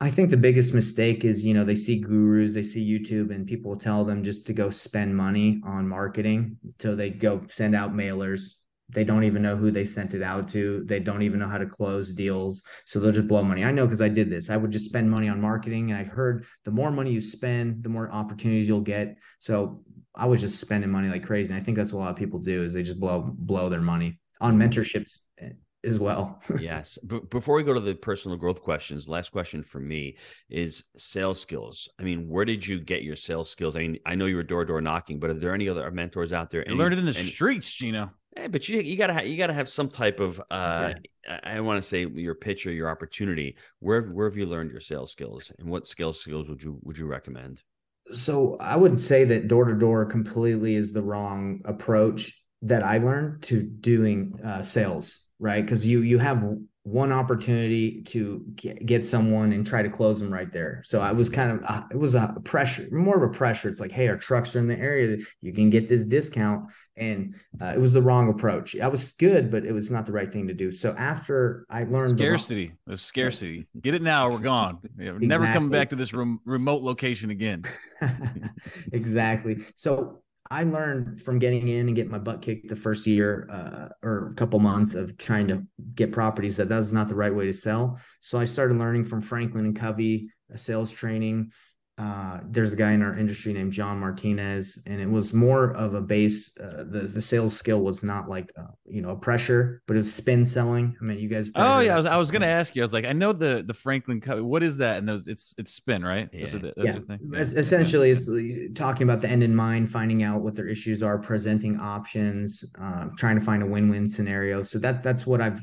I 0.01 0.09
think 0.09 0.29
the 0.29 0.37
biggest 0.37 0.73
mistake 0.73 1.25
is, 1.25 1.45
you 1.45 1.53
know, 1.53 1.65
they 1.65 1.75
see 1.75 1.99
gurus, 1.99 2.53
they 2.53 2.63
see 2.63 2.87
YouTube, 2.87 3.35
and 3.35 3.45
people 3.45 3.75
tell 3.75 4.05
them 4.05 4.23
just 4.23 4.47
to 4.47 4.53
go 4.53 4.69
spend 4.69 5.15
money 5.15 5.61
on 5.65 5.87
marketing. 5.87 6.57
So 6.79 6.95
they 6.95 7.09
go 7.09 7.41
send 7.49 7.75
out 7.75 7.93
mailers. 7.93 8.63
They 8.91 9.03
don't 9.03 9.25
even 9.25 9.41
know 9.41 9.57
who 9.57 9.71
they 9.71 9.83
sent 9.83 10.13
it 10.13 10.23
out 10.23 10.47
to. 10.49 10.83
They 10.85 10.99
don't 10.99 11.21
even 11.21 11.39
know 11.39 11.49
how 11.49 11.57
to 11.57 11.65
close 11.65 12.13
deals. 12.13 12.63
So 12.85 12.99
they'll 12.99 13.11
just 13.11 13.27
blow 13.27 13.43
money. 13.43 13.63
I 13.63 13.71
know 13.71 13.85
because 13.85 14.01
I 14.01 14.07
did 14.07 14.29
this. 14.29 14.49
I 14.49 14.55
would 14.55 14.71
just 14.71 14.85
spend 14.85 15.11
money 15.11 15.27
on 15.27 15.41
marketing. 15.41 15.91
And 15.91 15.99
I 15.99 16.05
heard 16.05 16.45
the 16.63 16.71
more 16.71 16.91
money 16.91 17.11
you 17.11 17.21
spend, 17.21 17.83
the 17.83 17.89
more 17.89 18.09
opportunities 18.09 18.69
you'll 18.69 18.81
get. 18.81 19.17
So 19.39 19.83
I 20.15 20.27
was 20.27 20.39
just 20.39 20.61
spending 20.61 20.89
money 20.89 21.09
like 21.09 21.25
crazy. 21.25 21.53
And 21.53 21.61
I 21.61 21.63
think 21.63 21.77
that's 21.77 21.91
what 21.91 21.99
a 21.99 22.03
lot 22.03 22.11
of 22.11 22.15
people 22.15 22.39
do 22.39 22.63
is 22.63 22.73
they 22.73 22.83
just 22.83 22.99
blow 23.01 23.31
blow 23.37 23.67
their 23.69 23.81
money 23.81 24.17
on 24.41 24.57
mentorships 24.57 25.23
eh, 25.39 25.49
as 25.83 25.99
well. 25.99 26.41
yes. 26.59 26.97
B- 27.07 27.21
before 27.29 27.55
we 27.55 27.63
go 27.63 27.73
to 27.73 27.79
the 27.79 27.95
personal 27.95 28.37
growth 28.37 28.61
questions, 28.61 29.07
last 29.07 29.31
question 29.31 29.63
for 29.63 29.79
me 29.79 30.17
is 30.49 30.83
sales 30.97 31.41
skills. 31.41 31.89
I 31.99 32.03
mean, 32.03 32.27
where 32.27 32.45
did 32.45 32.65
you 32.65 32.79
get 32.79 33.03
your 33.03 33.15
sales 33.15 33.49
skills? 33.49 33.75
I 33.75 33.79
mean, 33.79 33.99
I 34.05 34.15
know 34.15 34.25
you 34.25 34.35
were 34.35 34.43
door 34.43 34.63
to 34.63 34.67
door 34.67 34.81
knocking, 34.81 35.19
but 35.19 35.29
are 35.29 35.35
there 35.35 35.53
any 35.53 35.69
other 35.69 35.89
mentors 35.91 36.33
out 36.33 36.49
there? 36.49 36.63
you 36.67 36.75
learned 36.75 36.93
it 36.93 36.99
in 36.99 37.05
the 37.05 37.17
any- 37.17 37.27
streets 37.29 37.73
gino 37.73 38.11
Hey, 38.35 38.47
but 38.47 38.69
you 38.69 38.79
you 38.79 38.95
gotta 38.95 39.13
ha- 39.13 39.21
you 39.21 39.37
gotta 39.37 39.53
have 39.53 39.67
some 39.67 39.89
type 39.89 40.19
of 40.19 40.39
uh, 40.51 40.93
I, 41.27 41.55
I 41.57 41.59
want 41.61 41.81
to 41.81 41.87
say 41.87 42.05
your 42.05 42.35
pitch 42.35 42.65
or 42.67 42.71
your 42.71 42.89
opportunity. 42.89 43.57
Where 43.79 44.03
where 44.03 44.29
have 44.29 44.37
you 44.37 44.45
learned 44.45 44.71
your 44.71 44.79
sales 44.79 45.11
skills, 45.11 45.51
and 45.57 45.67
what 45.67 45.87
sales 45.87 46.21
skills 46.21 46.47
would 46.47 46.61
you 46.61 46.77
would 46.83 46.97
you 46.97 47.07
recommend? 47.07 47.63
So 48.11 48.55
I 48.59 48.77
would 48.77 48.99
say 48.99 49.23
that 49.25 49.47
door 49.47 49.65
to 49.65 49.73
door 49.73 50.05
completely 50.05 50.75
is 50.75 50.93
the 50.93 51.01
wrong 51.01 51.61
approach 51.65 52.39
that 52.61 52.83
I 52.83 52.99
learned 52.99 53.43
to 53.43 53.63
doing 53.63 54.39
uh, 54.43 54.61
sales, 54.61 55.19
right? 55.39 55.63
Because 55.63 55.87
you 55.87 56.01
you 56.01 56.19
have 56.19 56.43
one 56.83 57.11
opportunity 57.11 58.01
to 58.01 58.43
get, 58.55 59.05
someone 59.05 59.53
and 59.53 59.65
try 59.65 59.81
to 59.81 59.89
close 59.89 60.19
them 60.19 60.33
right 60.33 60.51
there. 60.51 60.81
So 60.85 61.01
I 61.01 61.11
was 61.11 61.29
kind 61.29 61.51
of 61.51 61.63
uh, 61.65 61.83
it 61.91 61.97
was 61.97 62.15
a 62.15 62.35
pressure, 62.43 62.87
more 62.91 63.15
of 63.15 63.23
a 63.23 63.33
pressure. 63.33 63.69
It's 63.69 63.79
like, 63.79 63.91
hey, 63.91 64.07
our 64.07 64.17
trucks 64.17 64.55
are 64.55 64.59
in 64.59 64.67
the 64.67 64.77
area, 64.77 65.17
you 65.41 65.53
can 65.53 65.69
get 65.69 65.87
this 65.87 66.05
discount, 66.05 66.65
and 66.97 67.35
uh, 67.61 67.73
it 67.75 67.79
was 67.79 67.93
the 67.93 68.01
wrong 68.01 68.29
approach. 68.29 68.77
I 68.79 68.87
was 68.87 69.11
good, 69.13 69.51
but 69.51 69.65
it 69.65 69.71
was 69.71 69.91
not 69.91 70.05
the 70.05 70.11
right 70.11 70.31
thing 70.31 70.47
to 70.47 70.53
do. 70.53 70.71
So 70.71 70.95
after 70.97 71.65
I 71.69 71.83
learned 71.83 71.91
the 71.91 71.97
wrong- 71.99 72.37
scarcity 72.37 72.71
scarcity 72.95 73.67
get 73.81 73.93
it 73.93 74.01
now 74.01 74.27
or 74.27 74.31
we're 74.31 74.39
gone 74.39 74.79
we're 74.97 75.19
never 75.19 75.45
coming 75.45 75.69
back 75.69 75.89
to 75.89 75.95
this 75.95 76.13
rem- 76.13 76.39
remote 76.43 76.81
location 76.81 77.29
again 77.29 77.63
exactly. 78.91 79.63
So 79.75 80.21
I 80.51 80.63
learned 80.63 81.21
from 81.21 81.37
getting 81.37 81.67
in 81.67 81.87
and 81.87 81.95
getting 81.95 82.11
my 82.11 82.17
butt 82.17 82.41
kicked 82.41 82.69
the 82.69 82.75
first 82.75 83.05
year 83.05 83.47
uh, 83.51 83.89
or 84.01 84.29
a 84.31 84.35
couple 84.35 84.59
months 84.59 84.95
of 84.95 85.15
trying 85.17 85.47
to 85.49 85.63
get 85.93 86.11
properties 86.11 86.57
that 86.57 86.69
that 86.69 86.77
was 86.77 86.91
not 86.91 87.07
the 87.07 87.15
right 87.15 87.33
way 87.33 87.45
to 87.45 87.53
sell. 87.53 87.99
So 88.21 88.39
I 88.39 88.45
started 88.45 88.77
learning 88.77 89.03
from 89.03 89.21
Franklin 89.21 89.65
and 89.65 89.75
Covey, 89.75 90.29
uh, 90.51 90.57
sales 90.57 90.91
training. 90.91 91.51
Uh, 91.99 92.39
there's 92.49 92.71
a 92.71 92.75
guy 92.77 92.93
in 92.93 93.01
our 93.01 93.17
industry 93.17 93.51
named 93.51 93.73
John 93.73 93.99
Martinez, 93.99 94.81
and 94.87 95.01
it 95.01 95.09
was 95.09 95.33
more 95.33 95.71
of 95.75 95.95
a 95.95 96.01
base. 96.01 96.57
Uh, 96.57 96.85
the 96.89 97.01
the 97.13 97.21
sales 97.21 97.53
skill 97.55 97.81
was 97.81 98.03
not 98.03 98.29
like 98.29 98.51
uh, 98.57 98.71
you 98.85 99.01
know 99.01 99.09
a 99.09 99.15
pressure, 99.17 99.81
but 99.85 99.95
it 99.95 99.97
was 99.97 100.13
spin 100.13 100.45
selling. 100.45 100.95
I 101.01 101.03
mean, 101.03 101.19
you 101.19 101.27
guys. 101.27 101.51
oh 101.55 101.79
yeah 101.79 101.93
I 101.95 101.97
was, 101.97 102.05
I 102.05 102.15
was 102.17 102.31
gonna 102.31 102.45
ask 102.45 102.75
you 102.75 102.81
i 102.81 102.85
was 102.85 102.93
like 102.93 103.05
i 103.05 103.11
know 103.13 103.33
the 103.33 103.63
the 103.65 103.73
franklin 103.73 104.21
Co- 104.21 104.43
what 104.43 104.63
is 104.63 104.77
that 104.77 104.97
and 104.99 105.07
those 105.09 105.27
it's 105.27 105.53
it's 105.57 105.73
spin 105.73 106.03
right 106.03 106.29
Yeah. 106.31 106.45
the- 106.45 106.73
yeah, 106.77 106.95
es- 107.35 107.53
essentially 107.53 108.11
it's 108.11 108.29
uh, 108.29 108.69
talking 108.75 109.03
about 109.03 109.21
the 109.21 109.29
end 109.29 109.43
in 109.43 109.55
mind 109.55 109.89
finding 109.91 110.23
out 110.23 110.41
what 110.41 110.55
their 110.55 110.67
issues 110.67 111.03
are 111.03 111.17
presenting 111.17 111.79
options 111.79 112.63
uh, 112.79 113.07
trying 113.17 113.37
to 113.37 113.43
find 113.43 113.61
a 113.63 113.65
win-win 113.65 114.07
scenario 114.07 114.61
so 114.63 114.79
that 114.79 115.03
that's 115.03 115.25
what 115.27 115.41
i've 115.41 115.61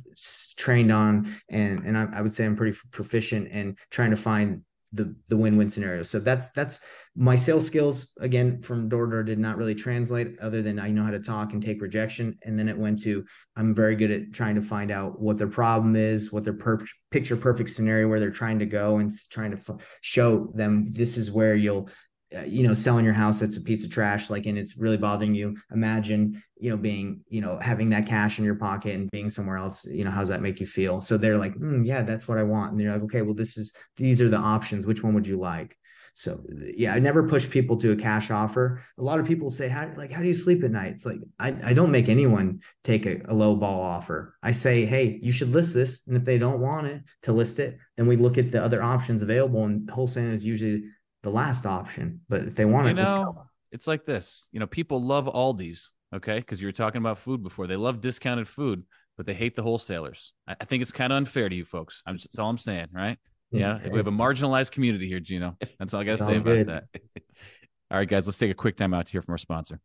trained 0.56 0.92
on 0.92 1.32
and 1.48 1.84
and 1.86 1.96
I, 1.96 2.08
I 2.12 2.20
would 2.22 2.32
say 2.34 2.44
i'm 2.44 2.56
pretty 2.56 2.76
proficient 2.90 3.48
in 3.48 3.76
trying 3.90 4.10
to 4.10 4.16
find 4.16 4.62
the 4.92 5.14
the 5.28 5.36
win-win 5.36 5.70
scenario. 5.70 6.02
So 6.02 6.18
that's 6.18 6.50
that's 6.50 6.80
my 7.16 7.34
sales 7.34 7.66
skills 7.66 8.12
again 8.20 8.60
from 8.62 8.88
door 8.88 9.06
to 9.06 9.12
door 9.12 9.22
did 9.22 9.38
not 9.38 9.56
really 9.56 9.74
translate 9.74 10.38
other 10.40 10.62
than 10.62 10.78
I 10.78 10.90
know 10.90 11.02
how 11.02 11.10
to 11.10 11.18
talk 11.18 11.52
and 11.52 11.62
take 11.62 11.82
rejection. 11.82 12.38
And 12.44 12.58
then 12.58 12.68
it 12.68 12.76
went 12.76 13.02
to 13.02 13.24
I'm 13.56 13.74
very 13.74 13.96
good 13.96 14.10
at 14.10 14.32
trying 14.32 14.54
to 14.54 14.62
find 14.62 14.90
out 14.90 15.20
what 15.20 15.38
their 15.38 15.48
problem 15.48 15.96
is, 15.96 16.30
what 16.30 16.44
their 16.44 16.52
per- 16.52 16.84
picture 17.10 17.36
perfect 17.36 17.70
scenario 17.70 18.08
where 18.08 18.20
they're 18.20 18.30
trying 18.30 18.58
to 18.58 18.66
go, 18.66 18.98
and 18.98 19.12
trying 19.30 19.50
to 19.50 19.58
f- 19.58 19.98
show 20.02 20.52
them 20.54 20.86
this 20.88 21.16
is 21.16 21.30
where 21.30 21.54
you'll 21.54 21.88
uh, 22.34 22.40
you 22.40 22.66
know 22.66 22.74
selling 22.74 23.04
your 23.04 23.14
house 23.14 23.38
that's 23.38 23.56
a 23.56 23.62
piece 23.62 23.84
of 23.84 23.90
trash 23.90 24.30
like 24.30 24.46
and 24.46 24.58
it's 24.58 24.76
really 24.76 24.96
bothering 24.96 25.34
you 25.34 25.56
imagine 25.70 26.42
you 26.58 26.70
know 26.70 26.76
being 26.76 27.20
you 27.28 27.40
know 27.40 27.58
having 27.60 27.90
that 27.90 28.06
cash 28.06 28.38
in 28.38 28.44
your 28.44 28.54
pocket 28.56 28.94
and 28.94 29.10
being 29.10 29.28
somewhere 29.28 29.56
else 29.56 29.84
you 29.84 30.04
know 30.04 30.10
how 30.10 30.20
does 30.20 30.28
that 30.28 30.42
make 30.42 30.58
you 30.58 30.66
feel? 30.66 31.00
So 31.00 31.16
they're 31.16 31.38
like 31.38 31.54
mm, 31.54 31.86
yeah 31.86 32.02
that's 32.02 32.26
what 32.26 32.38
i 32.38 32.42
want. 32.42 32.72
And 32.72 32.80
they're 32.80 32.92
like 32.92 33.02
okay 33.02 33.22
well 33.22 33.34
this 33.34 33.56
is 33.56 33.72
these 33.96 34.20
are 34.20 34.28
the 34.28 34.38
options. 34.38 34.86
Which 34.86 35.02
one 35.02 35.14
would 35.14 35.26
you 35.26 35.38
like? 35.38 35.76
So 36.14 36.42
yeah 36.48 36.94
i 36.94 36.98
never 36.98 37.28
push 37.28 37.48
people 37.48 37.76
to 37.78 37.92
a 37.92 37.96
cash 37.96 38.30
offer. 38.30 38.82
A 38.98 39.02
lot 39.02 39.20
of 39.20 39.26
people 39.26 39.50
say 39.50 39.68
how 39.68 39.90
like 39.96 40.10
how 40.10 40.22
do 40.22 40.28
you 40.28 40.34
sleep 40.34 40.64
at 40.64 40.70
night? 40.70 40.92
It's 40.92 41.06
like 41.06 41.18
i, 41.38 41.54
I 41.62 41.72
don't 41.74 41.90
make 41.90 42.08
anyone 42.08 42.60
take 42.84 43.06
a, 43.06 43.20
a 43.26 43.34
low 43.34 43.54
ball 43.54 43.80
offer. 43.82 44.34
I 44.42 44.52
say 44.52 44.86
hey 44.86 45.18
you 45.22 45.32
should 45.32 45.52
list 45.52 45.74
this 45.74 46.06
and 46.08 46.16
if 46.16 46.24
they 46.24 46.38
don't 46.38 46.60
want 46.60 46.86
it 46.86 47.02
to 47.22 47.32
list 47.32 47.58
it. 47.58 47.78
Then 47.96 48.06
we 48.06 48.16
look 48.16 48.38
at 48.38 48.50
the 48.50 48.62
other 48.62 48.82
options 48.82 49.22
available 49.22 49.64
and 49.64 49.88
wholesale 49.90 50.30
is 50.30 50.44
usually 50.44 50.84
the 51.26 51.32
last 51.32 51.66
option. 51.66 52.20
But 52.28 52.42
if 52.42 52.54
they 52.54 52.64
want 52.64 52.86
you 52.86 52.92
it, 52.92 52.94
know, 52.94 53.46
it's 53.72 53.88
like 53.88 54.04
this. 54.04 54.48
You 54.52 54.60
know, 54.60 54.66
people 54.68 55.02
love 55.02 55.26
Aldi's, 55.26 55.90
okay, 56.14 56.38
because 56.38 56.62
you 56.62 56.68
were 56.68 56.72
talking 56.72 57.00
about 57.00 57.18
food 57.18 57.42
before. 57.42 57.66
They 57.66 57.74
love 57.74 58.00
discounted 58.00 58.46
food, 58.46 58.84
but 59.16 59.26
they 59.26 59.34
hate 59.34 59.56
the 59.56 59.62
wholesalers. 59.64 60.32
I, 60.46 60.54
I 60.60 60.64
think 60.66 60.82
it's 60.82 60.92
kind 60.92 61.12
of 61.12 61.16
unfair 61.16 61.48
to 61.48 61.54
you 61.54 61.64
folks. 61.64 62.00
I'm 62.06 62.14
just, 62.14 62.28
that's 62.28 62.38
all 62.38 62.48
I'm 62.48 62.58
saying, 62.58 62.86
right? 62.92 63.18
Mm, 63.52 63.58
yeah, 63.58 63.88
we 63.88 63.96
have 63.96 64.06
a 64.06 64.12
marginalized 64.12 64.70
community 64.70 65.08
here, 65.08 65.18
Gino. 65.18 65.56
That's 65.80 65.94
all 65.94 66.00
I 66.00 66.04
got 66.04 66.18
to 66.18 66.24
say 66.24 66.36
about 66.36 66.44
good. 66.44 66.68
that. 66.68 66.84
All 67.88 67.98
right, 67.98 68.08
guys, 68.08 68.26
let's 68.26 68.36
take 68.36 68.50
a 68.50 68.54
quick 68.54 68.76
time 68.76 68.92
out 68.92 69.06
to 69.06 69.12
hear 69.12 69.22
from 69.22 69.32
our 69.32 69.38
sponsor. 69.38 69.78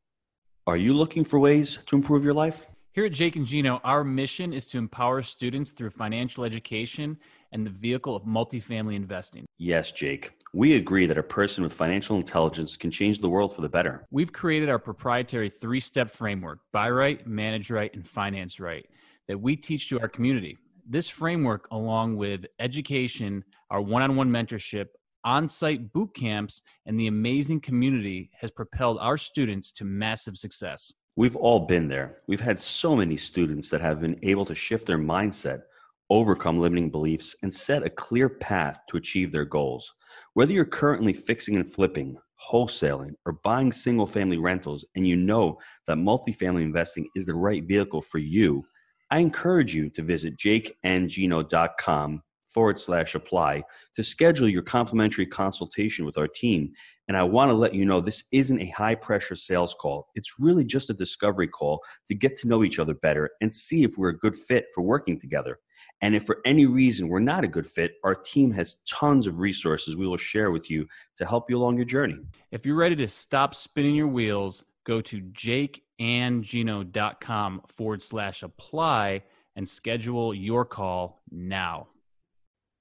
Are 0.65 0.75
you 0.75 0.95
looking 0.95 1.23
for 1.23 1.37
ways 1.37 1.77
to 1.85 1.95
improve 1.95 2.23
your 2.23 2.33
life? 2.33 2.65
Here 2.93 3.05
at 3.05 3.11
Jake 3.11 3.35
and 3.35 3.45
Gino, 3.45 3.79
our 3.83 4.03
mission 4.03 4.53
is 4.53 4.65
to 4.67 4.79
empower 4.79 5.21
students 5.21 5.71
through 5.71 5.91
financial 5.91 6.43
education 6.43 7.19
and 7.51 7.65
the 7.65 7.71
vehicle 7.71 8.15
of 8.15 8.23
multifamily 8.23 8.95
investing. 8.95 9.45
Yes, 9.57 9.91
Jake. 9.91 10.31
We 10.53 10.75
agree 10.75 11.05
that 11.05 11.17
a 11.17 11.23
person 11.23 11.63
with 11.63 11.73
financial 11.73 12.17
intelligence 12.17 12.75
can 12.75 12.91
change 12.91 13.19
the 13.19 13.29
world 13.29 13.55
for 13.55 13.61
the 13.61 13.69
better. 13.69 14.05
We've 14.11 14.33
created 14.33 14.69
our 14.69 14.79
proprietary 14.79 15.49
three 15.49 15.79
step 15.79 16.11
framework 16.11 16.59
buy 16.73 16.89
right, 16.89 17.25
manage 17.25 17.71
right, 17.71 17.93
and 17.93 18.07
finance 18.07 18.59
right 18.59 18.85
that 19.27 19.37
we 19.37 19.55
teach 19.55 19.87
to 19.89 19.99
our 20.01 20.09
community. 20.09 20.57
This 20.89 21.07
framework, 21.07 21.67
along 21.71 22.17
with 22.17 22.45
education, 22.59 23.45
our 23.69 23.81
one 23.81 24.01
on 24.01 24.15
one 24.17 24.29
mentorship, 24.29 24.87
on 25.23 25.47
site 25.47 25.93
boot 25.93 26.13
camps, 26.13 26.61
and 26.85 26.99
the 26.99 27.07
amazing 27.07 27.61
community, 27.61 28.29
has 28.39 28.51
propelled 28.51 28.97
our 28.99 29.17
students 29.17 29.71
to 29.73 29.85
massive 29.85 30.35
success. 30.35 30.91
We've 31.15 31.35
all 31.35 31.61
been 31.61 31.87
there. 31.87 32.17
We've 32.27 32.41
had 32.41 32.59
so 32.59 32.95
many 32.95 33.15
students 33.15 33.69
that 33.69 33.81
have 33.81 34.01
been 34.01 34.19
able 34.23 34.45
to 34.45 34.55
shift 34.55 34.87
their 34.87 34.97
mindset, 34.97 35.63
overcome 36.11 36.59
limiting 36.59 36.91
beliefs, 36.91 37.35
and 37.41 37.53
set 37.53 37.83
a 37.83 37.89
clear 37.89 38.29
path 38.29 38.81
to 38.89 38.97
achieve 38.97 39.31
their 39.31 39.45
goals. 39.45 39.91
Whether 40.33 40.53
you're 40.53 40.65
currently 40.65 41.13
fixing 41.13 41.55
and 41.55 41.67
flipping, 41.67 42.17
wholesaling, 42.49 43.15
or 43.25 43.39
buying 43.43 43.71
single 43.71 44.07
family 44.07 44.37
rentals, 44.37 44.85
and 44.95 45.07
you 45.07 45.15
know 45.15 45.57
that 45.87 45.97
multifamily 45.97 46.61
investing 46.61 47.07
is 47.15 47.25
the 47.25 47.33
right 47.33 47.63
vehicle 47.63 48.01
for 48.01 48.19
you, 48.19 48.63
I 49.09 49.19
encourage 49.19 49.73
you 49.73 49.89
to 49.89 50.01
visit 50.01 50.37
jakeandgino.com 50.37 52.21
forward 52.53 52.79
slash 52.79 53.15
apply 53.15 53.63
to 53.95 54.03
schedule 54.03 54.49
your 54.49 54.61
complimentary 54.61 55.25
consultation 55.25 56.05
with 56.05 56.17
our 56.17 56.27
team. 56.27 56.71
And 57.07 57.17
I 57.17 57.23
want 57.23 57.49
to 57.51 57.55
let 57.55 57.73
you 57.73 57.85
know 57.85 57.99
this 57.99 58.25
isn't 58.31 58.61
a 58.61 58.69
high 58.69 58.95
pressure 58.95 59.35
sales 59.35 59.75
call. 59.79 60.07
It's 60.15 60.39
really 60.39 60.63
just 60.63 60.89
a 60.89 60.93
discovery 60.93 61.47
call 61.47 61.81
to 62.07 62.15
get 62.15 62.37
to 62.37 62.47
know 62.47 62.63
each 62.63 62.79
other 62.79 62.93
better 62.93 63.29
and 63.41 63.53
see 63.53 63.83
if 63.83 63.97
we're 63.97 64.09
a 64.09 64.17
good 64.17 64.35
fit 64.35 64.65
for 64.73 64.81
working 64.81 65.19
together. 65.19 65.59
And 66.01 66.15
if 66.15 66.25
for 66.25 66.39
any 66.45 66.65
reason 66.65 67.07
we're 67.07 67.19
not 67.19 67.43
a 67.43 67.47
good 67.47 67.67
fit, 67.67 67.95
our 68.03 68.15
team 68.15 68.51
has 68.51 68.77
tons 68.87 69.27
of 69.27 69.39
resources 69.39 69.95
we 69.95 70.07
will 70.07 70.17
share 70.17 70.51
with 70.51 70.69
you 70.69 70.87
to 71.17 71.25
help 71.25 71.49
you 71.49 71.57
along 71.57 71.77
your 71.77 71.85
journey. 71.85 72.17
If 72.51 72.65
you're 72.65 72.75
ready 72.75 72.95
to 72.97 73.07
stop 73.07 73.53
spinning 73.53 73.95
your 73.95 74.07
wheels, 74.07 74.65
go 74.83 74.99
to 75.01 75.21
jakeandgino.com 75.21 77.61
forward 77.77 78.01
slash 78.01 78.41
apply 78.43 79.21
and 79.55 79.69
schedule 79.69 80.33
your 80.33 80.65
call 80.65 81.21
now. 81.29 81.87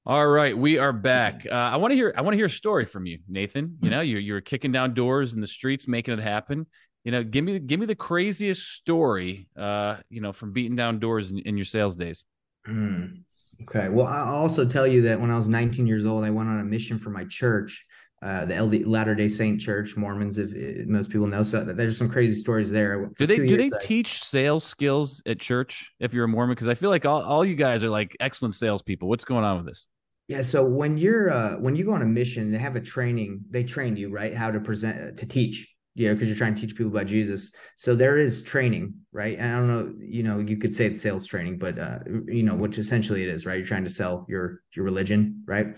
All 0.06 0.26
right, 0.26 0.56
we 0.56 0.78
are 0.78 0.94
back. 0.94 1.46
Uh, 1.50 1.54
I 1.54 1.76
want 1.76 1.92
to 1.92 1.94
hear. 1.94 2.14
I 2.16 2.22
want 2.22 2.32
to 2.32 2.38
hear 2.38 2.46
a 2.46 2.50
story 2.50 2.86
from 2.86 3.04
you, 3.04 3.18
Nathan. 3.28 3.76
You 3.82 3.90
know, 3.90 4.00
you 4.00 4.16
you 4.16 4.34
are 4.34 4.40
kicking 4.40 4.72
down 4.72 4.94
doors 4.94 5.34
in 5.34 5.42
the 5.42 5.46
streets, 5.46 5.86
making 5.86 6.18
it 6.18 6.22
happen. 6.22 6.66
You 7.04 7.12
know, 7.12 7.22
give 7.22 7.44
me 7.44 7.58
give 7.58 7.78
me 7.78 7.84
the 7.84 7.94
craziest 7.94 8.66
story. 8.66 9.46
Uh, 9.54 9.98
you 10.08 10.22
know, 10.22 10.32
from 10.32 10.52
beating 10.52 10.74
down 10.74 11.00
doors 11.00 11.30
in, 11.30 11.40
in 11.40 11.58
your 11.58 11.66
sales 11.66 11.96
days. 11.96 12.24
Mm. 12.70 13.22
Okay. 13.62 13.88
Well, 13.88 14.06
I'll 14.06 14.36
also 14.36 14.64
tell 14.64 14.86
you 14.86 15.02
that 15.02 15.20
when 15.20 15.30
I 15.30 15.36
was 15.36 15.48
19 15.48 15.86
years 15.86 16.06
old, 16.06 16.24
I 16.24 16.30
went 16.30 16.48
on 16.48 16.60
a 16.60 16.64
mission 16.64 16.98
for 16.98 17.10
my 17.10 17.24
church, 17.24 17.84
uh, 18.22 18.44
the 18.46 18.62
LD, 18.62 18.86
Latter 18.86 19.14
Day 19.14 19.28
Saint 19.28 19.60
Church, 19.60 19.96
Mormons, 19.96 20.38
if, 20.38 20.52
if, 20.54 20.86
most 20.86 21.10
people 21.10 21.26
know. 21.26 21.42
So 21.42 21.64
there's 21.64 21.98
some 21.98 22.08
crazy 22.08 22.34
stories 22.36 22.70
there. 22.70 23.10
do 23.18 23.26
they 23.26 23.36
do 23.36 23.56
they 23.56 23.66
I, 23.66 23.78
teach 23.82 24.22
sales 24.22 24.64
skills 24.64 25.22
at 25.26 25.40
church 25.40 25.90
if 26.00 26.14
you're 26.14 26.24
a 26.24 26.28
Mormon? 26.28 26.54
Because 26.54 26.68
I 26.68 26.74
feel 26.74 26.90
like 26.90 27.04
all, 27.04 27.22
all 27.22 27.44
you 27.44 27.54
guys 27.54 27.84
are 27.84 27.90
like 27.90 28.16
excellent 28.20 28.54
salespeople. 28.54 29.08
What's 29.08 29.24
going 29.24 29.44
on 29.44 29.58
with 29.58 29.66
this? 29.66 29.88
Yeah. 30.28 30.42
So 30.42 30.64
when 30.64 30.96
you're 30.96 31.30
uh, 31.30 31.56
when 31.56 31.76
you 31.76 31.84
go 31.84 31.92
on 31.92 32.02
a 32.02 32.06
mission, 32.06 32.50
they 32.50 32.58
have 32.58 32.76
a 32.76 32.80
training. 32.80 33.40
They 33.50 33.64
train 33.64 33.96
you 33.96 34.10
right 34.10 34.34
how 34.34 34.50
to 34.50 34.60
present 34.60 35.18
to 35.18 35.26
teach 35.26 35.68
you 36.00 36.08
know, 36.08 36.14
because 36.14 36.28
you're 36.28 36.36
trying 36.36 36.54
to 36.54 36.60
teach 36.62 36.74
people 36.74 36.90
about 36.90 37.04
Jesus. 37.04 37.52
So 37.76 37.94
there 37.94 38.16
is 38.16 38.42
training, 38.42 38.94
right? 39.12 39.38
And 39.38 39.54
I 39.54 39.58
don't 39.58 39.68
know, 39.68 39.94
you 39.98 40.22
know, 40.22 40.38
you 40.38 40.56
could 40.56 40.72
say 40.72 40.86
it's 40.86 40.98
sales 40.98 41.26
training, 41.26 41.58
but 41.58 41.78
uh, 41.78 41.98
you 42.26 42.42
know, 42.42 42.54
which 42.54 42.78
essentially 42.78 43.22
it 43.22 43.28
is, 43.28 43.44
right? 43.44 43.58
You're 43.58 43.66
trying 43.66 43.84
to 43.84 43.90
sell 43.90 44.24
your 44.26 44.62
your 44.74 44.86
religion, 44.86 45.42
right? 45.46 45.76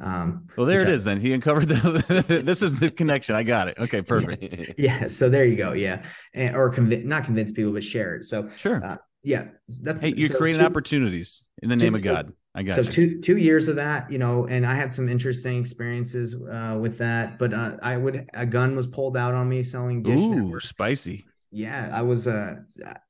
Um, 0.00 0.46
well, 0.56 0.64
there 0.64 0.80
it 0.80 0.86
I, 0.86 0.92
is. 0.92 1.02
Then 1.02 1.18
he 1.18 1.32
uncovered 1.32 1.66
the. 1.68 2.42
this 2.44 2.62
is 2.62 2.78
the 2.78 2.88
connection. 2.88 3.34
I 3.34 3.42
got 3.42 3.66
it. 3.66 3.76
Okay, 3.76 4.00
perfect. 4.00 4.44
Yeah. 4.44 4.66
yeah 5.02 5.08
so 5.08 5.28
there 5.28 5.44
you 5.44 5.56
go. 5.56 5.72
Yeah, 5.72 6.04
and, 6.34 6.54
or 6.54 6.70
convince, 6.70 7.04
not 7.04 7.24
convince 7.24 7.50
people, 7.50 7.72
but 7.72 7.82
share 7.82 8.14
it. 8.14 8.26
So 8.26 8.48
sure. 8.56 8.84
Uh, 8.84 8.98
yeah, 9.24 9.46
that's. 9.82 10.02
Hey, 10.02 10.14
you're 10.16 10.28
so 10.28 10.38
creating 10.38 10.60
two, 10.60 10.66
opportunities 10.66 11.42
in 11.62 11.68
the 11.68 11.74
name 11.74 11.94
two, 11.94 11.96
of 11.96 12.04
God. 12.04 12.32
I 12.54 12.62
got 12.62 12.76
so 12.76 12.82
you. 12.82 12.88
two 12.88 13.20
two 13.20 13.36
years 13.36 13.68
of 13.68 13.76
that, 13.76 14.10
you 14.10 14.18
know, 14.18 14.46
and 14.46 14.64
I 14.64 14.74
had 14.74 14.92
some 14.92 15.08
interesting 15.08 15.58
experiences 15.58 16.34
uh, 16.34 16.78
with 16.80 16.98
that. 16.98 17.38
But 17.38 17.52
uh, 17.52 17.76
I 17.82 17.96
would 17.96 18.28
a 18.34 18.46
gun 18.46 18.76
was 18.76 18.86
pulled 18.86 19.16
out 19.16 19.34
on 19.34 19.48
me 19.48 19.62
selling 19.62 20.02
dish. 20.02 20.20
Ooh, 20.20 20.34
network. 20.36 20.62
spicy. 20.62 21.24
Yeah, 21.50 21.90
I 21.92 22.02
was 22.02 22.26
uh 22.26 22.56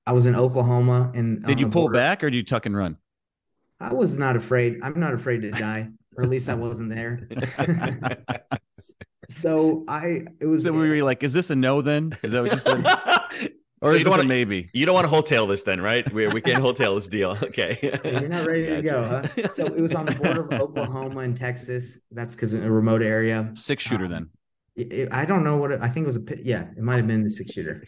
I 0.07 0.13
was 0.13 0.27
in 0.27 0.35
Oklahoma 0.35 1.13
and 1.15 1.43
did 1.45 1.61
you 1.61 1.69
pull 1.69 1.85
border. 1.85 1.95
back 1.95 2.25
or 2.25 2.31
did 2.31 2.37
you 2.37 2.43
tuck 2.43 2.67
and 2.67 2.77
run? 2.77 2.97
I 3.81 3.93
was 3.93 4.19
not 4.19 4.37
afraid. 4.37 4.79
I'm 4.83 4.99
not 4.99 5.13
afraid 5.13 5.43
to 5.43 5.51
die, 5.51 5.89
or 6.17 6.25
at 6.25 6.31
least 6.31 6.49
I 6.49 6.55
wasn't 6.67 6.91
there. 6.91 7.29
so 9.29 9.85
I 9.89 10.23
it 10.41 10.47
was. 10.47 10.65
So 10.65 10.73
we 10.73 10.89
were 10.89 11.03
like, 11.03 11.23
is 11.23 11.35
this 11.35 11.51
a 11.51 11.57
no? 11.57 11.83
Then 11.83 12.17
is 12.23 12.33
that 12.33 12.43
what 12.43 12.53
you 12.53 12.59
said? 12.59 13.53
Or 13.85 13.89
so 13.89 13.97
you 13.97 14.05
don't 14.05 14.13
want 14.13 14.23
to 14.23 14.29
maybe 14.29 14.71
you 14.73 14.87
don't 14.87 14.95
want 14.95 15.05
to 15.05 15.11
wholesale 15.11 15.47
this 15.47 15.63
then, 15.63 15.79
right? 15.79 16.11
We 16.11 16.27
we 16.29 16.41
can 16.41 16.59
wholesale 16.59 16.95
this 16.95 17.07
deal. 17.07 17.37
Okay. 17.45 17.79
You're 18.03 18.29
not 18.29 18.47
ready 18.47 18.67
to 18.67 18.83
go, 18.83 19.05
huh? 19.05 19.49
So 19.51 19.67
it 19.67 19.81
was 19.81 19.95
on 19.95 20.07
the 20.07 20.15
border 20.15 20.47
of 20.47 20.53
Oklahoma 20.61 21.21
and 21.21 21.37
Texas. 21.37 21.99
That's 22.11 22.35
because 22.35 22.55
in 22.55 22.65
a 22.65 22.71
remote 22.71 23.03
area. 23.03 23.53
Six 23.55 23.85
shooter 23.85 24.07
um, 24.07 24.11
then. 24.11 24.31
It, 24.75 24.93
it, 24.93 25.09
I 25.13 25.27
don't 25.27 25.45
know 25.45 25.59
what 25.59 25.71
it, 25.71 25.81
I 25.83 25.89
think 25.89 26.05
it 26.05 26.07
was 26.07 26.17
a 26.17 26.23
yeah, 26.43 26.63
it 26.77 26.83
might 26.83 26.97
have 26.97 27.07
been 27.07 27.23
the 27.23 27.31
six 27.31 27.53
shooter. 27.53 27.85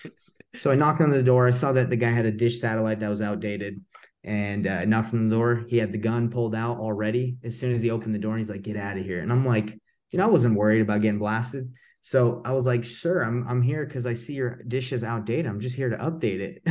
So 0.55 0.71
I 0.71 0.75
knocked 0.75 1.01
on 1.01 1.11
the 1.11 1.23
door. 1.23 1.49
I 1.49 1.51
saw 1.51 1.73
that 1.73 1.89
the 1.89 1.97
guy 1.97 2.11
had 2.11 2.27
a 2.27 2.31
dish 2.31 2.61
satellite 2.61 3.01
that 3.01 3.09
was 3.09 3.23
outdated, 3.23 3.83
and 4.23 4.67
uh, 4.67 4.71
I 4.71 4.85
knocked 4.85 5.15
on 5.15 5.29
the 5.29 5.35
door. 5.35 5.65
He 5.69 5.79
had 5.79 5.93
the 5.93 5.99
gun 5.99 6.29
pulled 6.29 6.55
out 6.55 6.79
already. 6.79 7.39
As 7.43 7.59
soon 7.59 7.75
as 7.75 7.81
he 7.81 7.91
opened 7.91 8.15
the 8.15 8.19
door, 8.19 8.37
he's 8.37 8.51
like, 8.51 8.63
"Get 8.63 8.77
out 8.77 8.99
of 8.99 9.05
here!" 9.05 9.21
And 9.21 9.33
I'm 9.33 9.47
like, 9.47 9.71
you 10.11 10.19
know, 10.19 10.25
I 10.25 10.29
wasn't 10.29 10.57
worried 10.57 10.83
about 10.83 11.01
getting 11.01 11.19
blasted. 11.19 11.73
So 12.07 12.41
I 12.45 12.53
was 12.53 12.67
like, 12.67 12.85
sure, 12.85 13.21
I'm 13.23 13.45
I'm 13.49 13.61
here 13.61 13.85
because 13.85 14.07
I 14.07 14.15
see 14.15 14.35
your 14.35 14.63
dish 14.69 14.93
is 14.93 15.03
outdated. 15.03 15.47
I'm 15.47 15.59
just 15.59 15.75
here 15.75 15.91
to 15.91 15.97
update 15.97 16.39
it. 16.39 16.63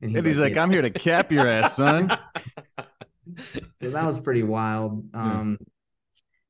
and 0.00 0.12
he's, 0.12 0.22
he's 0.22 0.38
like, 0.38 0.52
like 0.52 0.56
I'm 0.56 0.70
here 0.70 0.82
to 0.82 0.90
cap 0.90 1.32
your 1.32 1.48
ass, 1.48 1.74
son. 1.74 2.08
so 3.36 3.90
that 3.90 4.06
was 4.06 4.20
pretty 4.20 4.44
wild. 4.44 5.04
Um, 5.14 5.58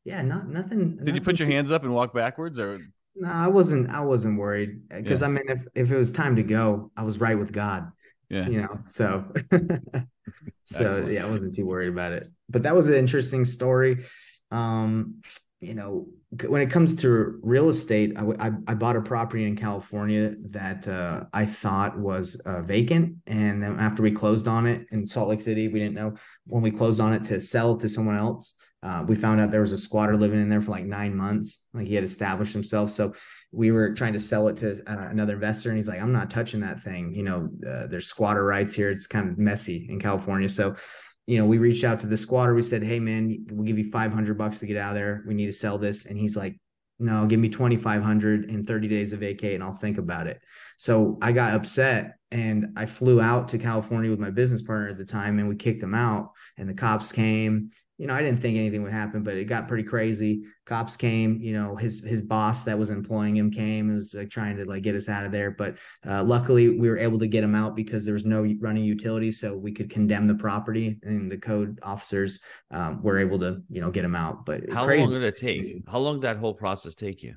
yeah, 0.05 0.21
not 0.21 0.47
nothing. 0.47 0.99
Did 1.03 1.15
you 1.15 1.23
put 1.23 1.39
your 1.39 1.49
hands 1.49 1.73
up 1.73 1.83
and 1.83 1.95
walk 1.95 2.13
backwards, 2.13 2.61
or? 2.61 2.81
No, 3.17 3.31
I 3.31 3.49
wasn't. 3.49 3.89
I 3.89 4.01
wasn't 4.01 4.39
worried 4.39 4.87
because 4.91 5.23
yeah. 5.23 5.29
I 5.29 5.31
mean, 5.31 5.49
if 5.49 5.65
if 5.75 5.91
it 5.91 5.97
was 5.97 6.13
time 6.13 6.37
to 6.37 6.43
go, 6.43 6.91
I 6.99 7.03
was 7.03 7.19
right 7.19 7.39
with 7.39 7.51
God. 7.51 7.91
Yeah, 8.29 8.47
you 8.47 8.61
know. 8.61 8.79
So, 8.85 9.25
so 10.65 11.07
yeah, 11.09 11.25
I 11.25 11.31
wasn't 11.31 11.55
too 11.55 11.65
worried 11.65 11.89
about 11.89 12.13
it. 12.13 12.31
But 12.51 12.65
that 12.65 12.75
was 12.75 12.89
an 12.89 12.95
interesting 12.95 13.47
story. 13.47 14.05
Um, 14.51 15.23
you 15.63 15.73
know, 15.73 16.09
when 16.47 16.61
it 16.61 16.71
comes 16.71 16.95
to 16.97 17.41
real 17.43 17.69
estate, 17.69 18.13
I, 18.17 18.23
I, 18.39 18.51
I 18.69 18.75
bought 18.75 18.95
a 18.95 19.01
property 19.01 19.47
in 19.47 19.57
California 19.57 20.35
that 20.51 20.87
uh, 20.87 21.25
I 21.33 21.45
thought 21.45 21.99
was 21.99 22.37
uh, 22.47 22.63
vacant. 22.63 23.17
And 23.27 23.61
then 23.61 23.81
after 23.81 24.03
we 24.03 24.13
closed 24.13 24.47
on 24.47 24.67
it 24.67 24.87
in 24.93 25.07
Salt 25.07 25.29
Lake 25.29 25.41
City, 25.41 25.67
we 25.67 25.81
didn't 25.81 25.95
know 25.95 26.15
when 26.47 26.63
we 26.63 26.71
closed 26.71 27.01
on 27.01 27.13
it 27.13 27.25
to 27.27 27.41
sell 27.41 27.77
to 27.79 27.89
someone 27.89 28.17
else. 28.17 28.55
Uh, 28.83 29.05
we 29.07 29.15
found 29.17 29.41
out 29.41 29.51
there 29.51 29.61
was 29.61 29.73
a 29.73 29.79
squatter 29.79 30.17
living 30.17 30.41
in 30.41 30.49
there 30.49 30.63
for 30.63 30.71
like 30.71 30.87
nine 30.87 31.15
months. 31.15 31.69
Like 31.75 31.87
he 31.87 31.97
had 31.97 32.05
established 32.05 32.53
himself. 32.53 32.91
So 32.91 33.13
we 33.53 33.73
were 33.73 33.93
trying 33.93 34.13
to 34.13 34.21
sell 34.21 34.47
it 34.49 34.57
to 34.59 34.81
uh, 34.87 35.09
another 35.11 35.35
investor, 35.35 35.69
and 35.69 35.77
he's 35.77 35.89
like, 35.89 36.01
"I'm 36.01 36.13
not 36.13 36.31
touching 36.31 36.61
that 36.61 36.81
thing." 36.81 37.13
You 37.13 37.25
know, 37.25 37.51
uh, 37.69 37.89
there's 37.89 38.07
squatter 38.07 38.45
rights 38.45 38.73
here. 38.73 38.89
It's 38.89 39.07
kind 39.07 39.29
of 39.29 39.37
messy 39.37 39.87
in 39.91 40.01
California. 40.01 40.49
So 40.49 40.77
you 41.31 41.39
know, 41.39 41.47
we 41.47 41.59
reached 41.59 41.85
out 41.85 42.01
to 42.01 42.09
the 42.09 42.17
squatter. 42.17 42.57
We 42.57 42.63
said, 42.63 42.83
"Hey, 42.83 42.99
man, 42.99 43.47
we'll 43.53 43.65
give 43.65 43.79
you 43.79 43.89
500 43.93 44.37
bucks 44.37 44.59
to 44.59 44.67
get 44.67 44.77
out 44.77 44.91
of 44.91 44.97
there. 44.97 45.23
We 45.29 45.35
need 45.35 45.47
to 45.47 45.53
sell 45.53 45.79
this." 45.79 46.07
And 46.07 46.19
he's 46.19 46.35
like, 46.35 46.59
"No, 46.99 47.25
give 47.25 47.39
me 47.39 47.49
2,500 47.49 48.51
in 48.51 48.65
30 48.65 48.89
days 48.89 49.13
of 49.13 49.21
vacate, 49.21 49.55
and 49.55 49.63
I'll 49.63 49.73
think 49.73 49.97
about 49.97 50.27
it." 50.27 50.45
So 50.77 51.19
I 51.23 51.31
got 51.31 51.55
upset, 51.55 52.17
and 52.33 52.71
I 52.75 52.87
flew 52.87 53.21
out 53.21 53.49
to 53.51 53.59
California 53.59 54.11
with 54.11 54.19
my 54.19 54.31
business 54.31 54.61
partner 54.61 54.89
at 54.89 54.99
the 54.99 55.05
time, 55.05 55.39
and 55.39 55.49
we 55.49 55.55
kicked 55.55 55.85
him 55.85 55.95
out. 55.95 56.33
And 56.59 56.69
the 56.69 56.75
cops 56.75 57.13
came, 57.13 57.69
you 58.01 58.07
know, 58.07 58.15
I 58.15 58.23
didn't 58.23 58.41
think 58.41 58.57
anything 58.57 58.83
would 58.83 58.95
happen, 58.95 59.23
but 59.23 59.37
it 59.37 59.45
got 59.45 59.69
pretty 59.69 59.83
crazy. 59.83 60.45
Cops 60.65 60.97
came, 60.97 61.39
you 61.43 61.53
know, 61.53 61.77
his 61.77 62.03
his 62.03 62.23
boss 62.23 62.65
that 62.65 62.79
was 62.79 62.89
employing 62.89 63.37
him 63.37 63.51
came 63.51 63.89
and 63.89 63.97
was 63.97 64.15
like 64.15 64.31
trying 64.31 64.57
to 64.57 64.65
like 64.65 64.83
get 64.83 64.95
us 64.95 65.11
out 65.11 65.27
of 65.27 65.33
there. 65.33 65.51
But 65.51 65.77
uh, 66.09 66.25
luckily, 66.25 66.71
we 66.71 66.89
were 66.89 66.97
able 66.97 67.19
to 67.19 67.27
get 67.27 67.45
him 67.45 67.55
out 67.55 67.77
because 67.77 68.07
there 68.07 68.15
was 68.15 68.25
no 68.25 68.51
running 68.59 68.85
utilities, 68.85 69.39
so 69.39 69.55
we 69.55 69.71
could 69.71 69.91
condemn 69.91 70.27
the 70.27 70.35
property, 70.35 70.99
and 71.03 71.31
the 71.31 71.37
code 71.37 71.79
officers 71.83 72.41
um, 72.71 73.03
were 73.03 73.19
able 73.19 73.39
to, 73.41 73.61
you 73.69 73.83
know, 73.83 73.91
get 73.91 74.03
him 74.03 74.17
out. 74.17 74.47
But 74.47 74.63
how 74.73 74.87
crazy. 74.87 75.03
long 75.03 75.21
did 75.21 75.25
it 75.25 75.37
take? 75.37 75.83
How 75.87 75.99
long 75.99 76.15
did 76.15 76.23
that 76.23 76.39
whole 76.39 76.55
process 76.55 76.95
take 76.95 77.23
you? 77.23 77.35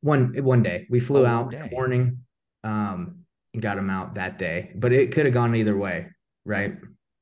One 0.00 0.34
one 0.42 0.64
day. 0.64 0.88
We 0.90 0.98
flew 0.98 1.26
oh, 1.26 1.26
out 1.26 1.54
in 1.54 1.62
the 1.62 1.70
morning, 1.70 2.18
um, 2.64 3.20
and 3.54 3.62
got 3.62 3.78
him 3.78 3.88
out 3.88 4.16
that 4.16 4.36
day. 4.36 4.72
But 4.74 4.92
it 4.92 5.12
could 5.12 5.26
have 5.26 5.34
gone 5.34 5.54
either 5.54 5.76
way, 5.76 6.08
right? 6.44 6.74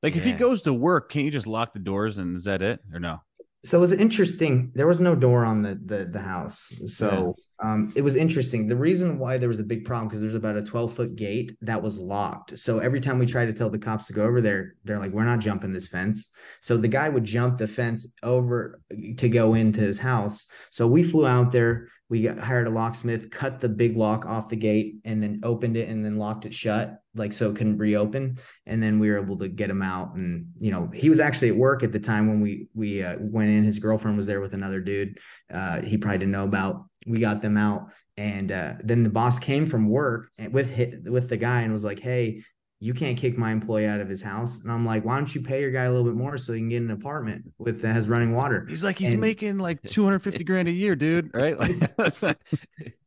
Like 0.03 0.15
if 0.15 0.23
he 0.23 0.33
goes 0.33 0.63
to 0.63 0.73
work, 0.73 1.11
can't 1.11 1.25
you 1.25 1.31
just 1.31 1.47
lock 1.47 1.73
the 1.73 1.79
doors 1.79 2.17
and 2.17 2.35
is 2.35 2.45
that 2.45 2.61
it 2.61 2.79
or 2.93 2.99
no? 2.99 3.21
So 3.63 3.77
it 3.77 3.81
was 3.81 3.91
interesting. 3.91 4.71
There 4.73 4.87
was 4.87 4.99
no 4.99 5.13
door 5.15 5.45
on 5.45 5.61
the 5.61 5.79
the, 5.85 6.05
the 6.05 6.21
house. 6.21 6.71
So 6.87 7.35
yeah. 7.37 7.43
Um, 7.61 7.93
it 7.95 8.01
was 8.01 8.15
interesting. 8.15 8.67
The 8.67 8.75
reason 8.75 9.19
why 9.19 9.37
there 9.37 9.47
was 9.47 9.59
a 9.59 9.63
big 9.63 9.85
problem 9.85 10.07
because 10.07 10.21
there's 10.21 10.35
about 10.35 10.57
a 10.57 10.63
12 10.63 10.93
foot 10.93 11.15
gate 11.15 11.55
that 11.61 11.81
was 11.81 11.99
locked. 11.99 12.57
So 12.57 12.79
every 12.79 12.99
time 12.99 13.19
we 13.19 13.25
tried 13.25 13.45
to 13.45 13.53
tell 13.53 13.69
the 13.69 13.77
cops 13.77 14.07
to 14.07 14.13
go 14.13 14.23
over 14.23 14.41
there, 14.41 14.75
they're 14.83 14.99
like, 14.99 15.11
"We're 15.11 15.25
not 15.25 15.39
jumping 15.39 15.71
this 15.71 15.87
fence." 15.87 16.29
So 16.61 16.75
the 16.77 16.87
guy 16.87 17.07
would 17.07 17.23
jump 17.23 17.57
the 17.57 17.67
fence 17.67 18.07
over 18.23 18.81
to 19.17 19.29
go 19.29 19.53
into 19.53 19.79
his 19.81 19.99
house. 19.99 20.47
So 20.71 20.87
we 20.87 21.03
flew 21.03 21.27
out 21.27 21.51
there 21.51 21.87
we 22.11 22.23
got, 22.23 22.37
hired 22.37 22.67
a 22.67 22.69
locksmith, 22.69 23.31
cut 23.31 23.61
the 23.61 23.69
big 23.69 23.95
lock 23.95 24.25
off 24.25 24.49
the 24.49 24.57
gate, 24.57 24.97
and 25.05 25.23
then 25.23 25.39
opened 25.43 25.77
it 25.77 25.87
and 25.87 26.03
then 26.03 26.17
locked 26.17 26.45
it 26.45 26.53
shut, 26.53 26.99
like 27.15 27.31
so 27.31 27.49
it 27.49 27.55
couldn't 27.55 27.77
reopen. 27.77 28.37
And 28.65 28.83
then 28.83 28.99
we 28.99 29.09
were 29.09 29.17
able 29.17 29.37
to 29.37 29.47
get 29.47 29.69
him 29.69 29.81
out. 29.81 30.13
And 30.15 30.47
you 30.59 30.71
know, 30.71 30.91
he 30.93 31.09
was 31.09 31.21
actually 31.21 31.51
at 31.51 31.55
work 31.55 31.83
at 31.83 31.93
the 31.93 32.01
time 32.01 32.27
when 32.27 32.41
we 32.41 32.67
we 32.73 33.01
uh, 33.01 33.15
went 33.17 33.49
in. 33.49 33.63
His 33.63 33.79
girlfriend 33.79 34.17
was 34.17 34.27
there 34.27 34.41
with 34.41 34.53
another 34.53 34.81
dude. 34.81 35.19
Uh, 35.49 35.81
he 35.83 35.97
probably 35.97 36.17
didn't 36.17 36.33
know 36.33 36.43
about. 36.43 36.83
We 37.07 37.19
got 37.19 37.41
them 37.41 37.57
out, 37.57 37.89
and 38.17 38.51
uh, 38.51 38.73
then 38.83 39.03
the 39.03 39.09
boss 39.09 39.39
came 39.39 39.65
from 39.65 39.89
work 39.89 40.29
with 40.51 40.71
with 41.05 41.29
the 41.29 41.37
guy 41.37 41.61
and 41.61 41.73
was 41.73 41.83
like, 41.83 41.99
"Hey, 41.99 42.43
you 42.81 42.95
can't 42.95 43.15
kick 43.15 43.37
my 43.37 43.51
employee 43.51 43.85
out 43.85 44.01
of 44.01 44.09
his 44.09 44.23
house. 44.23 44.63
And 44.63 44.71
I'm 44.71 44.83
like, 44.83 45.05
why 45.05 45.15
don't 45.15 45.33
you 45.33 45.39
pay 45.39 45.61
your 45.61 45.69
guy 45.69 45.83
a 45.83 45.91
little 45.91 46.03
bit 46.03 46.15
more 46.15 46.35
so 46.35 46.51
he 46.51 46.59
can 46.59 46.67
get 46.67 46.81
an 46.81 46.89
apartment 46.89 47.43
with 47.59 47.79
that 47.83 47.93
has 47.93 48.09
running 48.09 48.33
water? 48.33 48.65
He's 48.67 48.83
like, 48.83 48.97
he's 48.97 49.11
and, 49.11 49.21
making 49.21 49.59
like 49.59 49.83
250 49.83 50.43
grand 50.43 50.67
a 50.67 50.71
year, 50.71 50.95
dude. 50.95 51.29
Right. 51.31 51.59
Like, 51.59 51.75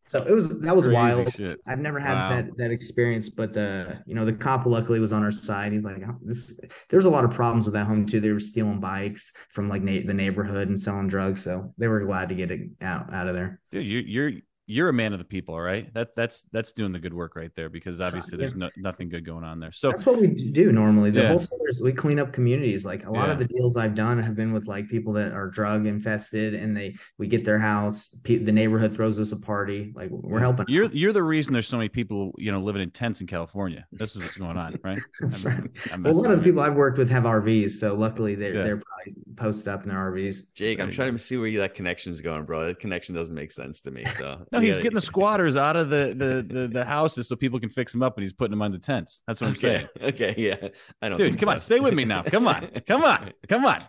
so 0.04 0.22
it 0.22 0.30
was, 0.30 0.60
that 0.60 0.76
was 0.76 0.86
wild. 0.86 1.34
Shit. 1.34 1.58
I've 1.66 1.80
never 1.80 1.98
had 1.98 2.14
wow. 2.14 2.28
that, 2.28 2.56
that 2.56 2.70
experience, 2.70 3.28
but 3.28 3.52
the, 3.52 4.00
you 4.06 4.14
know, 4.14 4.24
the 4.24 4.32
cop 4.32 4.64
luckily 4.64 5.00
was 5.00 5.12
on 5.12 5.24
our 5.24 5.32
side. 5.32 5.72
He's 5.72 5.84
like, 5.84 5.96
oh, 6.06 6.18
this, 6.22 6.60
there's 6.88 7.06
a 7.06 7.10
lot 7.10 7.24
of 7.24 7.32
problems 7.32 7.66
with 7.66 7.74
that 7.74 7.88
home 7.88 8.06
too. 8.06 8.20
They 8.20 8.30
were 8.30 8.38
stealing 8.38 8.78
bikes 8.78 9.32
from 9.50 9.68
like 9.68 9.82
na- 9.82 10.06
the 10.06 10.14
neighborhood 10.14 10.68
and 10.68 10.78
selling 10.78 11.08
drugs. 11.08 11.42
So 11.42 11.74
they 11.78 11.88
were 11.88 11.98
glad 11.98 12.28
to 12.28 12.36
get 12.36 12.52
it 12.52 12.60
out, 12.80 13.12
out 13.12 13.26
of 13.26 13.34
there. 13.34 13.60
Dude, 13.72 13.84
you, 13.84 13.98
you're, 13.98 14.32
you're 14.66 14.88
a 14.88 14.92
man 14.92 15.12
of 15.12 15.18
the 15.18 15.24
people, 15.24 15.60
right? 15.60 15.92
That 15.92 16.16
that's 16.16 16.44
that's 16.50 16.72
doing 16.72 16.92
the 16.92 16.98
good 16.98 17.12
work 17.12 17.36
right 17.36 17.50
there 17.54 17.68
because 17.68 18.00
obviously 18.00 18.38
there's 18.38 18.54
no, 18.54 18.70
nothing 18.76 19.10
good 19.10 19.24
going 19.24 19.44
on 19.44 19.60
there. 19.60 19.72
So 19.72 19.90
that's 19.90 20.06
what 20.06 20.18
we 20.18 20.28
do 20.28 20.72
normally. 20.72 21.10
The 21.10 21.22
yeah. 21.22 21.28
wholesalers 21.28 21.82
we 21.84 21.92
clean 21.92 22.18
up 22.18 22.32
communities. 22.32 22.86
Like 22.86 23.04
a 23.04 23.10
lot 23.10 23.26
yeah. 23.26 23.34
of 23.34 23.38
the 23.38 23.44
deals 23.44 23.76
I've 23.76 23.94
done 23.94 24.18
have 24.18 24.34
been 24.34 24.52
with 24.52 24.66
like 24.66 24.88
people 24.88 25.12
that 25.14 25.32
are 25.32 25.48
drug 25.48 25.86
infested, 25.86 26.54
and 26.54 26.74
they 26.74 26.94
we 27.18 27.26
get 27.26 27.44
their 27.44 27.58
house. 27.58 28.08
the 28.24 28.38
neighborhood 28.38 28.94
throws 28.94 29.20
us 29.20 29.32
a 29.32 29.36
party. 29.36 29.92
Like 29.94 30.10
we're 30.10 30.40
helping. 30.40 30.64
You're 30.68 30.86
out. 30.86 30.94
you're 30.94 31.12
the 31.12 31.22
reason 31.22 31.52
there's 31.52 31.68
so 31.68 31.76
many 31.76 31.90
people 31.90 32.32
you 32.38 32.50
know 32.50 32.60
living 32.60 32.80
in 32.80 32.90
tents 32.90 33.20
in 33.20 33.26
California. 33.26 33.86
This 33.92 34.16
is 34.16 34.22
what's 34.22 34.36
going 34.36 34.56
on, 34.56 34.78
right? 34.84 34.98
that's 35.20 35.36
I'm, 35.36 35.42
right. 35.44 35.70
I'm 35.92 36.02
well, 36.04 36.14
a 36.14 36.16
lot 36.16 36.30
of 36.30 36.38
the 36.38 36.44
people 36.44 36.62
I've 36.62 36.74
worked 36.74 36.96
with 36.96 37.10
have 37.10 37.24
RVs, 37.24 37.72
so 37.72 37.94
luckily 37.94 38.34
they're 38.34 38.54
yeah. 38.54 38.62
they're 38.62 38.80
probably 38.80 39.22
posted 39.36 39.68
up 39.68 39.82
in 39.82 39.90
their 39.90 39.98
RVs. 39.98 40.54
Jake, 40.54 40.80
I'm 40.80 40.90
trying 40.90 41.12
to 41.12 41.18
see 41.18 41.36
where 41.36 41.50
that 41.58 41.74
connection's 41.74 42.22
going, 42.22 42.44
bro. 42.44 42.66
That 42.66 42.80
connection 42.80 43.14
doesn't 43.14 43.34
make 43.34 43.52
sense 43.52 43.82
to 43.82 43.90
me. 43.90 44.04
So 44.16 44.46
no, 44.54 44.60
he's 44.60 44.76
getting 44.76 44.94
the 44.94 45.00
squatters 45.00 45.56
out 45.56 45.76
of 45.76 45.90
the, 45.90 46.14
the 46.16 46.54
the 46.54 46.68
the, 46.68 46.84
houses 46.84 47.28
so 47.28 47.36
people 47.36 47.60
can 47.60 47.68
fix 47.68 47.92
them 47.92 48.02
up, 48.02 48.16
and 48.16 48.22
he's 48.22 48.32
putting 48.32 48.50
them 48.50 48.62
on 48.62 48.72
the 48.72 48.78
tents. 48.78 49.22
That's 49.26 49.40
what 49.40 49.48
I'm 49.48 49.52
okay. 49.54 49.60
saying. 49.60 49.88
Okay, 50.14 50.34
yeah, 50.36 50.68
I 51.02 51.08
don't. 51.08 51.18
Dude, 51.18 51.38
come 51.38 51.48
so. 51.48 51.52
on, 51.52 51.60
stay 51.60 51.80
with 51.80 51.94
me 51.94 52.04
now. 52.04 52.22
Come 52.22 52.46
on, 52.46 52.68
come 52.86 53.04
on, 53.04 53.32
come 53.48 53.64
on. 53.64 53.84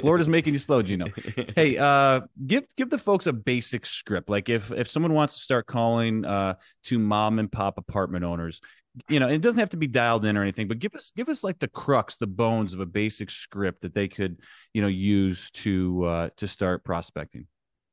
Florida's 0.00 0.28
making 0.38 0.54
you 0.54 0.58
slow, 0.58 0.82
Gino. 0.82 1.06
Hey, 1.54 1.76
uh, 1.78 2.22
give 2.46 2.64
give 2.76 2.90
the 2.90 2.98
folks 2.98 3.26
a 3.26 3.32
basic 3.32 3.86
script. 3.86 4.28
Like 4.28 4.48
if 4.48 4.72
if 4.72 4.88
someone 4.88 5.14
wants 5.14 5.34
to 5.34 5.40
start 5.40 5.66
calling 5.66 6.24
uh 6.24 6.54
to 6.84 6.98
mom 6.98 7.38
and 7.38 7.50
pop 7.50 7.78
apartment 7.78 8.24
owners, 8.24 8.60
you 9.08 9.20
know, 9.20 9.28
it 9.28 9.40
doesn't 9.40 9.60
have 9.60 9.70
to 9.70 9.76
be 9.76 9.86
dialed 9.86 10.24
in 10.24 10.36
or 10.36 10.42
anything, 10.42 10.68
but 10.68 10.78
give 10.78 10.94
us 10.94 11.12
give 11.14 11.28
us 11.28 11.44
like 11.44 11.58
the 11.58 11.68
crux, 11.68 12.16
the 12.16 12.26
bones 12.26 12.74
of 12.74 12.80
a 12.80 12.86
basic 12.86 13.30
script 13.30 13.82
that 13.82 13.94
they 13.94 14.08
could, 14.08 14.40
you 14.72 14.82
know, 14.82 14.88
use 14.88 15.50
to 15.52 16.04
uh 16.04 16.28
to 16.36 16.48
start 16.48 16.84
prospecting. 16.84 17.46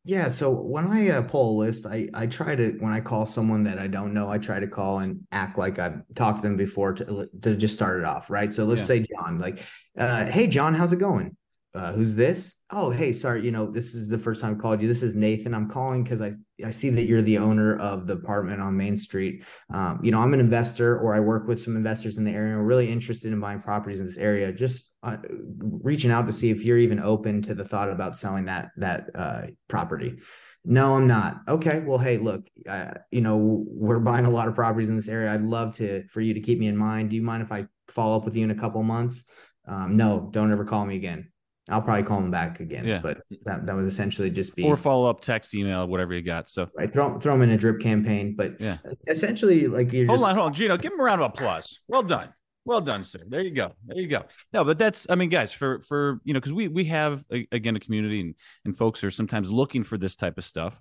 Yeah, 0.07 0.27
so 0.27 0.51
when 0.51 0.85
I 0.85 1.09
uh, 1.09 1.23
pull 1.23 1.57
a 1.57 1.65
list, 1.65 1.87
I 1.87 2.07
I 2.13 2.27
try 2.27 2.55
to 2.55 2.73
when 2.79 2.93
I 2.93 2.99
call 2.99 3.25
someone 3.25 3.63
that 3.63 3.79
I 3.79 3.87
don't 3.87 4.13
know, 4.13 4.29
I 4.29 4.37
try 4.37 4.59
to 4.59 4.67
call 4.67 4.99
and 4.99 5.21
act 5.31 5.57
like 5.57 5.79
I've 5.79 6.03
talked 6.13 6.43
to 6.43 6.47
them 6.47 6.55
before 6.55 6.93
to 6.93 7.27
to 7.41 7.55
just 7.55 7.73
start 7.73 7.97
it 7.97 8.05
off, 8.05 8.29
right? 8.29 8.53
So 8.53 8.65
let's 8.65 8.81
yeah. 8.81 8.85
say 8.85 8.99
John, 8.99 9.39
like, 9.39 9.65
uh, 9.97 10.27
hey 10.27 10.45
John, 10.45 10.75
how's 10.75 10.93
it 10.93 10.99
going? 10.99 11.35
Uh, 11.75 11.91
who's 11.91 12.15
this? 12.15 12.55
Oh, 12.71 12.89
hey, 12.89 13.11
sorry, 13.11 13.43
you 13.43 13.51
know, 13.51 13.67
this 13.67 13.93
is 13.93 14.07
the 14.07 14.17
first 14.17 14.41
time 14.41 14.55
I 14.55 14.57
called 14.57 14.81
you. 14.81 14.87
This 14.87 15.03
is 15.03 15.13
Nathan. 15.13 15.53
I'm 15.53 15.69
calling 15.69 16.03
because 16.03 16.21
I 16.21 16.31
I 16.63 16.69
see 16.69 16.89
that 16.89 17.05
you're 17.05 17.21
the 17.21 17.37
owner 17.37 17.77
of 17.77 18.07
the 18.07 18.13
apartment 18.13 18.61
on 18.61 18.77
Main 18.77 18.95
Street. 18.95 19.43
Um, 19.73 19.99
you 20.01 20.11
know, 20.11 20.19
I'm 20.19 20.33
an 20.33 20.39
investor, 20.39 20.97
or 20.99 21.13
I 21.13 21.19
work 21.19 21.47
with 21.47 21.61
some 21.61 21.75
investors 21.75 22.17
in 22.17 22.23
the 22.23 22.31
area. 22.31 22.55
We're 22.55 22.63
really 22.63 22.89
interested 22.89 23.33
in 23.33 23.41
buying 23.41 23.61
properties 23.61 23.99
in 23.99 24.05
this 24.05 24.17
area. 24.17 24.53
Just 24.53 24.93
uh, 25.03 25.17
reaching 25.59 26.11
out 26.11 26.25
to 26.27 26.31
see 26.31 26.49
if 26.49 26.63
you're 26.63 26.77
even 26.77 26.99
open 26.99 27.41
to 27.41 27.53
the 27.53 27.65
thought 27.65 27.89
about 27.89 28.15
selling 28.15 28.45
that 28.45 28.69
that 28.77 29.09
uh, 29.13 29.47
property. 29.67 30.15
No, 30.63 30.95
I'm 30.95 31.07
not. 31.07 31.41
Okay, 31.47 31.79
well, 31.79 31.99
hey, 31.99 32.17
look, 32.17 32.47
uh, 32.67 32.93
you 33.11 33.21
know, 33.21 33.65
we're 33.67 33.99
buying 33.99 34.25
a 34.25 34.31
lot 34.31 34.47
of 34.47 34.55
properties 34.55 34.89
in 34.89 34.95
this 34.95 35.09
area. 35.09 35.31
I'd 35.31 35.43
love 35.43 35.75
to 35.75 36.07
for 36.07 36.21
you 36.21 36.33
to 36.33 36.39
keep 36.39 36.57
me 36.57 36.67
in 36.67 36.77
mind. 36.77 37.09
Do 37.09 37.17
you 37.17 37.21
mind 37.21 37.43
if 37.43 37.51
I 37.51 37.65
follow 37.89 38.15
up 38.15 38.23
with 38.23 38.35
you 38.37 38.45
in 38.45 38.51
a 38.51 38.55
couple 38.55 38.81
months? 38.81 39.25
Um, 39.67 39.97
no, 39.97 40.29
don't 40.31 40.51
ever 40.51 40.63
call 40.63 40.85
me 40.85 40.95
again. 40.95 41.31
I'll 41.67 41.81
probably 41.81 42.03
call 42.03 42.19
him 42.19 42.29
back 42.29 42.59
again. 42.59 42.85
Yeah. 42.85 42.99
But 42.99 43.21
that, 43.45 43.65
that 43.65 43.75
would 43.75 43.85
essentially 43.85 44.29
just 44.29 44.55
be 44.55 44.63
or 44.63 44.77
follow 44.77 45.09
up 45.09 45.21
text, 45.21 45.55
email, 45.55 45.87
whatever 45.87 46.13
you 46.13 46.21
got. 46.21 46.49
So 46.49 46.67
right, 46.77 46.91
throw 46.91 47.19
throw 47.19 47.33
him 47.33 47.41
in 47.41 47.49
a 47.51 47.57
drip 47.57 47.79
campaign. 47.79 48.35
But 48.35 48.61
yeah, 48.61 48.77
essentially 49.07 49.67
like 49.67 49.91
you're 49.91 50.05
hold 50.05 50.19
just... 50.19 50.29
on, 50.29 50.35
hold 50.35 50.47
on, 50.47 50.53
Gino, 50.53 50.77
give 50.77 50.93
him 50.93 50.99
a 50.99 51.03
round 51.03 51.21
of 51.21 51.31
applause. 51.31 51.79
Well 51.87 52.03
done. 52.03 52.29
Well 52.65 52.81
done, 52.81 53.03
sir. 53.03 53.19
There 53.27 53.41
you 53.41 53.51
go. 53.51 53.73
There 53.85 53.99
you 53.99 54.07
go. 54.07 54.25
No, 54.53 54.63
but 54.63 54.77
that's 54.77 55.07
I 55.09 55.15
mean, 55.15 55.29
guys, 55.29 55.51
for 55.51 55.81
for 55.81 56.19
you 56.23 56.33
know, 56.33 56.39
because 56.39 56.53
we 56.53 56.67
we 56.67 56.85
have 56.85 57.23
a, 57.31 57.47
again 57.51 57.75
a 57.75 57.79
community 57.79 58.21
and 58.21 58.35
and 58.63 58.77
folks 58.77 59.03
are 59.03 59.11
sometimes 59.11 59.51
looking 59.51 59.83
for 59.83 59.97
this 59.97 60.15
type 60.15 60.37
of 60.37 60.45
stuff. 60.45 60.79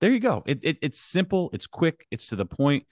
There 0.00 0.10
you 0.10 0.20
go. 0.20 0.42
It, 0.46 0.60
it 0.62 0.78
it's 0.82 0.98
simple. 0.98 1.50
It's 1.52 1.66
quick. 1.66 2.06
It's 2.10 2.26
to 2.28 2.36
the 2.36 2.46
point. 2.46 2.86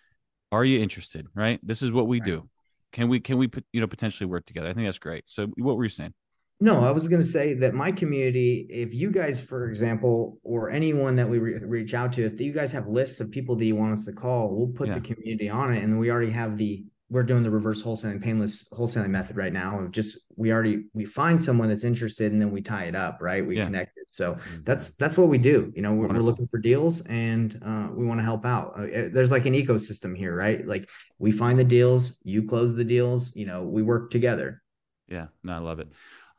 Are 0.51 0.64
you 0.64 0.81
interested? 0.81 1.27
Right. 1.35 1.61
This 1.62 1.83
is 1.83 1.93
what 1.93 2.07
we 2.07 2.21
right. 2.21 2.27
do. 2.27 2.49
Can 2.93 3.09
we 3.09 3.21
can 3.21 3.37
we 3.38 3.51
you 3.73 3.81
know 3.81 3.87
potentially 3.87 4.27
work 4.27 4.47
together? 4.47 4.69
I 4.69 4.75
think 4.75 4.87
that's 4.87 4.99
great. 4.99 5.25
So 5.27 5.47
what 5.57 5.77
were 5.77 5.85
you 5.85 5.91
saying? 5.91 6.14
No, 6.61 6.81
I 6.81 6.90
was 6.90 7.07
going 7.07 7.21
to 7.21 7.27
say 7.27 7.55
that 7.55 7.75
my 7.75 7.92
community, 7.92 8.66
if 8.68 8.92
you 8.92 9.12
guys, 9.12 9.40
for 9.40 9.68
example, 9.68 10.40
or 10.42 10.71
anyone 10.71 11.14
that 11.14 11.29
we 11.29 11.38
re- 11.38 11.61
reach 11.64 11.94
out 11.94 12.12
to, 12.14 12.25
if 12.25 12.40
you 12.40 12.53
guys 12.53 12.73
have 12.73 12.88
lists 12.88 13.21
of 13.21 13.31
people 13.31 13.55
that 13.57 13.64
you 13.64 13.77
want 13.77 13.92
us 13.92 14.05
to 14.07 14.12
call, 14.12 14.51
we'll 14.51 14.66
put 14.66 14.88
yeah. 14.88 14.94
the 14.94 15.01
community 15.01 15.49
on 15.49 15.73
it. 15.73 15.85
And 15.85 16.01
we 16.01 16.11
already 16.11 16.33
have 16.33 16.57
the, 16.57 16.85
we're 17.11 17.23
doing 17.23 17.44
the 17.44 17.51
reverse 17.51 17.81
wholesaling, 17.81 18.21
painless 18.21 18.68
wholesaling 18.73 19.11
method 19.11 19.37
right 19.37 19.53
now 19.53 19.79
of 19.79 19.92
just, 19.92 20.18
we 20.35 20.53
already, 20.53 20.87
we 20.94 21.05
find 21.05 21.40
someone 21.40 21.68
that's 21.68 21.85
interested 21.85 22.33
and 22.33 22.42
then 22.42 22.51
we 22.51 22.61
tie 22.61 22.87
it 22.87 22.97
up, 22.97 23.18
right? 23.21 23.47
We 23.47 23.57
yeah. 23.57 23.64
connect 23.66 23.97
it. 23.97 24.11
So 24.11 24.35
mm-hmm. 24.35 24.64
that's, 24.64 24.90
that's 24.97 25.16
what 25.16 25.29
we 25.29 25.38
do. 25.38 25.73
You 25.77 25.83
know, 25.83 25.92
we're, 25.92 26.09
we're 26.09 26.18
looking 26.18 26.49
for 26.49 26.59
deals 26.59 27.03
and 27.03 27.57
uh, 27.64 27.88
we 27.94 28.05
want 28.05 28.18
to 28.18 28.25
help 28.25 28.44
out. 28.44 28.73
Uh, 28.77 28.83
eh, 28.83 29.09
there's 29.12 29.31
like 29.31 29.47
an 29.47 29.55
ecosystem 29.55 30.16
here, 30.16 30.35
right? 30.35 30.66
Like 30.66 30.90
we 31.21 31.31
find 31.31 31.57
the 31.57 31.64
deals, 31.64 32.18
you 32.25 32.42
close 32.42 32.75
the 32.75 32.85
deals, 32.85 33.35
you 33.37 33.47
know, 33.47 33.62
we 33.62 33.83
work 33.83 34.11
together. 34.11 34.61
Yeah, 35.07 35.29
no, 35.44 35.55
I 35.55 35.59
love 35.59 35.79
it. 35.79 35.88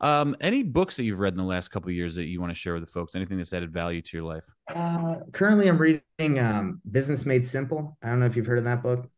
Um, 0.00 0.34
any 0.40 0.62
books 0.62 0.96
that 0.96 1.04
you've 1.04 1.18
read 1.18 1.34
in 1.34 1.38
the 1.38 1.44
last 1.44 1.68
couple 1.68 1.90
of 1.90 1.94
years 1.94 2.14
that 2.14 2.24
you 2.24 2.40
want 2.40 2.50
to 2.50 2.58
share 2.58 2.74
with 2.74 2.84
the 2.84 2.90
folks? 2.90 3.14
Anything 3.14 3.36
that's 3.36 3.52
added 3.52 3.72
value 3.72 4.00
to 4.00 4.16
your 4.16 4.26
life? 4.26 4.46
Uh, 4.74 5.16
currently, 5.32 5.68
I'm 5.68 5.78
reading 5.78 6.38
um, 6.38 6.80
Business 6.90 7.26
Made 7.26 7.44
Simple. 7.44 7.98
I 8.02 8.08
don't 8.08 8.20
know 8.20 8.26
if 8.26 8.36
you've 8.36 8.46
heard 8.46 8.58
of 8.58 8.64
that 8.64 8.82
book. 8.82 9.08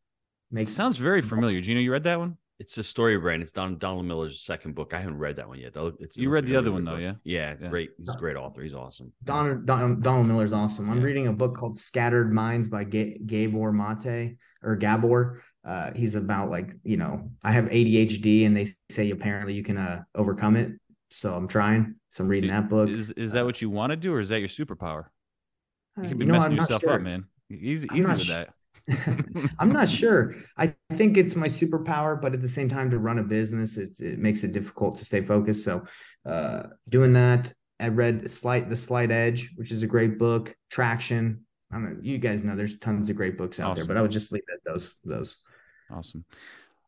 Makes 0.50 0.72
it 0.72 0.74
sounds 0.74 0.96
very 0.98 1.22
familiar. 1.22 1.61
Gino, 1.61 1.80
you 1.80 1.92
read 1.92 2.04
that 2.04 2.18
one? 2.18 2.36
It's 2.59 2.74
the 2.76 2.84
story 2.84 3.16
brand. 3.18 3.42
It's 3.42 3.50
Don 3.50 3.76
Donald 3.78 4.04
Miller's 4.04 4.42
second 4.42 4.74
book. 4.74 4.94
I 4.94 5.00
haven't 5.00 5.18
read 5.18 5.36
that 5.36 5.48
one 5.48 5.59
yet. 5.59 5.74
Though. 5.74 5.94
It's, 5.98 6.16
you 6.16 6.30
read 6.30 6.46
the 6.46 6.54
other 6.54 6.70
one 6.70 6.84
though, 6.84 6.96
yeah? 6.96 7.14
Yeah, 7.24 7.54
yeah, 7.61 7.68
great. 7.68 7.90
He's 7.98 8.14
a 8.14 8.16
great 8.16 8.36
author. 8.36 8.62
He's 8.62 8.74
awesome. 8.74 9.12
Don, 9.24 9.66
Don 9.66 10.00
Donald 10.00 10.26
Miller's 10.26 10.52
awesome. 10.52 10.88
I'm 10.88 10.98
yeah. 10.98 11.04
reading 11.04 11.26
a 11.26 11.32
book 11.32 11.57
called 11.57 11.76
Scattered 11.76 12.32
Minds 12.32 12.68
by 12.68 12.84
G- 12.84 13.18
Gabor 13.26 13.72
Mate 13.72 14.36
or 14.62 14.76
Gabor. 14.76 15.42
Uh, 15.64 15.92
he's 15.94 16.14
about 16.14 16.50
like 16.50 16.74
you 16.82 16.96
know 16.96 17.30
I 17.42 17.52
have 17.52 17.66
ADHD 17.66 18.46
and 18.46 18.56
they 18.56 18.66
say 18.90 19.10
apparently 19.10 19.54
you 19.54 19.62
can 19.62 19.76
uh, 19.76 20.02
overcome 20.14 20.56
it. 20.56 20.72
So 21.10 21.34
I'm 21.34 21.46
trying. 21.46 21.96
So 22.10 22.24
I'm 22.24 22.28
reading 22.28 22.50
that 22.50 22.68
book. 22.68 22.88
Is 22.88 23.10
is 23.12 23.32
that 23.32 23.42
uh, 23.42 23.46
what 23.46 23.62
you 23.62 23.70
want 23.70 23.90
to 23.90 23.96
do, 23.96 24.12
or 24.12 24.20
is 24.20 24.30
that 24.30 24.40
your 24.40 24.48
superpower? 24.48 25.06
You 25.96 26.08
can 26.08 26.18
be 26.18 26.24
you 26.24 26.32
know, 26.32 26.38
messing 26.38 26.56
yourself 26.56 26.80
sure. 26.80 26.94
up, 26.94 27.02
man. 27.02 27.26
Easy, 27.50 27.86
easy 27.94 28.10
with 28.10 28.28
that. 28.28 28.48
I'm 29.58 29.70
not 29.70 29.88
sure. 29.88 30.34
I 30.56 30.74
think 30.92 31.16
it's 31.16 31.36
my 31.36 31.46
superpower, 31.46 32.20
but 32.20 32.32
at 32.32 32.40
the 32.40 32.48
same 32.48 32.68
time, 32.68 32.90
to 32.90 32.98
run 32.98 33.18
a 33.18 33.22
business, 33.22 33.76
it, 33.76 34.00
it 34.00 34.18
makes 34.18 34.42
it 34.42 34.52
difficult 34.52 34.96
to 34.96 35.04
stay 35.04 35.20
focused. 35.20 35.64
So, 35.64 35.84
uh, 36.26 36.64
doing 36.88 37.12
that, 37.12 37.52
I 37.78 37.88
read 37.88 38.30
Slight 38.30 38.68
the 38.68 38.76
Slight 38.76 39.10
Edge, 39.10 39.50
which 39.56 39.70
is 39.70 39.82
a 39.82 39.86
great 39.86 40.18
book. 40.18 40.54
Traction. 40.70 41.44
I 41.70 41.76
don't 41.76 41.84
know. 41.84 41.96
You 42.02 42.18
guys 42.18 42.44
know 42.44 42.56
there's 42.56 42.78
tons 42.78 43.08
of 43.10 43.16
great 43.16 43.38
books 43.38 43.60
out 43.60 43.70
awesome. 43.70 43.86
there, 43.86 43.86
but 43.86 43.98
I 43.98 44.02
would 44.02 44.10
just 44.10 44.32
leave 44.32 44.42
it 44.48 44.54
at 44.54 44.72
those. 44.72 44.98
Those. 45.04 45.42
Awesome. 45.93 46.24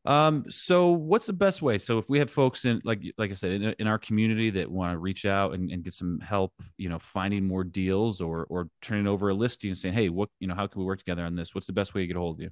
Um, 0.06 0.44
so 0.50 0.90
what's 0.90 1.26
the 1.26 1.32
best 1.32 1.62
way? 1.62 1.78
So 1.78 1.96
if 1.96 2.10
we 2.10 2.18
have 2.18 2.30
folks 2.30 2.66
in, 2.66 2.82
like, 2.84 3.02
like 3.16 3.30
I 3.30 3.34
said, 3.34 3.52
in, 3.52 3.74
in 3.78 3.86
our 3.86 3.98
community 3.98 4.50
that 4.50 4.70
want 4.70 4.92
to 4.92 4.98
reach 4.98 5.24
out 5.24 5.54
and, 5.54 5.70
and, 5.70 5.82
get 5.82 5.94
some 5.94 6.20
help, 6.20 6.52
you 6.76 6.90
know, 6.90 6.98
finding 6.98 7.46
more 7.46 7.64
deals 7.64 8.20
or, 8.20 8.44
or 8.50 8.68
turning 8.82 9.06
over 9.06 9.30
a 9.30 9.34
list 9.34 9.64
you 9.64 9.70
and 9.70 9.78
saying, 9.78 9.94
Hey, 9.94 10.10
what, 10.10 10.28
you 10.40 10.46
know, 10.46 10.54
how 10.54 10.66
can 10.66 10.80
we 10.80 10.86
work 10.86 10.98
together 10.98 11.24
on 11.24 11.34
this? 11.34 11.54
What's 11.54 11.66
the 11.66 11.72
best 11.72 11.94
way 11.94 12.02
to 12.02 12.06
get 12.06 12.16
a 12.16 12.20
hold 12.20 12.36
of 12.36 12.42
you? 12.42 12.50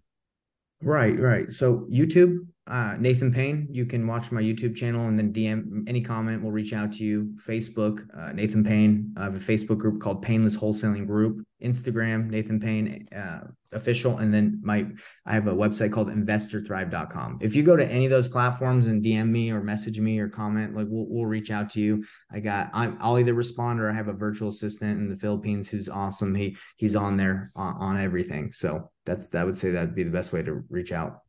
Right, 0.82 1.18
right. 1.18 1.50
So 1.50 1.86
YouTube, 1.92 2.46
uh, 2.68 2.96
Nathan 2.98 3.32
Payne, 3.32 3.66
you 3.70 3.84
can 3.84 4.06
watch 4.06 4.30
my 4.30 4.40
YouTube 4.40 4.76
channel 4.76 5.08
and 5.08 5.18
then 5.18 5.32
DM 5.32 5.88
any 5.88 6.00
comment. 6.00 6.42
We'll 6.42 6.52
reach 6.52 6.72
out 6.72 6.92
to 6.92 7.04
you. 7.04 7.34
Facebook, 7.44 8.06
uh, 8.16 8.32
Nathan 8.32 8.62
Payne. 8.62 9.12
I 9.16 9.24
have 9.24 9.34
a 9.34 9.38
Facebook 9.38 9.78
group 9.78 10.00
called 10.00 10.22
Painless 10.22 10.56
Wholesaling 10.56 11.06
Group. 11.06 11.44
Instagram, 11.62 12.28
Nathan 12.28 12.60
Payne 12.60 13.08
uh, 13.14 13.46
official, 13.72 14.18
and 14.18 14.32
then 14.34 14.60
my 14.62 14.86
I 15.26 15.32
have 15.32 15.46
a 15.46 15.54
website 15.54 15.92
called 15.92 16.08
InvestorThrive.com. 16.08 17.38
If 17.40 17.54
you 17.54 17.62
go 17.62 17.76
to 17.76 17.86
any 17.86 18.04
of 18.04 18.10
those 18.10 18.28
platforms 18.28 18.88
and 18.88 19.02
DM 19.02 19.28
me 19.28 19.50
or 19.50 19.62
message 19.62 19.98
me 19.98 20.18
or 20.18 20.28
comment, 20.28 20.74
like 20.74 20.88
we'll 20.90 21.06
we'll 21.08 21.26
reach 21.26 21.50
out 21.50 21.70
to 21.70 21.80
you. 21.80 22.04
I 22.30 22.40
got 22.40 22.70
I'm, 22.72 22.98
I'll 23.00 23.18
either 23.18 23.34
respond 23.34 23.80
or 23.80 23.90
I 23.90 23.94
have 23.94 24.08
a 24.08 24.12
virtual 24.12 24.48
assistant 24.48 25.00
in 25.00 25.08
the 25.08 25.16
Philippines 25.16 25.68
who's 25.68 25.88
awesome. 25.88 26.34
He 26.34 26.56
he's 26.76 26.96
on 26.96 27.16
there 27.16 27.50
on, 27.54 27.74
on 27.76 28.00
everything. 28.00 28.52
So 28.52 28.90
that's 29.04 29.34
I 29.34 29.44
would 29.44 29.56
say 29.56 29.70
that'd 29.70 29.94
be 29.94 30.04
the 30.04 30.10
best 30.10 30.32
way 30.32 30.42
to 30.42 30.64
reach 30.68 30.92
out. 30.92 31.20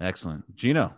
Excellent. 0.00 0.54
Gino, 0.54 0.94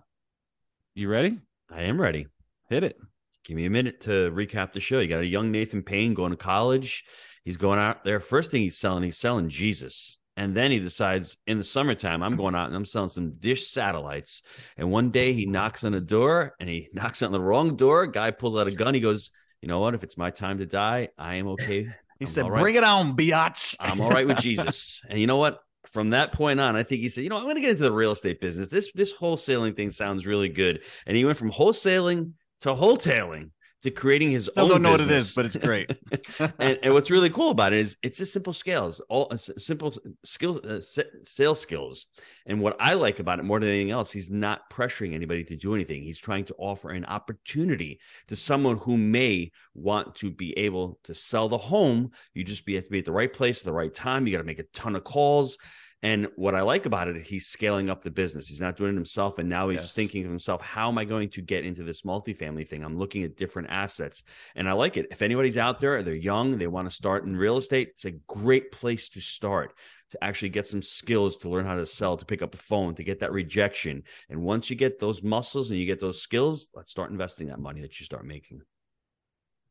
you 0.95 1.09
ready? 1.09 1.39
I 1.71 1.83
am 1.83 2.01
ready. 2.01 2.27
Hit 2.69 2.85
it. 2.85 2.99
Give 3.45 3.57
me 3.57 3.67
a 3.67 3.71
minute 3.71 4.01
to 4.03 4.31
recap 4.33 4.73
the 4.73 4.81
show. 4.81 4.99
You 4.99 5.09
got 5.09 5.21
a 5.21 5.27
young 5.27 5.51
Nathan 5.51 5.83
Payne 5.83 6.15
going 6.15 6.33
to 6.33 6.37
college. 6.37 7.05
He's 7.45 7.57
going 7.57 7.79
out 7.79 8.05
there. 8.05 8.21
First 8.21 8.51
thing 8.51 8.63
he's 8.63 8.79
selling, 8.79 9.03
he's 9.03 9.17
selling 9.17 9.49
Jesus. 9.49 10.19
And 10.37 10.55
then 10.55 10.71
he 10.71 10.79
decides 10.79 11.37
in 11.47 11.59
the 11.59 11.65
summertime, 11.65 12.23
I'm 12.23 12.37
going 12.37 12.55
out 12.55 12.69
and 12.69 12.77
I'm 12.77 12.85
selling 12.85 13.09
some 13.09 13.33
dish 13.41 13.69
satellites. 13.69 14.43
And 14.77 14.91
one 14.91 15.11
day 15.11 15.33
he 15.33 15.47
knocks 15.47 15.83
on 15.83 15.93
the 15.93 16.01
door 16.01 16.55
and 16.61 16.69
he 16.69 16.89
knocks 16.95 17.23
on 17.23 17.33
the 17.33 17.41
wrong 17.41 17.77
door. 17.77 18.07
Guy 18.07 18.31
pulls 18.31 18.59
out 18.59 18.69
a 18.69 18.73
gun. 18.73 18.95
He 18.95 19.01
goes, 19.01 19.31
You 19.63 19.69
know 19.69 19.81
what? 19.81 19.95
If 19.95 20.05
it's 20.05 20.17
my 20.17 20.31
time 20.31 20.59
to 20.59 20.67
die, 20.67 21.09
I 21.19 21.37
am 21.37 21.49
okay. 21.49 21.89
He 22.19 22.25
I'm 22.25 22.33
said, 22.33 22.51
right. 22.51 22.61
Bring 22.61 22.75
it 22.75 22.83
on, 22.83 23.17
biatch. 23.17 23.77
I'm 23.79 24.01
all 24.01 24.11
right 24.11 24.27
with 24.27 24.39
Jesus. 24.39 25.01
And 25.09 25.21
you 25.21 25.29
know 25.29 25.37
what? 25.37 25.61
From 25.93 26.11
that 26.11 26.33
point 26.33 26.61
on, 26.61 26.77
I 26.77 26.83
think 26.83 27.01
he 27.01 27.09
said, 27.09 27.25
you 27.25 27.31
know, 27.31 27.37
I'm 27.37 27.45
going 27.45 27.57
to 27.57 27.61
get 27.61 27.71
into 27.71 27.83
the 27.83 27.93
real 27.93 28.13
estate 28.13 28.41
business. 28.41 28.69
This 28.69 28.93
this 28.93 29.13
wholesaling 29.13 29.75
thing 29.75 29.91
sounds 29.91 30.27
really 30.27 30.49
good. 30.49 30.83
And 31.07 31.17
he 31.17 31.25
went 31.25 31.39
from 31.39 31.51
wholesaling 31.51 32.33
to 32.61 32.71
wholetailing 32.71 33.51
to 33.83 33.91
creating 33.91 34.31
his 34.31 34.47
Still 34.47 34.65
own. 34.65 34.71
Don't 34.71 34.83
know 34.83 34.97
business. 34.97 35.37
what 35.37 35.47
it 35.47 35.49
is, 35.49 35.57
but 35.57 35.57
it's 35.57 35.65
great. 35.65 36.53
and, 36.59 36.79
and, 36.83 36.95
what's 36.95 37.11
really 37.11 37.31
cool 37.31 37.51
about 37.51 37.73
it 37.73 37.79
is 37.79 37.97
it's 38.03 38.19
just 38.19 38.33
simple 38.33 38.53
scales, 38.53 39.01
all 39.09 39.29
uh, 39.31 39.37
simple 39.37 39.93
skills, 40.25 40.59
uh, 40.65 40.81
sales 41.23 41.61
skills. 41.61 42.07
And 42.47 42.61
what 42.61 42.77
I 42.81 42.95
like 42.95 43.21
about 43.21 43.39
it 43.39 43.45
more 43.45 43.61
than 43.61 43.69
anything 43.69 43.91
else, 43.91 44.11
he's 44.11 44.31
not 44.31 44.69
pressuring 44.71 45.15
anybody 45.15 45.45
to 45.45 45.57
do 45.57 45.75
anything. 45.75 46.03
He's 46.03 46.19
trying 46.19 46.45
to 46.47 46.55
offer 46.59 46.91
an 46.91 47.05
opportunity 47.05 48.01
to 48.29 48.37
someone 48.37 48.79
who 48.79 48.97
may 48.97 49.53
want 49.75 50.17
to 50.17 50.31
be 50.31 50.57
able 50.59 50.99
to 51.05 51.15
sell 51.15 51.49
the 51.49 51.59
home. 51.59 52.11
You 52.35 52.43
just 52.43 52.67
be 52.67 52.75
have 52.75 52.85
to 52.85 52.91
be 52.91 52.99
at 52.99 53.05
the 53.05 53.13
right 53.13 53.33
place 53.33 53.61
at 53.61 53.65
the 53.65 53.73
right 53.73 53.95
time. 53.95 54.27
You 54.27 54.33
got 54.33 54.39
to 54.39 54.45
make 54.45 54.59
a 54.59 54.65
ton 54.75 54.97
of 54.97 55.05
calls. 55.05 55.57
And 56.01 56.29
what 56.37 56.55
I 56.55 56.61
like 56.61 56.87
about 56.87 57.09
it, 57.09 57.21
he's 57.23 57.49
scaling 57.49 57.91
up 57.91 58.03
the 58.03 58.11
business. 58.11 58.47
He's 58.47 58.61
not 58.61 58.77
doing 58.77 58.93
it 58.93 58.95
himself. 58.95 59.39
And 59.39 59.49
now 59.49 59.69
he's 59.69 59.81
yes. 59.81 59.93
thinking 59.95 60.23
to 60.23 60.29
himself, 60.29 60.61
how 60.61 60.89
am 60.89 60.97
I 60.97 61.05
going 61.05 61.29
to 61.31 61.43
get 61.43 61.65
into 61.65 61.83
this 61.83 62.03
multifamily 62.03 62.69
thing? 62.69 62.85
I'm 62.85 62.99
looking 62.99 63.25
at 63.25 63.37
different 63.37 63.71
assets. 63.71 64.23
And 64.55 64.69
I 64.69 64.73
like 64.73 64.97
it. 64.97 65.09
If 65.11 65.23
anybody's 65.23 65.57
out 65.57 65.81
there, 65.81 66.01
they're 66.05 66.15
young, 66.15 66.57
they 66.57 66.69
want 66.69 66.89
to 66.89 66.95
start 66.95 67.25
in 67.25 67.37
real 67.37 67.57
estate, 67.57 67.89
it's 67.95 68.05
a 68.05 68.13
great 68.29 68.71
place 68.71 69.09
to 69.11 69.21
start 69.21 69.75
to 70.11 70.25
actually 70.25 70.51
get 70.51 70.67
some 70.67 70.83
skills 70.83 71.37
to 71.39 71.49
learn 71.49 71.67
how 71.67 71.75
to 71.75 71.85
sell, 71.85 72.17
to 72.17 72.25
pick 72.25 72.43
up 72.43 72.55
a 72.55 72.59
phone, 72.59 72.95
to 72.95 73.05
get 73.05 73.21
that 73.21 73.33
rejection. 73.33 74.05
And 74.31 74.41
once 74.43 74.71
you 74.71 74.77
get 74.77 74.99
those 74.99 75.23
muscles 75.23 75.71
and 75.71 75.79
you 75.79 75.85
get 75.85 76.01
those 76.01 76.23
skills, 76.23 76.71
let's 76.75 76.93
start 76.93 77.11
investing 77.11 77.49
that 77.49 77.59
money 77.59 77.81
that 77.83 77.99
you 77.99 78.07
start 78.07 78.25
making. 78.25 78.63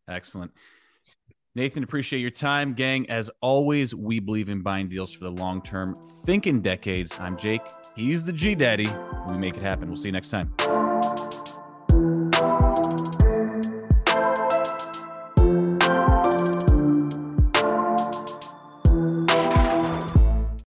Excellent. 0.10 0.52
Nathan, 1.58 1.82
appreciate 1.82 2.20
your 2.20 2.30
time. 2.30 2.76
Gang, 2.76 3.10
as 3.10 3.32
always, 3.42 3.96
we 3.96 4.20
believe 4.20 4.52
in 4.52 4.62
buying 4.62 4.88
deals 4.88 5.12
for 5.12 5.24
the 5.24 5.32
long 5.32 5.60
term. 5.64 5.96
Think 6.24 6.46
in 6.46 6.62
decades. 6.62 7.18
I'm 7.20 7.36
Jake. 7.36 7.62
He's 7.96 8.24
the 8.24 8.32
G 8.32 8.54
Daddy. 8.54 8.88
We 9.28 9.40
make 9.40 9.56
it 9.56 9.62
happen. 9.62 9.88
We'll 9.88 9.98
see 9.98 10.10
you 10.10 10.14
next 10.14 10.30
time. 10.30 10.54